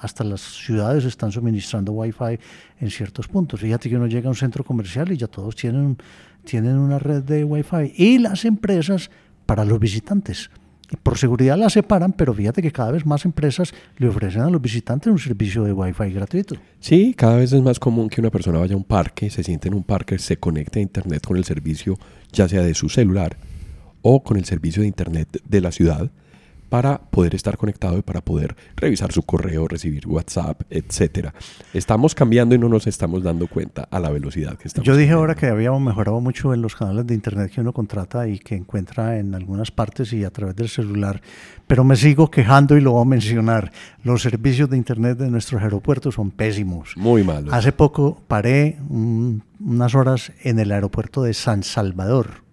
hasta 0.00 0.24
las 0.24 0.40
ciudades 0.40 1.04
están 1.04 1.30
suministrando 1.30 1.92
Wi-Fi 1.92 2.38
en 2.78 2.90
ciertos 2.90 3.28
puntos. 3.28 3.60
Fíjate 3.60 3.88
que 3.88 3.96
uno 3.96 4.06
llega 4.06 4.28
a 4.28 4.30
un 4.30 4.36
centro 4.36 4.64
comercial 4.64 5.10
y 5.12 5.16
ya 5.18 5.26
todos 5.26 5.56
tienen 5.56 5.96
tienen 6.44 6.78
una 6.78 6.98
red 6.98 7.22
de 7.22 7.44
Wi-Fi 7.44 7.94
y 7.96 8.18
las 8.18 8.44
empresas 8.44 9.10
para 9.46 9.64
los 9.64 9.78
visitantes. 9.78 10.50
Por 11.02 11.18
seguridad 11.18 11.56
las 11.56 11.74
separan, 11.74 12.12
pero 12.12 12.34
fíjate 12.34 12.62
que 12.62 12.72
cada 12.72 12.90
vez 12.90 13.06
más 13.06 13.24
empresas 13.24 13.72
le 13.96 14.08
ofrecen 14.08 14.42
a 14.42 14.50
los 14.50 14.60
visitantes 14.60 15.12
un 15.12 15.18
servicio 15.18 15.62
de 15.62 15.72
Wi-Fi 15.72 16.10
gratuito. 16.10 16.56
Sí, 16.80 17.14
cada 17.16 17.36
vez 17.36 17.52
es 17.52 17.62
más 17.62 17.78
común 17.78 18.08
que 18.08 18.20
una 18.20 18.30
persona 18.30 18.58
vaya 18.58 18.74
a 18.74 18.76
un 18.76 18.84
parque, 18.84 19.30
se 19.30 19.44
siente 19.44 19.68
en 19.68 19.74
un 19.74 19.84
parque, 19.84 20.18
se 20.18 20.38
conecte 20.38 20.80
a 20.80 20.82
Internet 20.82 21.24
con 21.24 21.36
el 21.36 21.44
servicio, 21.44 21.96
ya 22.32 22.48
sea 22.48 22.62
de 22.62 22.74
su 22.74 22.88
celular 22.88 23.36
o 24.02 24.22
con 24.22 24.36
el 24.36 24.44
servicio 24.44 24.82
de 24.82 24.88
Internet 24.88 25.40
de 25.48 25.60
la 25.60 25.70
ciudad 25.70 26.10
para 26.70 26.98
poder 26.98 27.34
estar 27.34 27.58
conectado 27.58 27.98
y 27.98 28.02
para 28.02 28.20
poder 28.20 28.56
revisar 28.76 29.10
su 29.12 29.22
correo, 29.24 29.66
recibir 29.66 30.06
WhatsApp, 30.06 30.62
etcétera. 30.70 31.34
Estamos 31.74 32.14
cambiando 32.14 32.54
y 32.54 32.58
no 32.58 32.68
nos 32.68 32.86
estamos 32.86 33.24
dando 33.24 33.48
cuenta 33.48 33.88
a 33.90 33.98
la 33.98 34.08
velocidad 34.08 34.56
que 34.56 34.68
estamos. 34.68 34.86
Yo 34.86 34.96
dije 34.96 35.10
ahora 35.12 35.34
que 35.34 35.48
habíamos 35.48 35.82
mejorado 35.82 36.20
mucho 36.20 36.54
en 36.54 36.62
los 36.62 36.76
canales 36.76 37.06
de 37.08 37.14
internet 37.14 37.50
que 37.52 37.60
uno 37.60 37.72
contrata 37.72 38.28
y 38.28 38.38
que 38.38 38.54
encuentra 38.54 39.18
en 39.18 39.34
algunas 39.34 39.72
partes 39.72 40.12
y 40.12 40.22
a 40.22 40.30
través 40.30 40.54
del 40.54 40.68
celular, 40.68 41.20
pero 41.66 41.82
me 41.82 41.96
sigo 41.96 42.30
quejando 42.30 42.76
y 42.76 42.80
lo 42.80 42.92
voy 42.92 43.02
a 43.02 43.04
mencionar. 43.04 43.72
Los 44.04 44.22
servicios 44.22 44.70
de 44.70 44.76
internet 44.76 45.18
de 45.18 45.28
nuestros 45.28 45.60
aeropuertos 45.60 46.14
son 46.14 46.30
pésimos. 46.30 46.92
Muy 46.96 47.24
malos. 47.24 47.52
Hace 47.52 47.72
poco 47.72 48.22
paré 48.28 48.78
unas 48.88 49.94
horas 49.96 50.32
en 50.44 50.60
el 50.60 50.70
aeropuerto 50.70 51.24
de 51.24 51.34
San 51.34 51.64
Salvador 51.64 52.44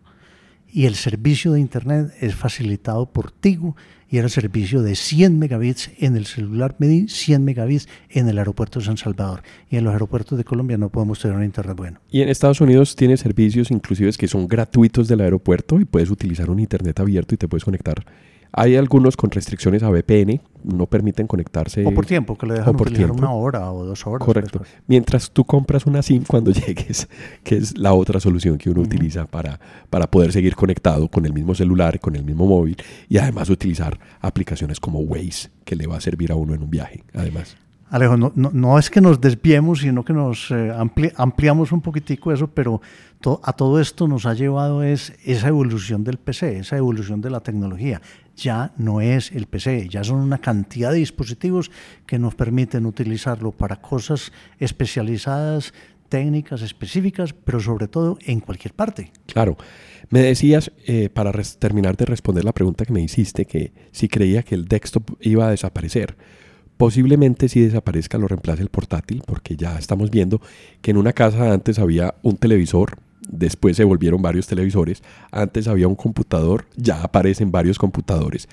y 0.71 0.85
el 0.85 0.95
servicio 0.95 1.53
de 1.53 1.59
internet 1.59 2.13
es 2.19 2.35
facilitado 2.35 3.07
por 3.07 3.31
Tigo 3.31 3.75
y 4.09 4.17
era 4.17 4.29
servicio 4.29 4.81
de 4.81 4.95
100 4.95 5.37
megabits 5.37 5.91
en 5.99 6.15
el 6.15 6.25
celular, 6.25 6.75
medí 6.79 7.07
100 7.07 7.43
megabits 7.43 7.87
en 8.09 8.27
el 8.29 8.37
aeropuerto 8.37 8.79
de 8.79 8.85
San 8.85 8.97
Salvador. 8.97 9.43
Y 9.69 9.77
en 9.77 9.83
los 9.83 9.93
aeropuertos 9.93 10.37
de 10.37 10.43
Colombia 10.43 10.77
no 10.77 10.89
podemos 10.89 11.19
tener 11.19 11.35
un 11.35 11.43
internet 11.43 11.75
bueno. 11.75 11.99
Y 12.09 12.21
en 12.21 12.29
Estados 12.29 12.61
Unidos 12.61 12.95
tiene 12.95 13.17
servicios 13.17 13.71
inclusive 13.71 14.11
que 14.17 14.27
son 14.27 14.47
gratuitos 14.47 15.07
del 15.07 15.21
aeropuerto 15.21 15.79
y 15.79 15.85
puedes 15.85 16.09
utilizar 16.09 16.49
un 16.49 16.59
internet 16.59 16.99
abierto 16.99 17.35
y 17.35 17.37
te 17.37 17.47
puedes 17.47 17.65
conectar 17.65 18.05
hay 18.57 18.75
algunos 18.75 19.15
con 19.15 19.29
restricciones 19.29 19.83
a 19.83 19.89
VPN, 19.91 20.41
no 20.63 20.87
permiten 20.87 21.27
conectarse. 21.27 21.85
O 21.85 21.93
por 21.93 22.07
tiempo, 22.07 22.35
que 22.35 22.47
le 22.47 22.55
dejan 22.55 22.75
por 22.75 22.87
utilizar 22.87 23.11
una 23.11 23.31
hora 23.31 23.71
o 23.71 23.85
dos 23.85 24.07
horas. 24.07 24.25
Correcto. 24.25 24.63
Mientras 24.87 25.29
tú 25.29 25.45
compras 25.45 25.85
una 25.85 26.01
SIM 26.01 26.23
cuando 26.27 26.49
llegues, 26.65 27.07
que 27.43 27.55
es 27.55 27.77
la 27.77 27.93
otra 27.93 28.19
solución 28.19 28.57
que 28.57 28.71
uno 28.71 28.81
utiliza 28.81 29.27
para, 29.27 29.59
para 29.91 30.09
poder 30.09 30.31
seguir 30.31 30.55
conectado 30.55 31.07
con 31.07 31.27
el 31.27 31.33
mismo 31.33 31.53
celular, 31.53 31.99
con 31.99 32.15
el 32.15 32.25
mismo 32.25 32.47
móvil 32.47 32.77
y 33.07 33.19
además 33.19 33.51
utilizar 33.51 33.99
aplicaciones 34.21 34.79
como 34.79 35.01
Waze, 35.01 35.51
que 35.63 35.75
le 35.75 35.85
va 35.85 35.97
a 35.97 36.01
servir 36.01 36.31
a 36.31 36.35
uno 36.35 36.55
en 36.55 36.63
un 36.63 36.71
viaje, 36.71 37.03
además. 37.13 37.55
Alejo, 37.91 38.17
no, 38.17 38.33
no, 38.35 38.79
es 38.79 38.89
que 38.89 38.99
nos 38.99 39.21
desviemos, 39.21 39.79
sino 39.79 40.03
que 40.03 40.11
nos 40.11 40.51
eh, 40.51 40.73
ampliamos 41.15 41.71
un 41.71 41.81
poquitico 41.81 42.33
eso, 42.33 42.47
pero 42.47 42.81
a 43.43 43.53
todo 43.53 43.79
esto 43.79 44.07
nos 44.07 44.25
ha 44.25 44.33
llevado 44.33 44.83
es 44.83 45.13
esa 45.23 45.47
evolución 45.47 46.03
del 46.03 46.17
PC, 46.17 46.57
esa 46.57 46.75
evolución 46.75 47.21
de 47.21 47.29
la 47.29 47.39
tecnología. 47.39 48.01
Ya 48.37 48.71
no 48.77 49.01
es 49.01 49.31
el 49.31 49.47
PC, 49.47 49.89
ya 49.89 50.03
son 50.03 50.19
una 50.19 50.37
cantidad 50.37 50.91
de 50.91 50.99
dispositivos 50.99 51.71
que 52.05 52.19
nos 52.19 52.35
permiten 52.35 52.85
utilizarlo 52.85 53.51
para 53.51 53.81
cosas 53.81 54.31
especializadas, 54.59 55.73
técnicas 56.07 56.61
específicas, 56.61 57.33
pero 57.33 57.59
sobre 57.59 57.87
todo 57.87 58.17
en 58.25 58.39
cualquier 58.39 58.73
parte. 58.73 59.11
Claro. 59.25 59.57
Me 60.09 60.21
decías, 60.21 60.71
eh, 60.85 61.09
para 61.09 61.31
terminar 61.59 61.97
de 61.97 62.05
responder 62.05 62.45
la 62.45 62.53
pregunta 62.53 62.85
que 62.85 62.93
me 62.93 63.01
hiciste, 63.01 63.45
que 63.45 63.73
si 63.91 64.07
creía 64.07 64.43
que 64.43 64.55
el 64.55 64.65
desktop 64.65 65.17
iba 65.19 65.47
a 65.47 65.51
desaparecer. 65.51 66.15
Posiblemente 66.77 67.49
si 67.49 67.61
desaparezca 67.61 68.19
lo 68.19 68.27
reemplace 68.27 68.61
el 68.61 68.69
portátil, 68.69 69.23
porque 69.25 69.55
ya 69.57 69.77
estamos 69.79 70.11
viendo 70.11 70.39
que 70.81 70.91
en 70.91 70.97
una 70.97 71.11
casa 71.11 71.51
antes 71.51 71.79
había 71.79 72.13
un 72.21 72.37
televisor, 72.37 72.99
después 73.21 73.77
se 73.77 73.83
volvieron 73.83 74.21
varios 74.21 74.47
televisores, 74.47 75.03
antes 75.31 75.67
había 75.67 75.87
un 75.87 75.95
computador, 75.95 76.65
ya 76.75 77.01
aparecen 77.01 77.51
varios 77.51 77.77
computadores, 77.77 78.47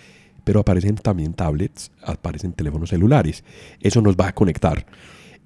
pero 0.44 0.60
aparecen 0.60 0.96
también 0.96 1.34
tablets, 1.34 1.90
aparecen 2.02 2.52
teléfonos 2.52 2.90
celulares. 2.90 3.44
Eso 3.80 4.00
nos 4.00 4.16
va 4.16 4.28
a 4.28 4.34
conectar. 4.34 4.86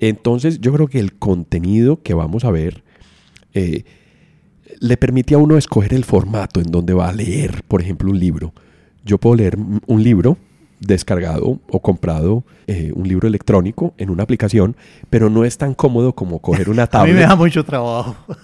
Entonces 0.01 0.61
yo 0.61 0.73
creo 0.73 0.89
que 0.89 1.01
el 1.01 1.15
contenido 1.15 2.03
que 2.03 2.15
vamos 2.15 2.45
a 2.45 2.51
ver 2.51 2.83
eh, 3.55 3.85
le 4.81 4.97
permite 4.97 5.35
a 5.35 5.39
uno 5.39 5.57
escoger 5.57 5.95
el 5.95 6.05
formato 6.05 6.61
en 6.61 6.71
donde 6.71 6.95
va 6.95 7.09
a 7.09 7.13
leer, 7.13 7.63
por 7.67 7.81
ejemplo, 7.81 8.11
un 8.11 8.19
libro. 8.19 8.53
Yo 9.05 9.19
puedo 9.19 9.37
leer 9.37 9.57
un 9.57 10.03
libro 10.03 10.37
descargado 10.81 11.61
o 11.69 11.81
comprado 11.81 12.45
eh, 12.67 12.93
un 12.95 13.09
libro 13.09 13.27
electrónico 13.27 13.95
en 13.99 14.11
una 14.11 14.23
aplicación, 14.23 14.77
pero 15.11 15.31
no 15.31 15.45
es 15.45 15.59
tan 15.59 15.75
cómodo 15.75 16.13
como 16.13 16.41
coger 16.41 16.71
una 16.71 16.87
tablet. 16.87 17.15
A 17.15 17.15
mí 17.15 17.21
me 17.21 17.27
da 17.27 17.37
mucho 17.37 17.65
trabajo. 17.65 18.17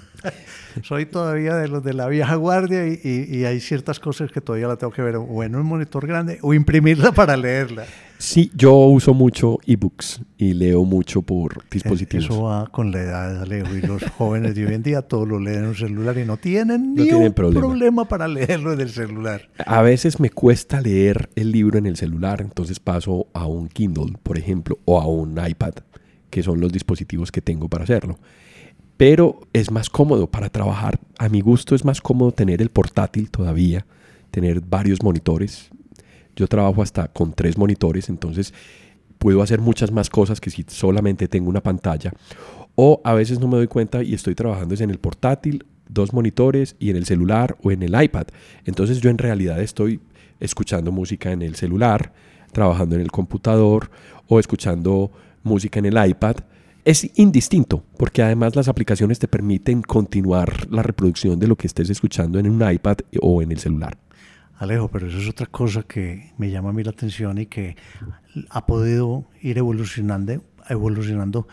Soy 0.82 1.06
todavía 1.06 1.56
de 1.56 1.68
los 1.68 1.84
de 1.84 1.94
la 1.94 2.08
vieja 2.08 2.34
guardia 2.34 2.86
y, 2.86 3.00
y, 3.02 3.44
hay 3.44 3.60
ciertas 3.60 4.00
cosas 4.00 4.30
que 4.32 4.40
todavía 4.40 4.68
la 4.68 4.76
tengo 4.76 4.92
que 4.92 5.02
ver 5.02 5.16
o 5.16 5.42
en 5.42 5.54
un 5.54 5.66
monitor 5.66 6.06
grande 6.06 6.38
o 6.42 6.54
imprimirla 6.54 7.12
para 7.14 7.36
leerla. 7.36 7.84
Sí, 8.18 8.50
yo 8.54 8.74
uso 8.74 9.12
mucho 9.12 9.58
ebooks 9.66 10.22
y 10.38 10.54
leo 10.54 10.84
mucho 10.84 11.20
por 11.20 11.68
dispositivos. 11.68 12.24
Eso 12.24 12.42
va 12.44 12.66
con 12.68 12.90
la 12.90 13.02
edad, 13.02 13.42
Alejo, 13.42 13.76
y 13.76 13.82
los 13.82 14.02
jóvenes 14.16 14.54
de 14.54 14.66
hoy 14.66 14.74
en 14.74 14.82
día 14.82 15.02
todo 15.02 15.26
lo 15.26 15.38
leen 15.38 15.58
en 15.58 15.66
un 15.66 15.74
celular 15.74 16.16
y 16.16 16.24
no 16.24 16.36
tienen 16.36 16.94
ni 16.94 17.10
un 17.12 17.32
problema. 17.32 18.06
para 18.08 18.26
leerlo 18.28 18.72
en 18.72 18.80
el 18.80 18.90
celular. 18.90 19.50
A 19.66 19.82
veces 19.82 20.20
me 20.20 20.30
cuesta 20.30 20.80
leer 20.80 21.28
el 21.36 21.52
libro 21.52 21.78
en 21.78 21.86
el 21.86 21.96
celular, 21.96 22.40
entonces 22.40 22.80
paso 22.80 23.26
a 23.34 23.46
un 23.46 23.68
Kindle, 23.68 24.14
por 24.22 24.38
ejemplo, 24.38 24.78
o 24.84 25.00
a 25.00 25.06
un 25.06 25.38
iPad, 25.44 25.74
que 26.30 26.42
son 26.42 26.60
los 26.60 26.72
dispositivos 26.72 27.30
que 27.30 27.42
tengo 27.42 27.68
para 27.68 27.84
hacerlo. 27.84 28.18
Pero 28.96 29.40
es 29.52 29.70
más 29.70 29.90
cómodo 29.90 30.28
para 30.28 30.50
trabajar. 30.50 31.00
A 31.18 31.28
mi 31.28 31.40
gusto 31.40 31.74
es 31.74 31.84
más 31.84 32.00
cómodo 32.00 32.32
tener 32.32 32.62
el 32.62 32.70
portátil 32.70 33.30
todavía, 33.30 33.86
tener 34.30 34.60
varios 34.60 35.02
monitores 35.02 35.70
yo 36.36 36.48
trabajo 36.48 36.82
hasta 36.82 37.08
con 37.08 37.32
tres 37.32 37.56
monitores, 37.56 38.08
entonces 38.08 38.52
puedo 39.18 39.42
hacer 39.42 39.60
muchas 39.60 39.92
más 39.92 40.10
cosas 40.10 40.40
que 40.40 40.50
si 40.50 40.64
solamente 40.68 41.28
tengo 41.28 41.48
una 41.48 41.62
pantalla. 41.62 42.12
O 42.74 43.00
a 43.04 43.14
veces 43.14 43.38
no 43.38 43.46
me 43.46 43.56
doy 43.56 43.68
cuenta 43.68 44.02
y 44.02 44.14
estoy 44.14 44.34
trabajando 44.34 44.74
en 44.74 44.90
el 44.90 44.98
portátil, 44.98 45.64
dos 45.88 46.12
monitores 46.12 46.76
y 46.78 46.90
en 46.90 46.96
el 46.96 47.06
celular 47.06 47.56
o 47.62 47.70
en 47.70 47.82
el 47.82 48.00
iPad. 48.00 48.26
Entonces 48.64 49.00
yo 49.00 49.10
en 49.10 49.18
realidad 49.18 49.60
estoy 49.60 50.00
escuchando 50.40 50.90
música 50.90 51.30
en 51.30 51.42
el 51.42 51.54
celular, 51.54 52.12
trabajando 52.52 52.96
en 52.96 53.02
el 53.02 53.12
computador 53.12 53.90
o 54.26 54.40
escuchando 54.40 55.12
música 55.44 55.78
en 55.78 55.86
el 55.86 56.06
iPad. 56.08 56.36
Es 56.84 57.10
indistinto, 57.18 57.82
porque 57.96 58.22
además 58.22 58.56
las 58.56 58.68
aplicaciones 58.68 59.18
te 59.18 59.26
permiten 59.26 59.80
continuar 59.80 60.70
la 60.70 60.82
reproducción 60.82 61.38
de 61.38 61.46
lo 61.46 61.56
que 61.56 61.66
estés 61.66 61.88
escuchando 61.88 62.38
en 62.38 62.50
un 62.50 62.70
iPad 62.70 62.98
o 63.22 63.40
en 63.40 63.52
el 63.52 63.58
celular. 63.58 63.96
Alejo, 64.58 64.88
pero 64.88 65.08
eso 65.08 65.18
es 65.18 65.28
otra 65.28 65.46
cosa 65.46 65.82
que 65.82 66.32
me 66.36 66.50
llama 66.50 66.70
a 66.70 66.72
mí 66.74 66.84
la 66.84 66.90
atención 66.90 67.38
y 67.38 67.46
que 67.46 67.76
ha 68.50 68.66
podido 68.66 69.24
ir 69.40 69.56
evolucionando, 69.56 70.44
evolucionando 70.68 71.48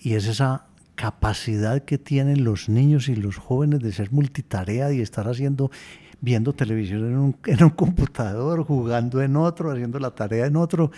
y 0.00 0.14
es 0.14 0.26
esa 0.26 0.66
capacidad 0.96 1.84
que 1.84 1.96
tienen 1.96 2.42
los 2.42 2.68
niños 2.68 3.08
y 3.08 3.14
los 3.14 3.36
jóvenes 3.36 3.80
de 3.80 3.92
ser 3.92 4.10
multitarea 4.10 4.92
y 4.92 5.00
estar 5.00 5.28
haciendo, 5.28 5.70
viendo 6.20 6.52
televisión 6.52 7.06
en 7.06 7.16
un, 7.16 7.36
en 7.46 7.62
un 7.62 7.70
computador, 7.70 8.64
jugando 8.64 9.22
en 9.22 9.36
otro, 9.36 9.70
haciendo 9.70 10.00
la 10.00 10.10
tarea 10.10 10.46
en 10.46 10.56
otro. 10.56 10.90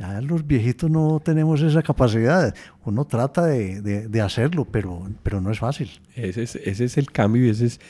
Ya 0.00 0.18
los 0.22 0.46
viejitos 0.46 0.90
no 0.90 1.20
tenemos 1.22 1.60
esa 1.60 1.82
capacidad. 1.82 2.54
Uno 2.86 3.04
trata 3.04 3.44
de, 3.44 3.82
de, 3.82 4.08
de 4.08 4.20
hacerlo, 4.22 4.64
pero, 4.64 5.06
pero 5.22 5.42
no 5.42 5.50
es 5.50 5.58
fácil. 5.58 5.90
Ese 6.16 6.42
es, 6.42 6.56
ese 6.56 6.86
es 6.86 6.96
el 6.96 7.12
cambio 7.12 7.44
y 7.44 7.50
ese 7.50 7.66
es 7.66 7.80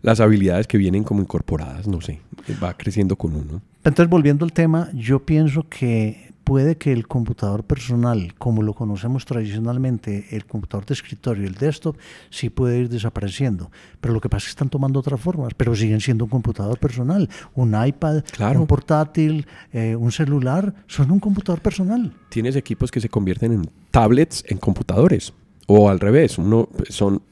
las 0.00 0.18
habilidades 0.18 0.66
que 0.66 0.76
vienen 0.76 1.04
como 1.04 1.20
incorporadas, 1.20 1.86
no 1.86 2.00
sé, 2.00 2.20
va 2.60 2.76
creciendo 2.76 3.14
con 3.14 3.36
uno. 3.36 3.62
Entonces, 3.84 4.08
volviendo 4.10 4.44
al 4.44 4.52
tema, 4.52 4.90
yo 4.92 5.24
pienso 5.24 5.68
que 5.68 6.31
puede 6.44 6.76
que 6.76 6.92
el 6.92 7.06
computador 7.06 7.64
personal, 7.64 8.34
como 8.38 8.62
lo 8.62 8.74
conocemos 8.74 9.24
tradicionalmente, 9.24 10.26
el 10.30 10.44
computador 10.46 10.86
de 10.86 10.94
escritorio, 10.94 11.46
el 11.46 11.54
desktop, 11.54 11.96
sí 12.30 12.50
puede 12.50 12.78
ir 12.78 12.88
desapareciendo. 12.88 13.70
Pero 14.00 14.14
lo 14.14 14.20
que 14.20 14.28
pasa 14.28 14.44
es 14.44 14.46
que 14.46 14.50
están 14.50 14.68
tomando 14.68 15.00
otras 15.00 15.20
formas, 15.20 15.52
pero 15.56 15.74
siguen 15.74 16.00
siendo 16.00 16.24
un 16.24 16.30
computador 16.30 16.78
personal. 16.78 17.28
Un 17.54 17.74
iPad, 17.86 18.22
un 18.56 18.66
portátil, 18.66 19.46
eh, 19.72 19.96
un 19.96 20.12
celular, 20.12 20.74
son 20.86 21.10
un 21.10 21.20
computador 21.20 21.60
personal. 21.60 22.12
Tienes 22.28 22.56
equipos 22.56 22.90
que 22.90 23.00
se 23.00 23.08
convierten 23.08 23.52
en 23.52 23.70
tablets, 23.90 24.44
en 24.48 24.58
computadores. 24.58 25.32
O 25.66 25.88
al 25.88 26.00
revés, 26.00 26.38
uno 26.38 26.68
son 26.88 27.22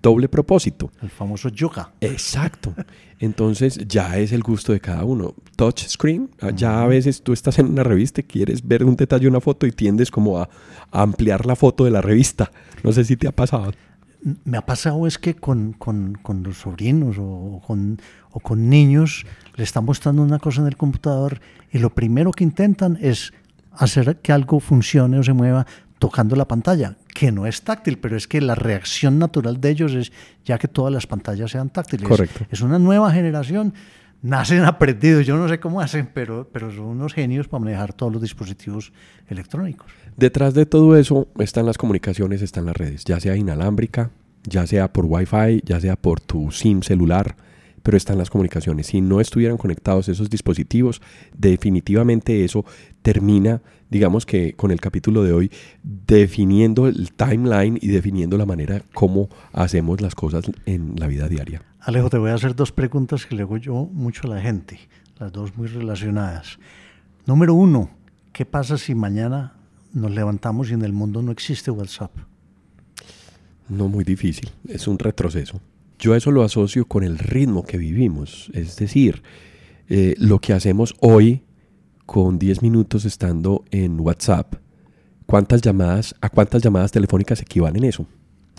doble 0.00 0.28
propósito. 0.28 0.90
El 1.02 1.10
famoso 1.10 1.48
yoga. 1.48 1.92
Exacto. 2.00 2.74
Entonces 3.18 3.78
ya 3.86 4.18
es 4.18 4.32
el 4.32 4.42
gusto 4.42 4.72
de 4.72 4.80
cada 4.80 5.04
uno. 5.04 5.34
Touch 5.56 5.86
screen, 5.86 6.30
ah, 6.40 6.50
ya 6.50 6.82
a 6.82 6.86
veces 6.86 7.22
tú 7.22 7.32
estás 7.32 7.58
en 7.58 7.66
una 7.66 7.82
revista 7.82 8.20
y 8.20 8.24
quieres 8.24 8.66
ver 8.66 8.84
un 8.84 8.96
detalle, 8.96 9.28
una 9.28 9.40
foto 9.40 9.66
y 9.66 9.72
tiendes 9.72 10.10
como 10.10 10.38
a, 10.38 10.48
ampliar 10.90 11.46
la 11.46 11.56
foto 11.56 11.84
de 11.84 11.90
la 11.90 12.00
revista. 12.00 12.50
No 12.82 12.92
sé 12.92 13.04
si 13.04 13.16
te 13.16 13.28
ha 13.28 13.32
pasado. 13.32 13.72
Me 14.44 14.56
ha 14.56 14.66
pasado 14.66 15.06
es 15.06 15.18
que 15.18 15.34
con, 15.34 15.76
los 16.44 16.58
sobrinos 16.58 17.16
o 17.18 17.60
con, 17.66 18.00
o 18.30 18.40
con 18.40 18.68
niños 18.68 19.26
le 19.56 19.64
están 19.64 19.84
mostrando 19.84 20.22
una 20.22 20.38
cosa 20.38 20.60
en 20.60 20.68
el 20.68 20.76
computador 20.76 21.40
y 21.72 21.78
lo 21.78 21.90
primero 21.90 22.30
que 22.30 22.44
intentan 22.44 22.98
es 23.00 23.32
hacer 23.72 24.18
que 24.18 24.32
algo 24.32 24.60
funcione 24.60 25.18
o 25.18 25.22
se 25.22 25.32
mueva 25.32 25.66
tocando 25.98 26.34
la 26.34 26.48
pantalla, 26.48 26.96
que 27.14 27.30
no 27.32 27.46
es 27.46 27.62
táctil, 27.62 27.98
pero 27.98 28.16
es 28.16 28.26
que 28.26 28.40
la 28.40 28.54
reacción 28.54 29.18
natural 29.18 29.60
de 29.60 29.70
ellos 29.70 29.92
es 29.92 30.12
ya 30.44 30.58
que 30.58 30.68
todas 30.68 30.92
las 30.92 31.06
pantallas 31.06 31.50
sean 31.50 31.70
táctiles. 31.70 32.08
Correcto. 32.08 32.46
Es 32.50 32.62
una 32.62 32.78
nueva 32.78 33.12
generación, 33.12 33.74
nacen 34.22 34.64
aprendidos, 34.64 35.26
yo 35.26 35.36
no 35.36 35.48
sé 35.48 35.60
cómo 35.60 35.80
hacen, 35.80 36.08
pero, 36.12 36.48
pero 36.52 36.70
son 36.70 36.84
unos 36.84 37.12
genios 37.12 37.48
para 37.48 37.64
manejar 37.64 37.92
todos 37.92 38.12
los 38.12 38.22
dispositivos 38.22 38.92
electrónicos. 39.28 39.92
Detrás 40.16 40.54
de 40.54 40.66
todo 40.66 40.96
eso 40.96 41.28
están 41.38 41.66
las 41.66 41.78
comunicaciones, 41.78 42.40
están 42.42 42.66
las 42.66 42.76
redes, 42.76 43.04
ya 43.04 43.20
sea 43.20 43.36
inalámbrica, 43.36 44.10
ya 44.44 44.66
sea 44.66 44.92
por 44.92 45.04
Wi-Fi, 45.06 45.62
ya 45.64 45.80
sea 45.80 45.96
por 45.96 46.20
tu 46.20 46.50
SIM 46.50 46.82
celular, 46.82 47.36
pero 47.82 47.96
están 47.96 48.18
las 48.18 48.30
comunicaciones. 48.30 48.88
Si 48.88 49.00
no 49.00 49.20
estuvieran 49.20 49.56
conectados 49.56 50.08
esos 50.08 50.30
dispositivos, 50.30 51.00
definitivamente 51.36 52.44
eso 52.44 52.64
termina 53.02 53.62
digamos 53.92 54.24
que 54.24 54.54
con 54.54 54.70
el 54.70 54.80
capítulo 54.80 55.22
de 55.22 55.34
hoy, 55.34 55.50
definiendo 55.82 56.88
el 56.88 57.12
timeline 57.12 57.78
y 57.80 57.88
definiendo 57.88 58.38
la 58.38 58.46
manera 58.46 58.82
como 58.94 59.28
hacemos 59.52 60.00
las 60.00 60.14
cosas 60.14 60.46
en 60.64 60.94
la 60.96 61.06
vida 61.08 61.28
diaria. 61.28 61.62
Alejo, 61.78 62.08
te 62.08 62.16
voy 62.16 62.30
a 62.30 62.34
hacer 62.34 62.56
dos 62.56 62.72
preguntas 62.72 63.26
que 63.26 63.36
le 63.36 63.42
hago 63.42 63.58
yo 63.58 63.84
mucho 63.92 64.22
a 64.26 64.34
la 64.34 64.40
gente, 64.40 64.78
las 65.18 65.30
dos 65.30 65.54
muy 65.58 65.68
relacionadas. 65.68 66.58
Número 67.26 67.52
uno, 67.52 67.90
¿qué 68.32 68.46
pasa 68.46 68.78
si 68.78 68.94
mañana 68.94 69.56
nos 69.92 70.10
levantamos 70.10 70.70
y 70.70 70.72
en 70.72 70.82
el 70.82 70.94
mundo 70.94 71.20
no 71.20 71.30
existe 71.30 71.70
WhatsApp? 71.70 72.12
No 73.68 73.88
muy 73.88 74.04
difícil, 74.04 74.50
es 74.68 74.88
un 74.88 74.98
retroceso. 74.98 75.60
Yo 76.02 76.16
eso 76.16 76.32
lo 76.32 76.42
asocio 76.42 76.84
con 76.86 77.04
el 77.04 77.16
ritmo 77.16 77.62
que 77.62 77.78
vivimos, 77.78 78.50
es 78.54 78.74
decir, 78.74 79.22
eh, 79.88 80.16
lo 80.18 80.40
que 80.40 80.52
hacemos 80.52 80.96
hoy 80.98 81.44
con 82.06 82.40
10 82.40 82.60
minutos 82.60 83.04
estando 83.04 83.64
en 83.70 84.00
WhatsApp, 84.00 84.56
¿cuántas 85.26 85.62
llamadas, 85.62 86.16
¿a 86.20 86.28
cuántas 86.28 86.60
llamadas 86.60 86.90
telefónicas 86.90 87.40
equivalen 87.40 87.84
eso? 87.84 88.04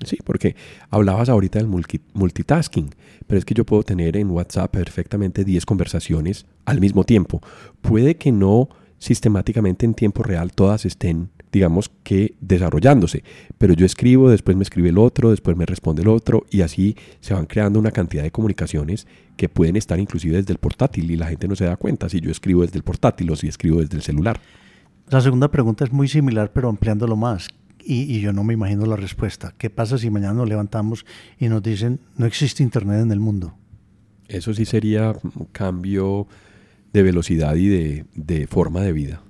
Sí, 0.06 0.20
porque 0.24 0.56
hablabas 0.90 1.28
ahorita 1.28 1.60
del 1.60 1.68
multitasking, 1.68 2.96
pero 3.28 3.40
es 3.40 3.44
que 3.44 3.54
yo 3.54 3.66
puedo 3.66 3.84
tener 3.84 4.16
en 4.16 4.32
WhatsApp 4.32 4.72
perfectamente 4.72 5.44
10 5.44 5.66
conversaciones 5.66 6.46
al 6.64 6.80
mismo 6.80 7.04
tiempo. 7.04 7.42
Puede 7.82 8.16
que 8.16 8.32
no 8.32 8.70
sistemáticamente 9.00 9.86
en 9.86 9.96
tiempo 9.96 10.24
real 10.24 10.54
todas 10.54 10.86
estén, 10.86 11.30
digamos 11.54 11.92
que 12.02 12.36
desarrollándose, 12.42 13.24
pero 13.60 13.74
yo 13.76 13.86
escribo, 13.86 14.30
después 14.30 14.58
me 14.58 14.64
escribe 14.64 14.90
el 14.90 14.98
otro, 14.98 15.30
después 15.30 15.56
me 15.56 15.68
responde 15.68 16.02
el 16.02 16.08
otro 16.08 16.46
y 16.50 16.62
así 16.62 16.98
se 17.20 17.36
van 17.36 17.46
creando 17.46 17.80
una 17.80 17.92
cantidad 17.92 18.24
de 18.24 18.32
comunicaciones 18.32 19.08
que 19.38 19.50
pueden 19.50 19.76
estar 19.76 20.00
inclusive 20.00 20.36
desde 20.38 20.52
el 20.52 20.58
portátil 20.58 21.12
y 21.12 21.16
la 21.16 21.28
gente 21.28 21.48
no 21.48 21.56
se 21.56 21.66
da 21.66 21.78
cuenta 21.78 22.10
si 22.10 22.20
yo 22.20 22.32
escribo 22.32 22.64
desde 22.64 22.78
el 22.78 22.84
portátil 22.84 23.30
o 23.30 23.36
si 23.36 23.48
escribo 23.48 23.82
desde 23.82 23.96
el 23.96 24.02
celular. 24.02 24.42
La 25.10 25.22
segunda 25.22 25.52
pregunta 25.52 25.84
es 25.84 25.94
muy 25.94 26.08
similar, 26.08 26.52
pero 26.52 26.70
ampliándolo 26.70 27.16
más. 27.16 27.48
Y, 27.86 28.04
y, 28.04 28.22
yo 28.22 28.34
no 28.34 28.44
me 28.44 28.54
imagino 28.54 28.86
la 28.86 28.96
respuesta. 28.96 29.54
¿Qué 29.58 29.70
pasa 29.70 29.98
si 29.98 30.10
mañana 30.10 30.34
nos 30.34 30.50
levantamos 30.50 31.06
y 31.38 31.50
nos 31.50 31.62
dicen 31.62 32.00
no 32.18 32.26
existe 32.26 32.64
Internet 32.64 33.02
en 33.02 33.12
el 33.12 33.20
mundo? 33.20 33.54
Eso 34.28 34.54
sí 34.54 34.66
sería 34.66 35.14
un 35.36 35.46
cambio 35.52 36.28
de 36.94 37.04
velocidad 37.04 37.56
y 37.56 37.68
de, 37.68 38.06
de 38.16 38.48
forma 38.48 38.82
de 38.82 38.94
vida. 38.94 39.22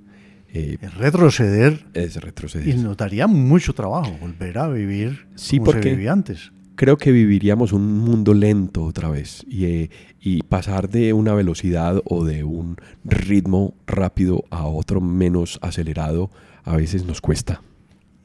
Eh, 0.53 0.77
es 0.79 0.93
retroceder. 0.93 1.85
Es 1.93 2.15
retroceder. 2.15 2.67
Y 2.67 2.77
nos 2.79 2.95
daría 2.95 3.27
mucho 3.27 3.73
trabajo 3.73 4.15
volver 4.21 4.57
a 4.59 4.67
vivir 4.67 5.27
sí, 5.35 5.57
como 5.57 5.71
porque, 5.71 5.89
se 5.89 5.95
vivía 5.95 6.13
antes 6.13 6.51
creo 6.75 6.97
que 6.97 7.11
viviríamos 7.11 7.71
un 7.73 7.99
mundo 7.99 8.33
lento 8.33 8.83
otra 8.83 9.09
vez 9.09 9.45
eh, 9.51 9.89
y, 10.19 10.41
pasar 10.43 10.89
de 10.89 11.13
una 11.13 11.33
velocidad 11.33 12.01
o 12.05 12.25
de 12.25 12.43
un 12.43 12.77
ritmo 13.03 13.75
rápido 13.85 14.43
a 14.49 14.65
otro 14.65 15.01
menos 15.01 15.59
acelerado 15.61 16.29
a 16.63 16.75
veces 16.75 17.05
nos 17.05 17.21
cuesta. 17.21 17.61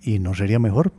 ¿Y 0.01 0.19
no 0.19 0.35
sería 0.35 0.59
mejor? 0.59 0.93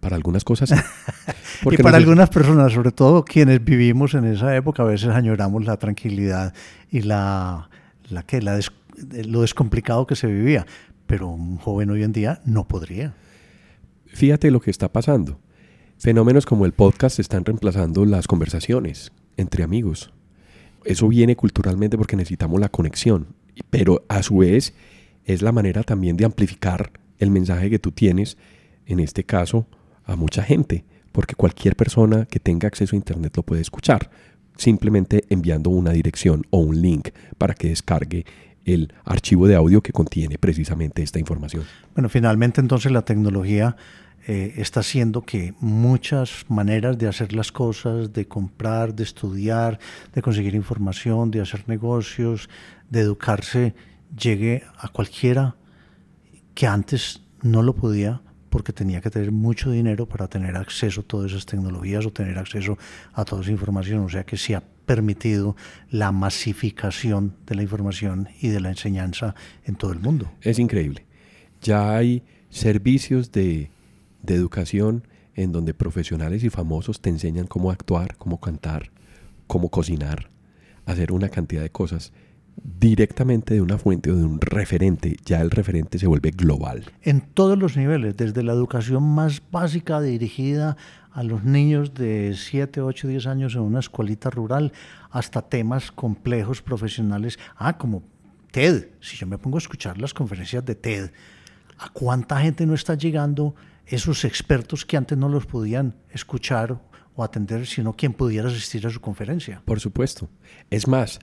Para 0.00 0.16
algunas 0.16 0.44
cosas. 0.44 0.72
y 1.70 1.76
para 1.78 1.96
algunas 1.96 2.28
personas, 2.30 2.72
sobre 2.72 2.90
todo 2.90 3.24
quienes 3.24 3.64
vivimos 3.64 4.14
en 4.14 4.24
esa 4.24 4.54
época, 4.56 4.82
a 4.82 4.86
veces 4.86 5.10
añoramos 5.10 5.64
la 5.64 5.76
tranquilidad 5.76 6.52
y 6.90 7.02
la, 7.02 7.70
la, 8.10 8.22
que, 8.24 8.42
la 8.42 8.56
lo 9.26 9.42
descomplicado 9.42 10.06
que 10.06 10.16
se 10.16 10.26
vivía. 10.26 10.66
Pero 11.06 11.28
un 11.28 11.56
joven 11.56 11.90
hoy 11.90 12.02
en 12.02 12.12
día 12.12 12.40
no 12.44 12.66
podría. 12.66 13.14
Fíjate 14.06 14.50
lo 14.50 14.60
que 14.60 14.70
está 14.70 14.92
pasando 14.92 15.38
Fenómenos 15.98 16.44
como 16.44 16.66
el 16.66 16.72
podcast 16.72 17.18
están 17.18 17.46
reemplazando 17.46 18.04
las 18.04 18.26
conversaciones 18.26 19.12
entre 19.38 19.64
amigos. 19.64 20.12
Eso 20.84 21.08
viene 21.08 21.36
culturalmente 21.36 21.96
porque 21.96 22.16
necesitamos 22.16 22.60
la 22.60 22.68
conexión, 22.68 23.28
pero 23.70 24.04
a 24.08 24.22
su 24.22 24.38
vez 24.38 24.74
es 25.24 25.40
la 25.40 25.52
manera 25.52 25.82
también 25.84 26.18
de 26.18 26.26
amplificar 26.26 26.92
el 27.18 27.30
mensaje 27.30 27.70
que 27.70 27.78
tú 27.78 27.92
tienes, 27.92 28.36
en 28.84 29.00
este 29.00 29.24
caso, 29.24 29.66
a 30.04 30.16
mucha 30.16 30.42
gente, 30.42 30.84
porque 31.12 31.34
cualquier 31.34 31.76
persona 31.76 32.26
que 32.26 32.40
tenga 32.40 32.68
acceso 32.68 32.94
a 32.94 32.98
Internet 32.98 33.34
lo 33.34 33.42
puede 33.42 33.62
escuchar, 33.62 34.10
simplemente 34.58 35.24
enviando 35.30 35.70
una 35.70 35.92
dirección 35.92 36.46
o 36.50 36.58
un 36.58 36.82
link 36.82 37.08
para 37.38 37.54
que 37.54 37.70
descargue 37.70 38.26
el 38.66 38.92
archivo 39.04 39.46
de 39.46 39.54
audio 39.54 39.80
que 39.80 39.92
contiene 39.92 40.36
precisamente 40.38 41.02
esta 41.02 41.18
información. 41.18 41.64
Bueno, 41.94 42.08
finalmente 42.08 42.60
entonces 42.60 42.92
la 42.92 43.02
tecnología 43.02 43.76
eh, 44.26 44.54
está 44.56 44.80
haciendo 44.80 45.22
que 45.22 45.54
muchas 45.60 46.44
maneras 46.48 46.98
de 46.98 47.06
hacer 47.06 47.32
las 47.32 47.52
cosas, 47.52 48.12
de 48.12 48.26
comprar, 48.26 48.92
de 48.92 49.04
estudiar, 49.04 49.78
de 50.12 50.20
conseguir 50.20 50.56
información, 50.56 51.30
de 51.30 51.40
hacer 51.40 51.68
negocios, 51.68 52.50
de 52.90 53.00
educarse, 53.00 53.74
llegue 54.18 54.64
a 54.78 54.88
cualquiera 54.88 55.54
que 56.54 56.66
antes 56.66 57.22
no 57.42 57.62
lo 57.62 57.74
podía 57.76 58.22
porque 58.50 58.72
tenía 58.72 59.00
que 59.00 59.10
tener 59.10 59.32
mucho 59.32 59.70
dinero 59.70 60.06
para 60.06 60.28
tener 60.28 60.56
acceso 60.56 61.00
a 61.00 61.04
todas 61.04 61.32
esas 61.32 61.46
tecnologías 61.46 62.06
o 62.06 62.12
tener 62.12 62.38
acceso 62.38 62.78
a 63.12 63.24
toda 63.24 63.42
esa 63.42 63.50
información. 63.50 64.04
O 64.04 64.08
sea 64.08 64.24
que 64.24 64.36
sí 64.36 64.54
ha 64.54 64.62
permitido 64.86 65.56
la 65.90 66.12
masificación 66.12 67.36
de 67.46 67.54
la 67.56 67.62
información 67.62 68.28
y 68.40 68.48
de 68.48 68.60
la 68.60 68.70
enseñanza 68.70 69.34
en 69.64 69.74
todo 69.74 69.92
el 69.92 70.00
mundo. 70.00 70.30
Es 70.40 70.58
increíble. 70.58 71.04
Ya 71.60 71.96
hay 71.96 72.22
servicios 72.50 73.32
de, 73.32 73.70
de 74.22 74.34
educación 74.34 75.06
en 75.34 75.52
donde 75.52 75.74
profesionales 75.74 76.44
y 76.44 76.50
famosos 76.50 77.00
te 77.00 77.10
enseñan 77.10 77.46
cómo 77.46 77.70
actuar, 77.70 78.16
cómo 78.16 78.40
cantar, 78.40 78.90
cómo 79.46 79.68
cocinar, 79.68 80.30
hacer 80.86 81.12
una 81.12 81.28
cantidad 81.28 81.62
de 81.62 81.70
cosas 81.70 82.12
directamente 82.62 83.54
de 83.54 83.60
una 83.60 83.78
fuente 83.78 84.10
o 84.10 84.16
de 84.16 84.24
un 84.24 84.40
referente, 84.40 85.16
ya 85.24 85.40
el 85.40 85.50
referente 85.50 85.98
se 85.98 86.06
vuelve 86.06 86.30
global. 86.30 86.84
En 87.02 87.20
todos 87.20 87.58
los 87.58 87.76
niveles, 87.76 88.16
desde 88.16 88.42
la 88.42 88.52
educación 88.52 89.02
más 89.02 89.42
básica 89.50 90.00
dirigida 90.00 90.76
a 91.12 91.22
los 91.22 91.44
niños 91.44 91.94
de 91.94 92.34
7, 92.36 92.80
8, 92.80 93.08
10 93.08 93.26
años 93.26 93.54
en 93.54 93.62
una 93.62 93.80
escuelita 93.80 94.30
rural, 94.30 94.72
hasta 95.10 95.42
temas 95.42 95.90
complejos 95.90 96.62
profesionales, 96.62 97.38
ah, 97.56 97.78
como 97.78 98.02
TED, 98.50 98.88
si 99.00 99.16
yo 99.16 99.26
me 99.26 99.38
pongo 99.38 99.56
a 99.56 99.60
escuchar 99.60 99.98
las 99.98 100.14
conferencias 100.14 100.64
de 100.64 100.74
TED, 100.74 101.10
¿a 101.78 101.88
cuánta 101.90 102.40
gente 102.40 102.66
no 102.66 102.74
está 102.74 102.94
llegando 102.94 103.54
esos 103.86 104.24
expertos 104.24 104.84
que 104.84 104.96
antes 104.96 105.16
no 105.16 105.28
los 105.28 105.46
podían 105.46 105.94
escuchar 106.10 106.80
o 107.14 107.24
atender, 107.24 107.66
sino 107.66 107.94
quien 107.94 108.12
pudiera 108.12 108.48
asistir 108.48 108.86
a 108.86 108.90
su 108.90 109.00
conferencia? 109.00 109.62
Por 109.64 109.80
supuesto. 109.80 110.28
Es 110.70 110.86
más, 110.86 111.20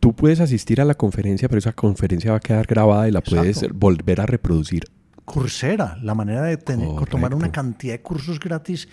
tú 0.00 0.14
puedes 0.14 0.40
asistir 0.40 0.80
a 0.80 0.84
la 0.84 0.94
conferencia, 0.94 1.48
pero 1.48 1.58
esa 1.58 1.72
conferencia 1.72 2.32
va 2.32 2.38
a 2.38 2.40
quedar 2.40 2.66
grabada 2.66 3.08
y 3.08 3.12
la 3.12 3.20
puedes 3.20 3.66
volver 3.72 4.20
a 4.20 4.26
reproducir. 4.26 4.84
Coursera, 5.24 5.98
la 6.02 6.14
manera 6.14 6.42
de 6.42 6.56
tener, 6.56 6.88
tomar 7.10 7.34
una 7.34 7.50
cantidad 7.50 7.94
de 7.94 8.02
cursos 8.02 8.38
gratis 8.38 8.88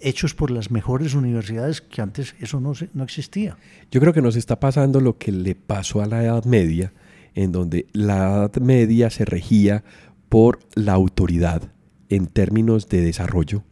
hechos 0.00 0.34
por 0.34 0.50
las 0.50 0.70
mejores 0.70 1.14
universidades 1.14 1.80
que 1.80 2.02
antes 2.02 2.34
eso 2.40 2.60
no, 2.60 2.72
no 2.94 3.04
existía. 3.04 3.56
Yo 3.90 4.00
creo 4.00 4.12
que 4.12 4.22
nos 4.22 4.36
está 4.36 4.58
pasando 4.58 5.00
lo 5.00 5.18
que 5.18 5.30
le 5.30 5.54
pasó 5.54 6.02
a 6.02 6.06
la 6.06 6.22
Edad 6.22 6.44
Media, 6.44 6.92
en 7.34 7.52
donde 7.52 7.86
la 7.92 8.16
Edad 8.16 8.56
Media 8.56 9.10
se 9.10 9.24
regía 9.24 9.84
por 10.28 10.58
la 10.74 10.94
autoridad 10.94 11.62
en 12.08 12.26
términos 12.26 12.88
de 12.88 13.02
desarrollo 13.02 13.62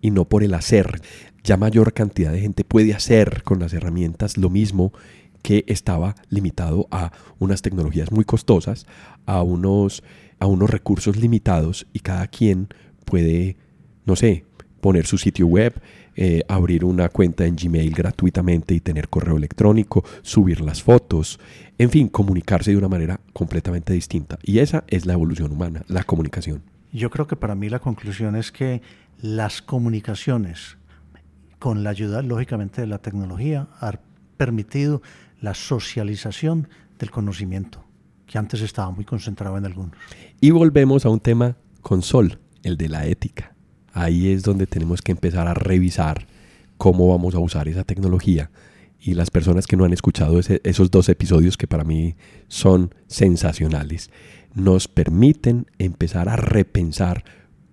y 0.00 0.10
no 0.10 0.26
por 0.26 0.42
el 0.42 0.54
hacer. 0.54 1.00
Ya 1.44 1.56
mayor 1.56 1.92
cantidad 1.92 2.32
de 2.32 2.40
gente 2.40 2.64
puede 2.64 2.94
hacer 2.94 3.42
con 3.42 3.58
las 3.58 3.72
herramientas 3.72 4.36
lo 4.36 4.50
mismo 4.50 4.92
que 5.48 5.64
estaba 5.66 6.14
limitado 6.28 6.88
a 6.90 7.10
unas 7.38 7.62
tecnologías 7.62 8.12
muy 8.12 8.26
costosas, 8.26 8.84
a 9.24 9.40
unos, 9.40 10.02
a 10.40 10.46
unos 10.46 10.68
recursos 10.68 11.16
limitados 11.16 11.86
y 11.94 12.00
cada 12.00 12.26
quien 12.26 12.68
puede, 13.06 13.56
no 14.04 14.14
sé, 14.14 14.44
poner 14.82 15.06
su 15.06 15.16
sitio 15.16 15.46
web, 15.46 15.80
eh, 16.16 16.42
abrir 16.48 16.84
una 16.84 17.08
cuenta 17.08 17.46
en 17.46 17.56
Gmail 17.56 17.94
gratuitamente 17.94 18.74
y 18.74 18.80
tener 18.80 19.08
correo 19.08 19.38
electrónico, 19.38 20.04
subir 20.20 20.60
las 20.60 20.82
fotos, 20.82 21.40
en 21.78 21.88
fin, 21.88 22.08
comunicarse 22.08 22.72
de 22.72 22.76
una 22.76 22.88
manera 22.88 23.18
completamente 23.32 23.94
distinta. 23.94 24.38
Y 24.42 24.58
esa 24.58 24.84
es 24.88 25.06
la 25.06 25.14
evolución 25.14 25.50
humana, 25.50 25.82
la 25.88 26.04
comunicación. 26.04 26.60
Yo 26.92 27.08
creo 27.08 27.26
que 27.26 27.36
para 27.36 27.54
mí 27.54 27.70
la 27.70 27.78
conclusión 27.78 28.36
es 28.36 28.52
que 28.52 28.82
las 29.22 29.62
comunicaciones, 29.62 30.76
con 31.58 31.84
la 31.84 31.88
ayuda 31.88 32.20
lógicamente 32.20 32.82
de 32.82 32.86
la 32.86 32.98
tecnología, 32.98 33.68
han 33.80 33.98
permitido 34.36 35.00
la 35.40 35.54
socialización 35.54 36.68
del 36.98 37.10
conocimiento, 37.10 37.84
que 38.26 38.38
antes 38.38 38.60
estaba 38.60 38.90
muy 38.90 39.04
concentrado 39.04 39.56
en 39.56 39.64
algunos. 39.64 39.92
Y 40.40 40.50
volvemos 40.50 41.06
a 41.06 41.10
un 41.10 41.20
tema 41.20 41.56
con 41.80 42.02
Sol, 42.02 42.38
el 42.62 42.76
de 42.76 42.88
la 42.88 43.06
ética. 43.06 43.54
Ahí 43.92 44.30
es 44.30 44.42
donde 44.42 44.66
tenemos 44.66 45.02
que 45.02 45.12
empezar 45.12 45.46
a 45.46 45.54
revisar 45.54 46.26
cómo 46.76 47.08
vamos 47.08 47.34
a 47.34 47.38
usar 47.38 47.68
esa 47.68 47.84
tecnología. 47.84 48.50
Y 49.00 49.14
las 49.14 49.30
personas 49.30 49.66
que 49.66 49.76
no 49.76 49.84
han 49.84 49.92
escuchado 49.92 50.40
esos 50.40 50.90
dos 50.90 51.08
episodios 51.08 51.56
que 51.56 51.68
para 51.68 51.84
mí 51.84 52.16
son 52.48 52.94
sensacionales, 53.06 54.10
nos 54.54 54.88
permiten 54.88 55.66
empezar 55.78 56.28
a 56.28 56.36
repensar 56.36 57.24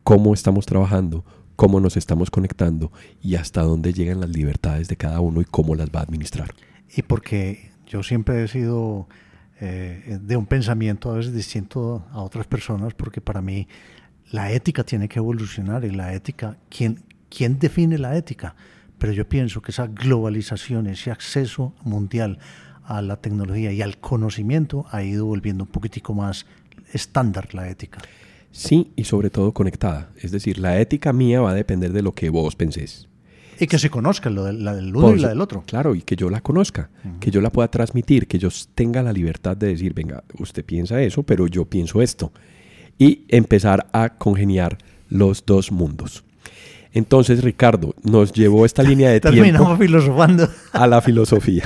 cómo 0.03 0.35
estamos 0.35 0.67
trabajando, 0.67 1.25
cómo 1.55 1.79
nos 1.79 1.97
estamos 1.97 2.29
conectando 2.29 2.91
y 3.21 3.35
hasta 3.35 3.63
dónde 3.63 3.91
llegan 3.91 4.19
las 4.19 4.29
libertades 4.29 4.87
de 4.87 4.97
cada 4.97 5.19
uno 5.19 5.41
y 5.41 5.45
cómo 5.45 5.73
las 5.73 5.89
va 5.89 6.01
a 6.01 6.03
administrar 6.03 6.53
y 6.93 7.01
porque 7.01 7.71
yo 7.87 8.03
siempre 8.03 8.43
he 8.43 8.47
sido 8.47 9.07
eh, 9.61 10.19
de 10.21 10.35
un 10.35 10.45
pensamiento 10.45 11.11
a 11.11 11.15
veces 11.15 11.33
distinto 11.33 12.05
a 12.11 12.21
otras 12.21 12.47
personas, 12.47 12.93
porque 12.93 13.21
para 13.21 13.41
mí 13.41 13.67
la 14.31 14.51
ética 14.51 14.83
tiene 14.83 15.07
que 15.07 15.19
evolucionar 15.19 15.85
y 15.85 15.91
la 15.91 16.13
ética, 16.13 16.57
¿quién, 16.69 17.03
quién 17.29 17.59
define 17.59 17.97
la 17.97 18.17
ética? 18.17 18.55
Pero 18.97 19.13
yo 19.13 19.27
pienso 19.27 19.61
que 19.61 19.71
esa 19.71 19.87
globalización, 19.87 20.87
ese 20.87 21.11
acceso 21.11 21.73
mundial 21.83 22.39
a 22.83 23.01
la 23.01 23.17
tecnología 23.17 23.71
y 23.71 23.81
al 23.81 23.97
conocimiento 23.97 24.85
ha 24.91 25.03
ido 25.03 25.25
volviendo 25.25 25.63
un 25.63 25.69
poquitico 25.69 26.13
más 26.13 26.45
estándar 26.93 27.53
la 27.53 27.69
ética. 27.69 27.99
Sí, 28.51 28.91
y 28.95 29.03
sobre 29.03 29.29
todo 29.29 29.53
conectada. 29.53 30.11
Es 30.21 30.31
decir, 30.31 30.59
la 30.59 30.79
ética 30.79 31.11
mía 31.11 31.41
va 31.41 31.51
a 31.51 31.55
depender 31.55 31.91
de 31.91 32.01
lo 32.01 32.13
que 32.13 32.29
vos 32.29 32.55
pensés. 32.55 33.09
Y 33.59 33.67
que 33.67 33.79
se 33.79 33.89
conozca 33.89 34.29
lo 34.29 34.51
la 34.51 34.75
del 34.75 34.95
uno 34.95 35.15
y 35.15 35.19
la 35.19 35.29
del 35.29 35.41
otro. 35.41 35.63
Claro, 35.65 35.95
y 35.95 36.01
que 36.01 36.15
yo 36.15 36.29
la 36.29 36.41
conozca, 36.41 36.89
que 37.19 37.31
yo 37.31 37.41
la 37.41 37.51
pueda 37.51 37.69
transmitir, 37.69 38.27
que 38.27 38.37
yo 38.37 38.49
tenga 38.73 39.01
la 39.01 39.13
libertad 39.13 39.55
de 39.55 39.67
decir, 39.67 39.93
venga, 39.93 40.23
usted 40.39 40.65
piensa 40.65 41.01
eso, 41.01 41.23
pero 41.23 41.47
yo 41.47 41.65
pienso 41.65 42.01
esto. 42.01 42.31
Y 42.97 43.25
empezar 43.29 43.87
a 43.91 44.09
congeniar 44.09 44.77
los 45.09 45.45
dos 45.45 45.71
mundos. 45.71 46.23
Entonces, 46.93 47.43
Ricardo, 47.43 47.93
nos 48.03 48.31
llevó 48.31 48.65
esta 48.65 48.83
línea 48.91 49.09
de 49.09 49.19
tiempo 49.19 49.75
filosofando. 49.77 50.49
a 50.71 50.87
la 50.87 51.01
filosofía. 51.01 51.65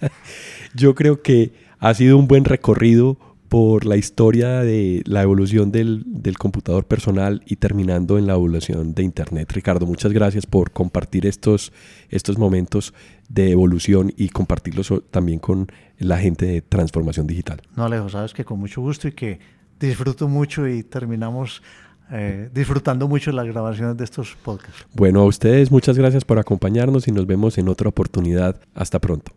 yo 0.74 0.94
creo 0.94 1.22
que 1.22 1.52
ha 1.78 1.92
sido 1.94 2.16
un 2.16 2.28
buen 2.28 2.44
recorrido 2.44 3.18
por 3.54 3.86
la 3.86 3.96
historia 3.96 4.62
de 4.62 5.04
la 5.06 5.22
evolución 5.22 5.70
del, 5.70 6.04
computador 6.36 6.86
personal 6.86 7.40
y 7.46 7.54
terminando 7.54 8.18
en 8.18 8.26
la 8.26 8.32
evolución 8.32 8.94
de 8.94 9.04
Internet. 9.04 9.52
Ricardo, 9.52 9.86
muchas 9.86 10.12
gracias 10.12 10.44
por 10.44 10.72
compartir 10.72 11.24
estos, 11.24 11.72
estos 12.08 12.36
momentos 12.36 12.92
de 13.28 13.52
evolución 13.52 14.12
y 14.16 14.30
compartirlos 14.30 14.92
también 15.12 15.38
con 15.38 15.68
la 15.98 16.18
gente 16.18 16.46
de 16.46 16.62
transformación 16.62 17.28
digital. 17.28 17.62
No, 17.76 17.84
Alejo, 17.84 18.08
sabes 18.08 18.34
que 18.34 18.44
con 18.44 18.58
mucho 18.58 18.80
gusto 18.80 19.06
y 19.06 19.12
que 19.12 19.38
disfruto 19.78 20.26
mucho 20.26 20.66
y 20.66 20.82
terminamos 20.82 21.62
eh, 22.10 22.50
disfrutando 22.52 23.06
mucho 23.06 23.30
las 23.30 23.46
grabaciones 23.46 23.96
de 23.96 24.02
estos 24.02 24.36
podcasts. 24.42 24.84
Bueno, 24.94 25.20
a 25.20 25.26
ustedes 25.26 25.70
muchas 25.70 25.96
gracias 25.96 26.24
por 26.24 26.40
acompañarnos 26.40 27.06
y 27.06 27.12
nos 27.12 27.24
vemos 27.24 27.56
en 27.56 27.68
otra 27.68 27.88
oportunidad. 27.88 28.60
Hasta 28.74 28.98
pronto. 28.98 29.30